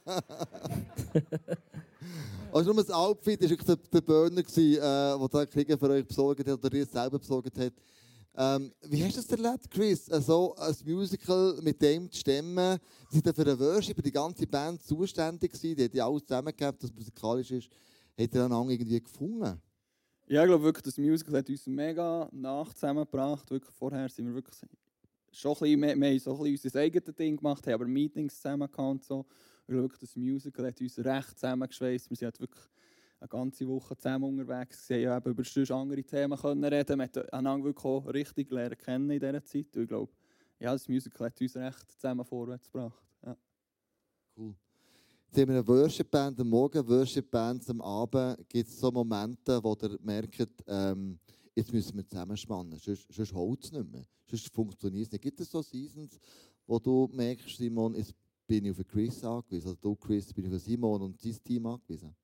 also 2.51 2.73
nur 2.73 2.83
das 2.83 2.93
Outfit 2.93 3.41
war 3.41 3.47
der, 3.57 3.75
der 3.93 4.01
Burner, 4.01 4.41
äh, 4.41 4.75
der 4.75 5.27
da 5.31 5.45
Kriege 5.45 5.77
für 5.77 5.89
euch 5.89 6.05
besorgt 6.05 6.45
hat 6.45 6.65
oder 6.65 6.73
ihr 6.77 6.85
selber 6.85 7.17
besorgt 7.17 7.57
hat. 7.57 7.73
Ähm, 8.35 8.71
wie 8.83 9.03
hast 9.03 9.17
du 9.17 9.21
das 9.21 9.31
erlebt, 9.31 9.69
Chris? 9.69 10.07
Äh, 10.07 10.21
So 10.21 10.55
ein 10.55 10.75
Musical 10.85 11.59
mit 11.61 11.81
dem 11.81 12.09
zu 12.11 12.19
stemmen. 12.19 12.77
Sie 13.09 13.19
sind 13.19 13.35
für 13.35 13.43
den 13.43 13.59
Worship, 13.59 14.01
die 14.01 14.11
ganze 14.11 14.45
Band 14.47 14.81
zuständig 14.83 15.51
gewesen. 15.51 15.75
Die 15.75 15.83
hat 15.83 15.93
ja 15.93 16.07
alles 16.07 16.25
zusammengehabt, 16.25 16.83
was 16.83 16.93
musikalisch 16.93 17.51
ist. 17.51 17.69
Hat 18.19 18.33
ihr 18.33 18.45
einander 18.45 18.71
irgendwie 18.71 19.01
gefunden? 19.01 19.61
Ja, 20.27 20.43
ich 20.43 20.47
glaube 20.47 20.63
wirklich, 20.63 20.83
das 20.83 20.97
Musical 20.97 21.37
hat 21.37 21.49
uns 21.49 21.65
mega 21.65 22.29
nach 22.31 22.73
zusammengebracht. 22.73 23.49
Wirklich, 23.49 23.73
vorher 23.73 24.07
sind 24.09 24.27
wir 24.27 24.35
wirklich 24.35 24.57
schon 25.31 25.53
ein 25.53 25.59
bisschen, 25.59 25.81
wir, 25.81 25.95
wir 25.99 26.19
so 26.19 26.31
ein 26.35 26.43
bisschen 26.43 26.69
unser 26.69 26.79
eigenes 26.79 27.15
Ding 27.15 27.37
gemacht, 27.37 27.65
haben 27.65 27.73
aber 27.73 27.87
Meetings 27.87 28.35
zusammen 28.35 28.69
und 28.75 29.03
so. 29.03 29.25
Ich 29.61 29.67
glaube 29.67 29.83
wirklich, 29.83 30.01
das 30.01 30.15
Musical 30.15 30.67
hat 30.67 30.79
uns 30.79 30.97
recht 30.99 31.31
zusammengeschweißt. 31.39 32.09
Wir 32.09 32.17
sind 32.17 32.25
halt 32.25 32.39
wirklich 32.39 32.63
eine 33.19 33.27
ganze 33.27 33.67
Woche 33.67 33.97
zusammen 33.97 34.25
unterwegs. 34.25 34.89
Haben 34.89 35.01
ja 35.01 35.17
über 35.17 35.43
sonst 35.43 35.71
andere 35.71 36.03
Themen 36.03 36.37
können 36.37 36.63
reden. 36.63 36.97
Man 36.97 37.07
hat 37.07 37.33
einander 37.33 37.65
wirklich 37.65 37.85
auch 37.85 38.05
richtig 38.07 38.51
lernen 38.51 38.77
kennen 38.77 39.09
in 39.09 39.19
dieser 39.19 39.43
Zeit. 39.43 39.75
Und 39.75 39.83
ich 39.83 39.87
glaube, 39.87 40.11
ja, 40.59 40.71
das 40.71 40.87
Musical 40.87 41.27
hat 41.27 41.41
uns 41.41 41.55
recht 41.55 41.91
zusammen 41.91 42.25
vorwärts 42.25 42.71
gebracht. 42.71 43.03
Ja. 43.25 43.37
Cool. 44.37 44.55
Jetzt 45.27 45.41
haben 45.41 45.49
wir 45.49 45.55
eine 45.57 45.67
Worship-Band 45.67 46.39
am 46.39 46.49
Morgen, 46.49 46.87
Worship-Bands 46.87 47.69
am 47.69 47.81
Abend. 47.81 48.49
Gibt 48.49 48.67
es 48.69 48.79
so 48.79 48.91
Momente, 48.91 49.63
wo 49.63 49.77
ihr 49.81 49.97
merkt, 50.01 50.63
ähm, 50.65 51.19
jetzt 51.53 51.71
müssen 51.71 51.97
wir 51.97 52.07
zusammenspannen, 52.07 52.79
sonst, 52.79 53.05
sonst 53.13 53.33
holt 53.33 53.63
es 53.63 53.71
nicht 53.71 53.91
mehr. 53.91 54.05
Sonst 54.27 54.53
funktioniert 54.53 55.05
es 55.05 55.11
nicht. 55.11 55.21
Gibt 55.21 55.39
es 55.39 55.51
so 55.51 55.61
Seasons, 55.61 56.19
wo 56.65 56.79
du 56.79 57.07
merkst, 57.13 57.57
Simon, 57.57 57.95
jetzt 57.95 58.15
bin 58.47 58.65
ich 58.65 58.71
auf 58.71 58.87
Chris 58.87 59.23
angewiesen, 59.23 59.69
oder 59.69 59.77
du, 59.79 59.95
Chris, 59.95 60.33
bin 60.33 60.45
ich 60.45 60.53
auf 60.53 60.61
Simon 60.61 61.01
und 61.03 61.21
sein 61.21 61.37
Team 61.43 61.65
angewiesen? 61.67 62.15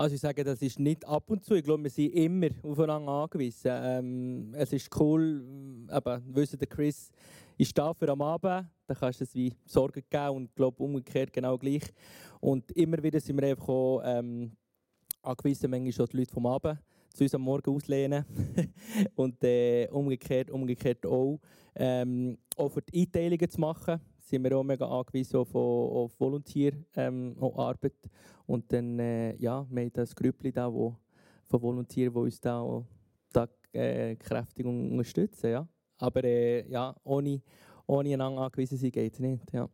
Also 0.00 0.14
ich 0.14 0.22
sage, 0.22 0.42
das 0.42 0.62
ist 0.62 0.78
nicht 0.78 1.06
ab 1.06 1.24
und 1.28 1.44
zu. 1.44 1.52
Ich 1.52 1.62
glaube, 1.62 1.82
wir 1.82 1.90
sind 1.90 2.14
immer 2.14 2.48
aufeinander 2.62 3.12
angewiesen. 3.12 3.70
Ähm, 3.70 4.54
es 4.54 4.72
ist 4.72 4.88
cool, 4.98 5.44
äh, 5.90 5.98
eben, 5.98 6.34
wissen, 6.34 6.58
der 6.58 6.68
Chris 6.68 7.10
ist 7.58 7.76
da 7.76 7.92
für 7.92 8.08
am 8.08 8.22
Abend. 8.22 8.66
Da 8.86 8.94
kannst 8.94 9.20
du 9.20 9.24
es 9.24 9.34
wie 9.34 9.54
Sorgen 9.66 10.02
geben 10.08 10.36
und 10.36 10.44
ich 10.44 10.54
glaube 10.54 10.82
umgekehrt 10.82 11.34
genau 11.34 11.58
gleich. 11.58 11.82
Und 12.40 12.72
immer 12.72 13.02
wieder 13.02 13.20
sind 13.20 13.38
wir 13.42 13.50
einfach 13.50 13.68
auch 13.68 14.00
ähm, 14.02 14.52
angewiesen, 15.20 15.70
manchmal 15.70 15.92
schon 15.92 16.06
die 16.06 16.16
Leute 16.16 16.32
vom 16.32 16.46
Abend 16.46 16.78
zu 17.12 17.24
uns 17.24 17.34
am 17.34 17.42
Morgen 17.42 17.70
auslehnen. 17.70 18.24
und 19.16 19.44
äh, 19.44 19.86
umgekehrt, 19.88 20.50
umgekehrt 20.50 21.04
auch. 21.04 21.38
Ähm, 21.74 22.38
auch 22.56 22.70
für 22.70 22.80
die 22.80 23.02
Einteilungen 23.02 23.50
zu 23.50 23.60
machen, 23.60 24.00
sind 24.30 24.44
wir 24.44 24.56
auch 24.56 24.62
mega 24.62 24.86
angewiesen 24.86 25.36
auf, 25.36 25.54
auf 25.54 26.18
Volunteer-Arbeit. 26.18 27.94
Ähm. 28.04 28.10
Und 28.46 28.72
dann, 28.72 28.98
äh, 28.98 29.34
ja, 29.36 29.66
wir 29.68 29.82
haben 29.82 29.92
das 29.92 30.14
Grüppli 30.14 30.52
da, 30.52 30.72
wo, 30.72 30.96
von 31.44 31.62
Volunteeren, 31.62 32.14
die 32.14 32.20
uns 32.20 32.40
da, 32.40 32.84
da 33.32 33.48
äh, 33.72 34.16
kräftig 34.16 34.66
un- 34.66 34.92
unterstützen. 34.92 35.50
Ja. 35.50 35.68
Aber 35.98 36.24
äh, 36.24 36.68
ja, 36.68 36.94
ohne, 37.04 37.42
ohne 37.86 38.14
einander 38.14 38.42
angewiesen 38.42 38.78
sein 38.78 38.90
geht 38.90 39.12
es 39.12 39.18
nicht. 39.20 39.52
Ja. 39.52 39.68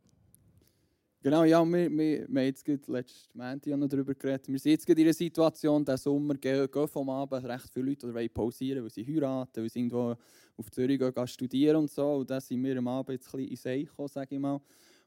Genau, 1.26 1.42
ja, 1.42 1.64
wir, 1.64 1.90
wir, 1.90 1.98
wir 2.28 2.40
haben 2.40 2.46
jetzt 2.46 2.64
gerade 2.64 2.80
letzten 2.86 3.36
Montag 3.36 3.76
noch 3.76 3.88
darüber 3.88 4.14
geredet. 4.14 4.46
Wir 4.46 4.60
sind 4.60 4.70
jetzt 4.70 4.86
gerade 4.86 5.00
in 5.00 5.08
einer 5.08 5.12
Situation, 5.12 5.84
diesen 5.84 5.98
Sommer 5.98 6.34
gehen, 6.34 6.68
vom 6.86 7.10
Abend 7.10 7.44
recht 7.44 7.68
viele 7.72 7.86
Leute 7.86 8.06
oder 8.06 8.14
wollen 8.14 8.30
pausieren, 8.30 8.84
weil 8.84 8.90
sie 8.90 9.04
heiraten, 9.04 9.60
weil 9.60 9.68
sie 9.68 9.80
irgendwo 9.80 10.14
auf 10.56 10.70
Zürich 10.70 11.00
gehen, 11.00 11.26
studieren 11.26 11.78
und 11.78 11.90
so. 11.90 12.18
Und 12.18 12.30
da 12.30 12.40
sind 12.40 12.62
wir 12.62 12.78
am 12.78 12.86
Abend 12.86 13.18
jetzt 13.18 13.26
ein 13.34 13.38
bisschen 13.38 13.50
in 13.50 13.56
See 13.56 13.82
gekommen, 13.82 14.06
sage 14.06 14.36
ich 14.36 14.40
mal. 14.40 14.60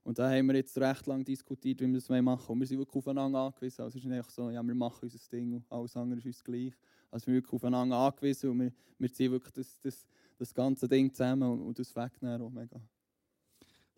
Und 0.04 0.20
da 0.20 0.30
haben 0.30 0.48
wir 0.48 0.56
jetzt 0.56 0.78
recht 0.78 1.08
lange 1.08 1.24
diskutiert, 1.24 1.80
wie 1.80 1.88
wir 1.88 1.94
das 1.94 2.10
machen 2.10 2.26
wollen. 2.26 2.38
Und 2.50 2.60
wir 2.60 2.68
sind 2.68 2.80
wirklich 2.80 2.98
aufeinander 2.98 3.40
angewiesen. 3.40 3.82
Also 3.82 3.98
es 3.98 4.04
ist 4.04 4.12
einfach 4.12 4.30
so, 4.30 4.50
ja, 4.50 4.62
wir 4.62 4.76
machen 4.76 5.00
unser 5.04 5.20
Ding 5.32 5.54
und 5.54 5.72
alles 5.72 5.96
andere 5.96 6.20
ist 6.20 6.26
uns 6.26 6.44
gleich. 6.44 6.74
Also 7.12 7.28
wir 7.28 7.32
sind 7.32 7.34
wirklich 7.36 7.54
aufeinander 7.54 7.96
angewiesen 7.96 8.50
und 8.50 8.60
wir, 8.60 8.74
wir 8.98 9.14
ziehen 9.14 9.32
wirklich 9.32 9.54
das, 9.54 9.80
das, 9.80 10.06
das 10.38 10.54
ganze 10.54 10.86
Ding 10.86 11.14
zusammen 11.14 11.50
und, 11.50 11.62
und 11.62 11.80
das 11.80 11.96
wegnehmen 11.96 12.42
auch 12.42 12.50
mega. 12.50 12.82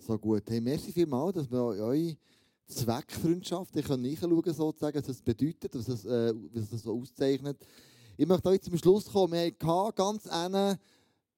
So 0.08 0.18
gut. 0.18 0.50
Hey, 0.50 0.60
merci 0.60 0.92
vielmals, 0.92 1.36
dass 1.36 1.52
wir 1.52 1.60
eure 1.60 2.18
Zweckfreundschaft 2.66 3.76
ich 3.76 3.86
kann 3.86 4.02
nachschauen, 4.02 4.52
sozusagen, 4.52 4.98
was 4.98 5.06
das 5.06 5.22
bedeutet, 5.22 5.76
was 5.76 5.86
das, 5.86 6.06
äh, 6.06 6.34
was 6.54 6.72
das 6.72 6.82
so 6.82 7.00
auszeichnet. 7.00 7.58
Ich 8.18 8.26
möchte 8.26 8.50
euch 8.50 8.62
zum 8.62 8.76
Schluss 8.80 9.06
kommen. 9.06 9.34
Wir 9.34 9.54
hatten 9.62 9.96
ganz 9.96 10.26
eng 10.26 10.56
haben 10.56 10.80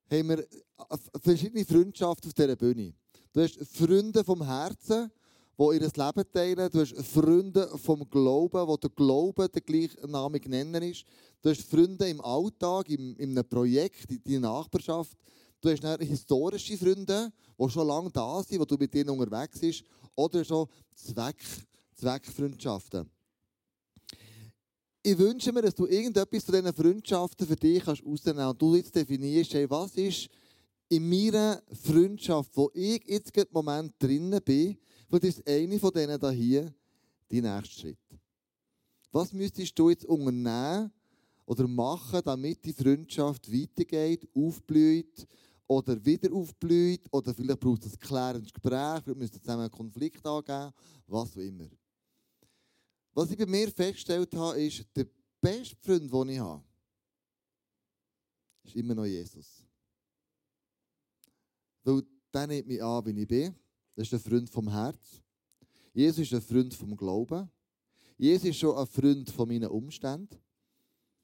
wir 0.10 0.40
äh, 0.40 0.98
verschiedene 1.22 1.66
Freundschaften 1.66 2.30
auf 2.30 2.34
dieser 2.34 2.56
Bühne. 2.56 2.94
Du 3.34 3.42
hast 3.42 3.60
Freunde 3.76 4.24
vom 4.24 4.42
Herzen, 4.46 5.12
die 5.60 5.64
ihr 5.64 5.82
Leben 5.82 6.32
teilen. 6.32 6.72
Du 6.72 6.80
hast 6.80 6.96
Freunde 7.06 7.68
vom 7.80 8.10
Glauben, 8.10 8.66
wo 8.66 8.78
der 8.78 8.92
Glaube 8.92 9.50
der 9.50 9.62
gleichnamige 9.62 10.50
Nenner 10.50 10.82
ist. 10.82 11.04
Du 11.42 11.50
hast 11.50 11.70
Freunde 11.70 12.08
im 12.08 12.22
Alltag, 12.22 12.88
im, 12.90 13.18
in 13.18 13.32
einem 13.32 13.50
Projekt, 13.50 14.10
in 14.10 14.24
deiner 14.24 14.54
Nachbarschaft. 14.54 15.18
Du 15.64 15.72
hast 15.72 15.82
dann 15.82 16.02
historische 16.02 16.78
Freunde, 16.78 17.32
die 17.58 17.70
schon 17.70 17.88
lange 17.88 18.12
da 18.12 18.44
sind, 18.44 18.60
wo 18.60 18.66
du 18.66 18.76
mit 18.76 18.94
ihnen 18.96 19.12
unterwegs 19.12 19.58
bist. 19.62 19.86
Oder 20.14 20.44
schon 20.44 20.68
Zweck, 20.94 21.42
Zweckfreundschaften. 21.96 23.10
Ich 25.02 25.18
wünsche 25.18 25.54
mir, 25.54 25.62
dass 25.62 25.74
du 25.74 25.86
irgendetwas 25.86 26.44
von 26.44 26.56
diesen 26.56 26.74
Freundschaften 26.74 27.48
für 27.48 27.56
dich 27.56 27.82
kannst. 27.82 28.04
Und 28.04 28.62
du 28.62 28.76
jetzt 28.76 28.94
definierst, 28.94 29.54
hey, 29.54 29.70
was 29.70 29.96
ist 29.96 30.28
in 30.90 31.08
meiner 31.08 31.64
Freundschaft, 31.82 32.52
wo 32.56 32.70
ich 32.74 33.02
jetzt 33.08 33.36
im 33.38 33.46
Moment 33.52 33.94
drinnen 33.98 34.42
bin, 34.44 34.78
vielleicht 35.08 35.24
ist 35.24 35.48
eine 35.48 35.80
von 35.80 35.94
denen 35.94 36.32
hier 36.32 36.74
dein 37.30 37.42
nächster 37.44 37.80
Schritt. 37.80 37.98
Was 39.14 39.32
müsstest 39.32 39.80
du 39.80 39.90
jetzt 39.90 40.04
unternehmen 40.04 40.92
oder 41.46 41.70
machen, 41.70 42.20
damit 42.26 42.66
die 42.66 42.74
Freundschaft 42.74 43.50
weitergeht, 43.50 44.28
aufblüht 44.36 45.26
oder 45.74 46.06
wieder 46.06 46.32
aufblüht 46.34 47.02
oder 47.12 47.34
vielleicht 47.34 47.60
braucht 47.60 47.86
es 47.86 47.94
ein 47.94 48.00
klärendes 48.00 48.54
Gespräch, 48.54 49.02
vielleicht 49.04 49.20
müsst 49.20 49.36
ihr 49.36 49.42
zusammen 49.42 49.62
einen 49.62 49.72
Konflikt 49.72 50.26
angehen, 50.26 50.72
was 51.08 51.34
auch 51.34 51.42
immer. 51.42 51.68
Was 53.14 53.32
ich 53.32 53.38
bei 53.38 53.46
mir 53.46 53.72
festgestellt 53.72 54.34
habe, 54.36 54.62
ist, 54.62 54.86
der 54.96 55.08
beste 55.40 55.76
Freund, 55.82 56.12
den 56.12 56.30
ich 56.30 56.40
habe, 56.40 56.64
ist 58.64 58.76
immer 58.76 58.96
noch 58.96 59.06
Jesus. 59.06 59.64
Weil 61.84 62.04
der 62.34 62.48
nimmt 62.48 62.68
mich 62.68 62.82
an, 62.82 63.06
wie 63.06 63.22
ich 63.22 63.28
bin. 63.28 63.56
Das 63.96 64.08
ist 64.08 64.14
ein 64.14 64.20
Freund 64.20 64.50
vom 64.50 64.70
Herz. 64.70 65.22
Jesus 65.94 66.20
ist 66.20 66.34
ein 66.34 66.42
Freund 66.42 66.74
vom 66.74 66.96
Glauben. 66.96 67.50
Jesus 68.18 68.46
ist 68.50 68.58
schon 68.58 68.76
ein 68.76 68.88
Freund 68.88 69.30
von 69.30 69.48
meinen 69.48 69.70
Umständen. 69.70 70.40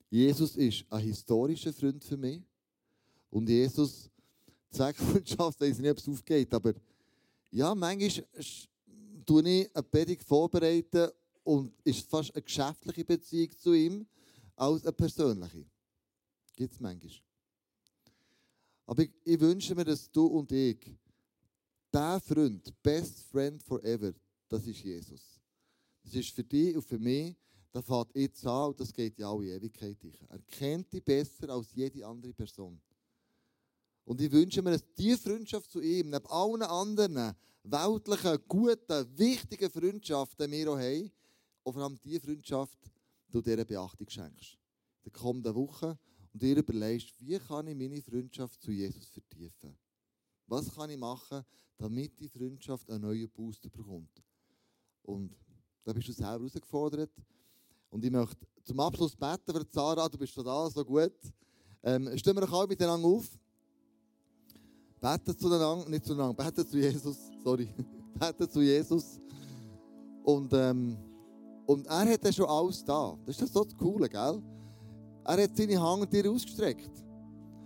Jesus 0.10 0.56
ist 0.56 0.86
ein 0.92 1.02
historischer 1.02 1.74
Freund 1.74 2.04
für 2.04 2.18
mich. 2.18 2.44
Und 3.30 3.48
Jesus, 3.48 4.10
Zweckfreundschaft, 4.72 5.60
weiß 5.60 5.80
nicht, 5.80 5.92
ob 5.92 5.98
es 5.98 6.08
aufgeht, 6.08 6.54
aber 6.54 6.74
ja, 7.52 7.74
manchmal 7.74 8.26
tue 9.26 9.50
ich 9.50 9.76
eine 9.76 9.84
Predigt 9.84 10.24
vorbereiten 10.24 11.10
und 11.44 11.74
ist 11.84 12.08
fast 12.10 12.34
eine 12.36 12.44
geschäftliche 12.44 13.06
Beziehung 13.06 13.58
zu 13.58 13.74
ihm 13.74 14.08
als 14.56 14.84
eine 14.84 14.94
persönliche. 14.94 15.66
Gibt 16.56 16.74
es 16.74 16.80
manchmal. 16.80 17.12
Aber 18.86 19.04
ich, 19.04 19.12
ich, 19.24 19.40
wünsche 19.40 19.76
mir, 19.76 19.86
dass 19.86 20.10
du 20.12 20.26
und 20.26 20.52
ich, 20.52 20.80
der 21.94 22.20
Freund, 22.20 22.74
best 22.82 23.22
friend 23.32 23.62
forever, 23.64 24.14
das 24.48 24.66
ist 24.66 24.84
Jesus. 24.84 25.40
Das 26.04 26.14
ist 26.16 26.30
für 26.30 26.44
dich 26.44 26.76
und 26.76 26.82
für 26.82 27.00
mich, 27.00 27.36
das 27.72 27.86
fährt 27.86 28.16
jetzt 28.16 28.46
an 28.46 28.70
und 28.70 28.80
das 28.80 28.92
geht 28.92 29.18
ja 29.20 29.32
alle 29.32 29.56
Ewigkeit. 29.56 29.98
Er 30.28 30.40
kennt 30.40 30.92
dich 30.92 31.04
besser 31.04 31.50
als 31.50 31.74
jede 31.74 32.06
andere 32.06 32.34
Person. 32.34 32.80
Und 34.10 34.20
ich 34.22 34.32
wünsche 34.32 34.64
mir, 34.64 34.72
dass 34.72 34.84
diese 34.98 35.20
Freundschaft 35.20 35.70
zu 35.70 35.82
ihm, 35.82 36.10
neben 36.10 36.26
allen 36.26 36.64
anderen 36.64 37.36
weltlichen, 37.62 38.40
guten, 38.48 39.20
wichtigen 39.20 39.70
Freundschaften, 39.70 40.50
die 40.50 40.58
wir 40.58 40.72
auch 40.72 40.80
haben, 40.80 41.12
und 41.62 41.74
vor 41.74 41.84
allem 41.84 42.00
diese 42.04 42.20
Freundschaft, 42.20 42.80
du 43.30 43.40
dieser 43.40 43.64
Beachtung 43.66 44.10
schenkst. 44.10 44.54
In 45.04 45.12
der 45.12 45.12
kommenden 45.12 45.54
Woche 45.54 45.96
und 46.34 46.42
dir 46.42 46.58
überlegst, 46.58 47.14
wie 47.20 47.38
kann 47.38 47.68
ich 47.68 47.78
meine 47.78 48.02
Freundschaft 48.02 48.60
zu 48.64 48.72
Jesus 48.72 49.10
vertiefen? 49.10 49.78
Was 50.48 50.74
kann 50.74 50.90
ich 50.90 50.98
machen, 50.98 51.46
damit 51.78 52.20
die 52.20 52.30
Freundschaft 52.30 52.90
einen 52.90 53.04
neuen 53.04 53.30
Booster 53.30 53.70
bekommt? 53.70 54.24
Und 55.04 55.38
da 55.84 55.94
bist 55.94 56.08
du 56.08 56.14
selber 56.14 56.46
herausgefordert. 56.46 57.12
Und 57.92 58.04
ich 58.04 58.10
möchte 58.10 58.48
zum 58.64 58.80
Abschluss 58.80 59.16
beten 59.16 59.54
für 59.54 59.68
Sarah, 59.70 60.10
du 60.10 60.18
bist 60.18 60.36
da, 60.36 60.68
so 60.68 60.84
gut. 60.84 61.14
Ähm, 61.84 62.18
stehen 62.18 62.36
wir 62.36 62.52
auch 62.52 62.68
miteinander 62.68 63.08
auf. 63.08 63.38
Beten 65.02 65.38
zueinander, 65.38 65.90
nicht 65.90 66.06
zueinander, 66.06 66.34
beten 66.34 66.68
zu 66.68 66.78
Jesus, 66.78 67.18
sorry. 67.44 67.70
beten 68.20 68.50
zu 68.50 68.62
Jesus. 68.62 69.20
Und, 70.24 70.52
ähm, 70.54 70.98
und 71.66 71.88
er 71.88 72.14
hat 72.14 72.24
ja 72.24 72.34
schon 72.34 72.46
alles 72.46 72.84
da. 72.84 73.18
Das 73.26 73.36
ist 73.36 73.42
das 73.44 73.54
so 73.54 73.64
das 73.64 73.78
Coole, 73.78 74.10
gell? 74.10 74.42
Er 75.24 75.44
hat 75.44 75.56
seine 75.56 75.82
Hand 75.82 76.12
dir 76.12 76.30
ausgestreckt. 76.30 76.92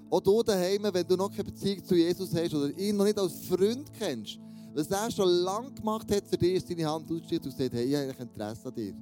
Auch 0.10 0.20
du 0.20 0.44
daheim, 0.44 0.84
wenn 0.92 1.08
du 1.08 1.16
noch 1.16 1.32
keine 1.32 1.46
Beziehung 1.46 1.84
zu 1.84 1.96
Jesus 1.96 2.34
hast 2.36 2.54
oder 2.54 2.78
ihn 2.78 2.96
noch 2.96 3.06
nicht 3.06 3.18
als 3.18 3.46
Freund 3.46 3.92
kennst, 3.98 4.38
was 4.74 4.92
er 4.92 5.10
schon 5.10 5.30
lange 5.30 5.72
gemacht 5.72 6.12
hat 6.12 6.28
für 6.28 6.38
dich, 6.38 6.56
ist 6.56 6.68
seine 6.68 6.86
Hand 6.86 7.12
ausgestreckt 7.12 7.46
und 7.46 7.58
sagt, 7.58 7.74
hey, 7.74 7.86
ich 7.86 7.96
habe 7.96 8.24
Interesse 8.24 8.68
an 8.68 8.76
dir. 8.76 8.94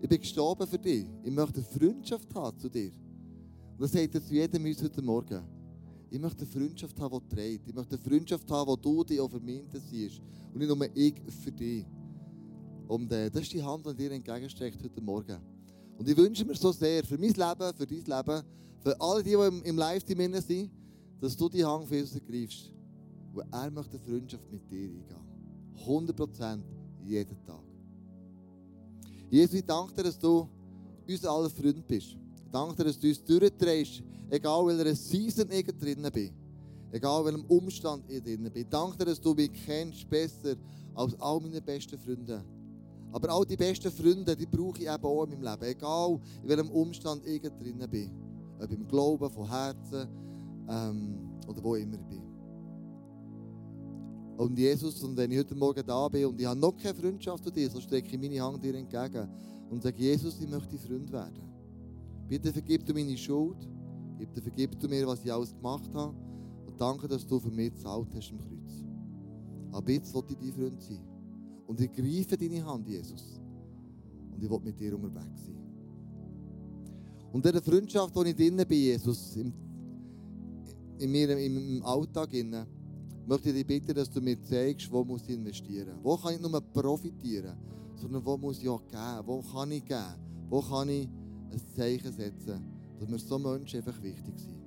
Ich 0.00 0.08
bin 0.08 0.20
gestorben 0.20 0.66
für 0.66 0.78
dich. 0.78 1.06
Ich 1.22 1.30
möchte 1.30 1.60
eine 1.60 1.78
Freundschaft 1.78 2.34
haben 2.34 2.58
zu 2.58 2.68
dir. 2.68 2.90
Und 2.90 3.82
das 3.82 3.92
sagt 3.92 4.14
er 4.14 4.24
zu 4.24 4.34
jedem 4.34 4.64
uns 4.64 4.82
heute 4.82 5.00
Morgen. 5.00 5.51
Ich 6.12 6.20
möchte 6.20 6.42
eine 6.42 6.50
Freundschaft 6.50 7.00
haben, 7.00 7.20
die 7.20 7.34
trägt. 7.34 7.68
Ich 7.68 7.74
möchte 7.74 7.94
eine 7.96 8.04
Freundschaft 8.04 8.50
haben, 8.50 8.68
wo 8.68 8.76
du 8.76 9.02
dich 9.02 9.18
auch 9.18 9.30
für 9.30 9.40
mich. 9.40 9.62
Und 10.52 10.58
nicht 10.58 10.68
nur 10.68 10.86
ich 10.94 11.14
für 11.42 11.50
dich. 11.50 11.86
Und 12.86 13.10
äh, 13.12 13.30
das 13.30 13.44
ist 13.44 13.54
die 13.54 13.62
Hand, 13.62 13.86
die 13.86 13.94
dir 13.94 14.10
entgegenstreckt 14.10 14.84
heute 14.84 15.00
Morgen. 15.00 15.38
Und 15.96 16.06
ich 16.06 16.14
wünsche 16.14 16.44
mir 16.44 16.54
so 16.54 16.70
sehr, 16.70 17.02
für 17.02 17.16
mein 17.16 17.30
Leben, 17.30 17.74
für 17.74 17.86
dein 17.86 18.04
Leben, 18.04 18.42
für 18.80 19.00
alle, 19.00 19.22
die, 19.22 19.30
die 19.30 19.36
im, 19.36 19.62
im 19.62 19.78
Livestream 19.78 20.34
sind, 20.34 20.70
dass 21.18 21.34
du 21.34 21.48
die 21.48 21.64
Hand 21.64 21.86
für 21.86 21.94
Jesus 21.94 22.14
ergreifst. 22.14 22.74
Weil 23.32 23.46
er 23.50 23.70
möchte 23.70 23.96
eine 23.96 24.04
Freundschaft 24.04 24.52
mit 24.52 24.70
dir 24.70 24.90
eingehen. 24.90 25.16
100% 25.86 26.60
jeden 27.06 27.42
Tag. 27.46 27.64
Jesus, 29.30 29.54
ich 29.54 29.64
danke 29.64 29.94
dir, 29.94 30.02
dass 30.02 30.18
du 30.18 30.46
unser 31.08 31.30
aller 31.30 31.48
Freund 31.48 31.86
bist. 31.86 32.18
Danke 32.52 32.76
dir, 32.76 32.84
dass 32.84 33.00
du 33.00 33.08
uns 33.08 33.24
durchdrehst, 33.24 34.02
egal 34.28 34.66
welcher 34.66 34.94
Season 34.94 35.50
ich 35.50 35.66
drin 35.66 36.06
bin. 36.12 36.30
Egal 36.92 37.24
welchem 37.24 37.46
Umstand 37.46 38.04
ich 38.10 38.22
drin 38.22 38.50
bin. 38.52 38.66
Danke 38.68 38.98
dir, 38.98 39.06
dass 39.06 39.20
du 39.20 39.32
mich 39.32 39.50
kennst 39.64 40.08
besser 40.10 40.56
als 40.94 41.18
all 41.18 41.40
meine 41.40 41.62
besten 41.62 41.98
Freunde. 41.98 42.44
Aber 43.10 43.30
all 43.30 43.46
die 43.46 43.56
besten 43.56 43.90
Freunde, 43.90 44.36
die 44.36 44.44
brauche 44.44 44.78
ich 44.78 44.86
eben 44.86 45.04
auch 45.04 45.24
in 45.24 45.30
meinem 45.30 45.42
Leben. 45.42 45.64
Egal 45.64 46.20
in 46.42 46.48
welchem 46.48 46.70
Umstand 46.70 47.26
ich 47.26 47.40
drin 47.40 47.86
bin. 47.90 48.10
Ob 48.60 48.70
im 48.70 48.86
Glauben, 48.86 49.30
von 49.30 49.48
Herzen 49.48 50.08
ähm, 50.68 51.30
oder 51.48 51.64
wo 51.64 51.74
immer 51.74 51.96
ich 51.96 52.06
bin. 52.06 52.22
Und 54.36 54.58
Jesus, 54.58 55.02
und 55.02 55.16
wenn 55.16 55.30
ich 55.30 55.38
heute 55.38 55.54
Morgen 55.54 55.84
da 55.86 56.08
bin 56.08 56.26
und 56.26 56.40
ich 56.40 56.46
habe 56.46 56.58
noch 56.58 56.76
keine 56.76 56.94
Freundschaft 56.94 57.44
zu 57.44 57.50
dir, 57.50 57.70
so 57.70 57.80
strecke 57.80 58.08
ich 58.14 58.20
meine 58.20 58.40
Hand 58.42 58.62
dir 58.62 58.74
entgegen 58.74 59.28
und 59.70 59.82
sage, 59.82 59.96
Jesus, 59.98 60.38
ich 60.40 60.48
möchte 60.48 60.78
Freund 60.78 61.10
werden. 61.12 61.51
Bitte 62.32 62.50
vergib 62.50 62.86
du 62.86 62.94
meine 62.94 63.14
Schuld, 63.14 63.58
bitte 64.16 64.40
vergib 64.40 64.80
du 64.80 64.88
mir, 64.88 65.06
was 65.06 65.22
ich 65.22 65.30
alles 65.30 65.54
gemacht 65.54 65.92
habe 65.92 66.16
und 66.66 66.80
danke, 66.80 67.06
dass 67.06 67.26
du 67.26 67.38
für 67.38 67.50
mich 67.50 67.74
gezahlt 67.74 68.08
hast 68.14 68.32
am 68.32 68.38
Kreuz. 68.38 68.82
Aber 69.70 69.90
jetzt 69.90 70.14
will 70.14 70.22
ich 70.30 70.38
dein 70.38 70.52
Freund 70.54 70.82
sein. 70.82 71.04
Und 71.66 71.78
ich 71.78 71.92
greife 71.92 72.38
deine 72.38 72.64
Hand, 72.64 72.88
Jesus. 72.88 73.38
Und 74.32 74.42
ich 74.42 74.48
will 74.48 74.60
mit 74.60 74.80
dir 74.80 74.94
unterwegs 74.94 75.44
sein. 75.44 75.58
Und 77.32 77.44
in 77.44 77.52
der 77.52 77.60
Freundschaft, 77.60 78.16
wo 78.16 78.22
ich 78.22 78.34
drin 78.34 78.56
bin, 78.56 78.78
Jesus, 78.78 79.36
im, 79.36 79.52
in 81.00 81.12
mir, 81.12 81.36
im 81.36 81.84
Alltag, 81.84 82.30
drin, 82.30 82.64
möchte 83.26 83.50
ich 83.50 83.56
dich 83.56 83.66
bitten, 83.66 83.92
dass 83.92 84.08
du 84.08 84.22
mir 84.22 84.40
zeigst, 84.40 84.90
wo 84.90 85.04
muss 85.04 85.28
ich 85.28 85.34
investieren. 85.34 85.98
Wo 86.02 86.16
kann 86.16 86.32
ich 86.32 86.40
nur 86.40 86.58
profitieren, 86.62 87.58
sondern 87.94 88.24
wo 88.24 88.38
muss 88.38 88.58
ich 88.58 88.70
auch 88.70 88.86
geben? 88.86 89.26
Wo 89.26 89.42
kann 89.42 89.70
ich 89.70 89.84
geben? 89.84 90.14
Wo 90.48 90.62
kann 90.62 90.88
ich 90.88 91.10
ein 91.52 91.74
Zeichen 91.76 92.12
setzen, 92.12 92.62
dass 92.98 93.08
mir 93.08 93.18
so 93.18 93.38
Menschen 93.38 93.78
einfach 93.78 94.02
wichtig 94.02 94.38
sind. 94.38 94.62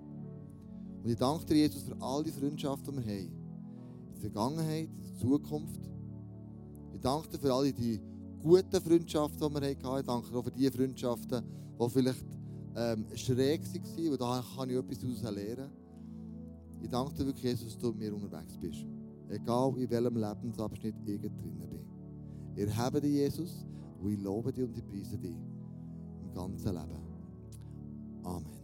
Und 1.03 1.09
ich 1.11 1.17
danke 1.17 1.45
dir, 1.45 1.55
Jesus, 1.55 1.83
für 1.83 1.95
all 2.01 2.23
die 2.23 2.31
Freundschaften, 2.31 2.95
die 2.95 3.05
wir 3.05 3.13
haben. 3.13 3.31
In 4.07 4.13
der 4.13 4.21
Vergangenheit, 4.21 4.89
in 4.89 5.01
der 5.01 5.15
Zukunft. 5.15 5.81
Ich 6.93 7.01
danke 7.01 7.29
dir 7.29 7.39
für 7.39 7.53
all 7.53 7.71
die 7.71 7.99
guten 8.41 8.81
Freundschaften, 8.81 9.49
die 9.49 9.61
wir 9.61 9.69
hatten. 9.69 9.99
Ich 9.99 10.05
danke 10.05 10.29
dir 10.29 10.37
auch 10.37 10.43
für 10.43 10.51
die 10.51 10.71
Freundschaften, 10.71 11.43
die 11.79 11.89
vielleicht 11.89 12.25
ähm, 12.75 13.05
schräg 13.15 13.61
waren, 13.61 14.11
weil 14.11 14.17
da 14.17 14.43
kann 14.55 14.69
ich 14.69 14.75
etwas 14.77 14.99
daraus 14.99 15.35
lernen. 15.35 15.69
Ich 16.81 16.89
danke 16.89 17.13
dir 17.13 17.25
wirklich, 17.25 17.43
Jesus, 17.43 17.73
dass 17.73 17.77
du 17.77 17.87
mit 17.87 17.97
mir 17.97 18.13
unterwegs 18.13 18.57
bist. 18.57 18.85
Egal 19.29 19.73
in 19.77 19.89
welchem 19.89 20.17
Lebensabschnitt 20.17 20.95
ich 21.05 21.19
drin 21.19 21.31
bin. 21.31 21.85
Ich 22.55 22.75
habe 22.75 23.01
dich, 23.01 23.13
Jesus, 23.13 23.65
und 24.01 24.11
ich 24.11 24.21
lobe 24.21 24.53
dich 24.53 24.63
und 24.63 24.77
ich 24.77 24.85
preise 24.85 25.17
dich 25.17 25.33
ganzen 26.35 26.73
Leben. 26.73 27.01
Amen. 28.23 28.54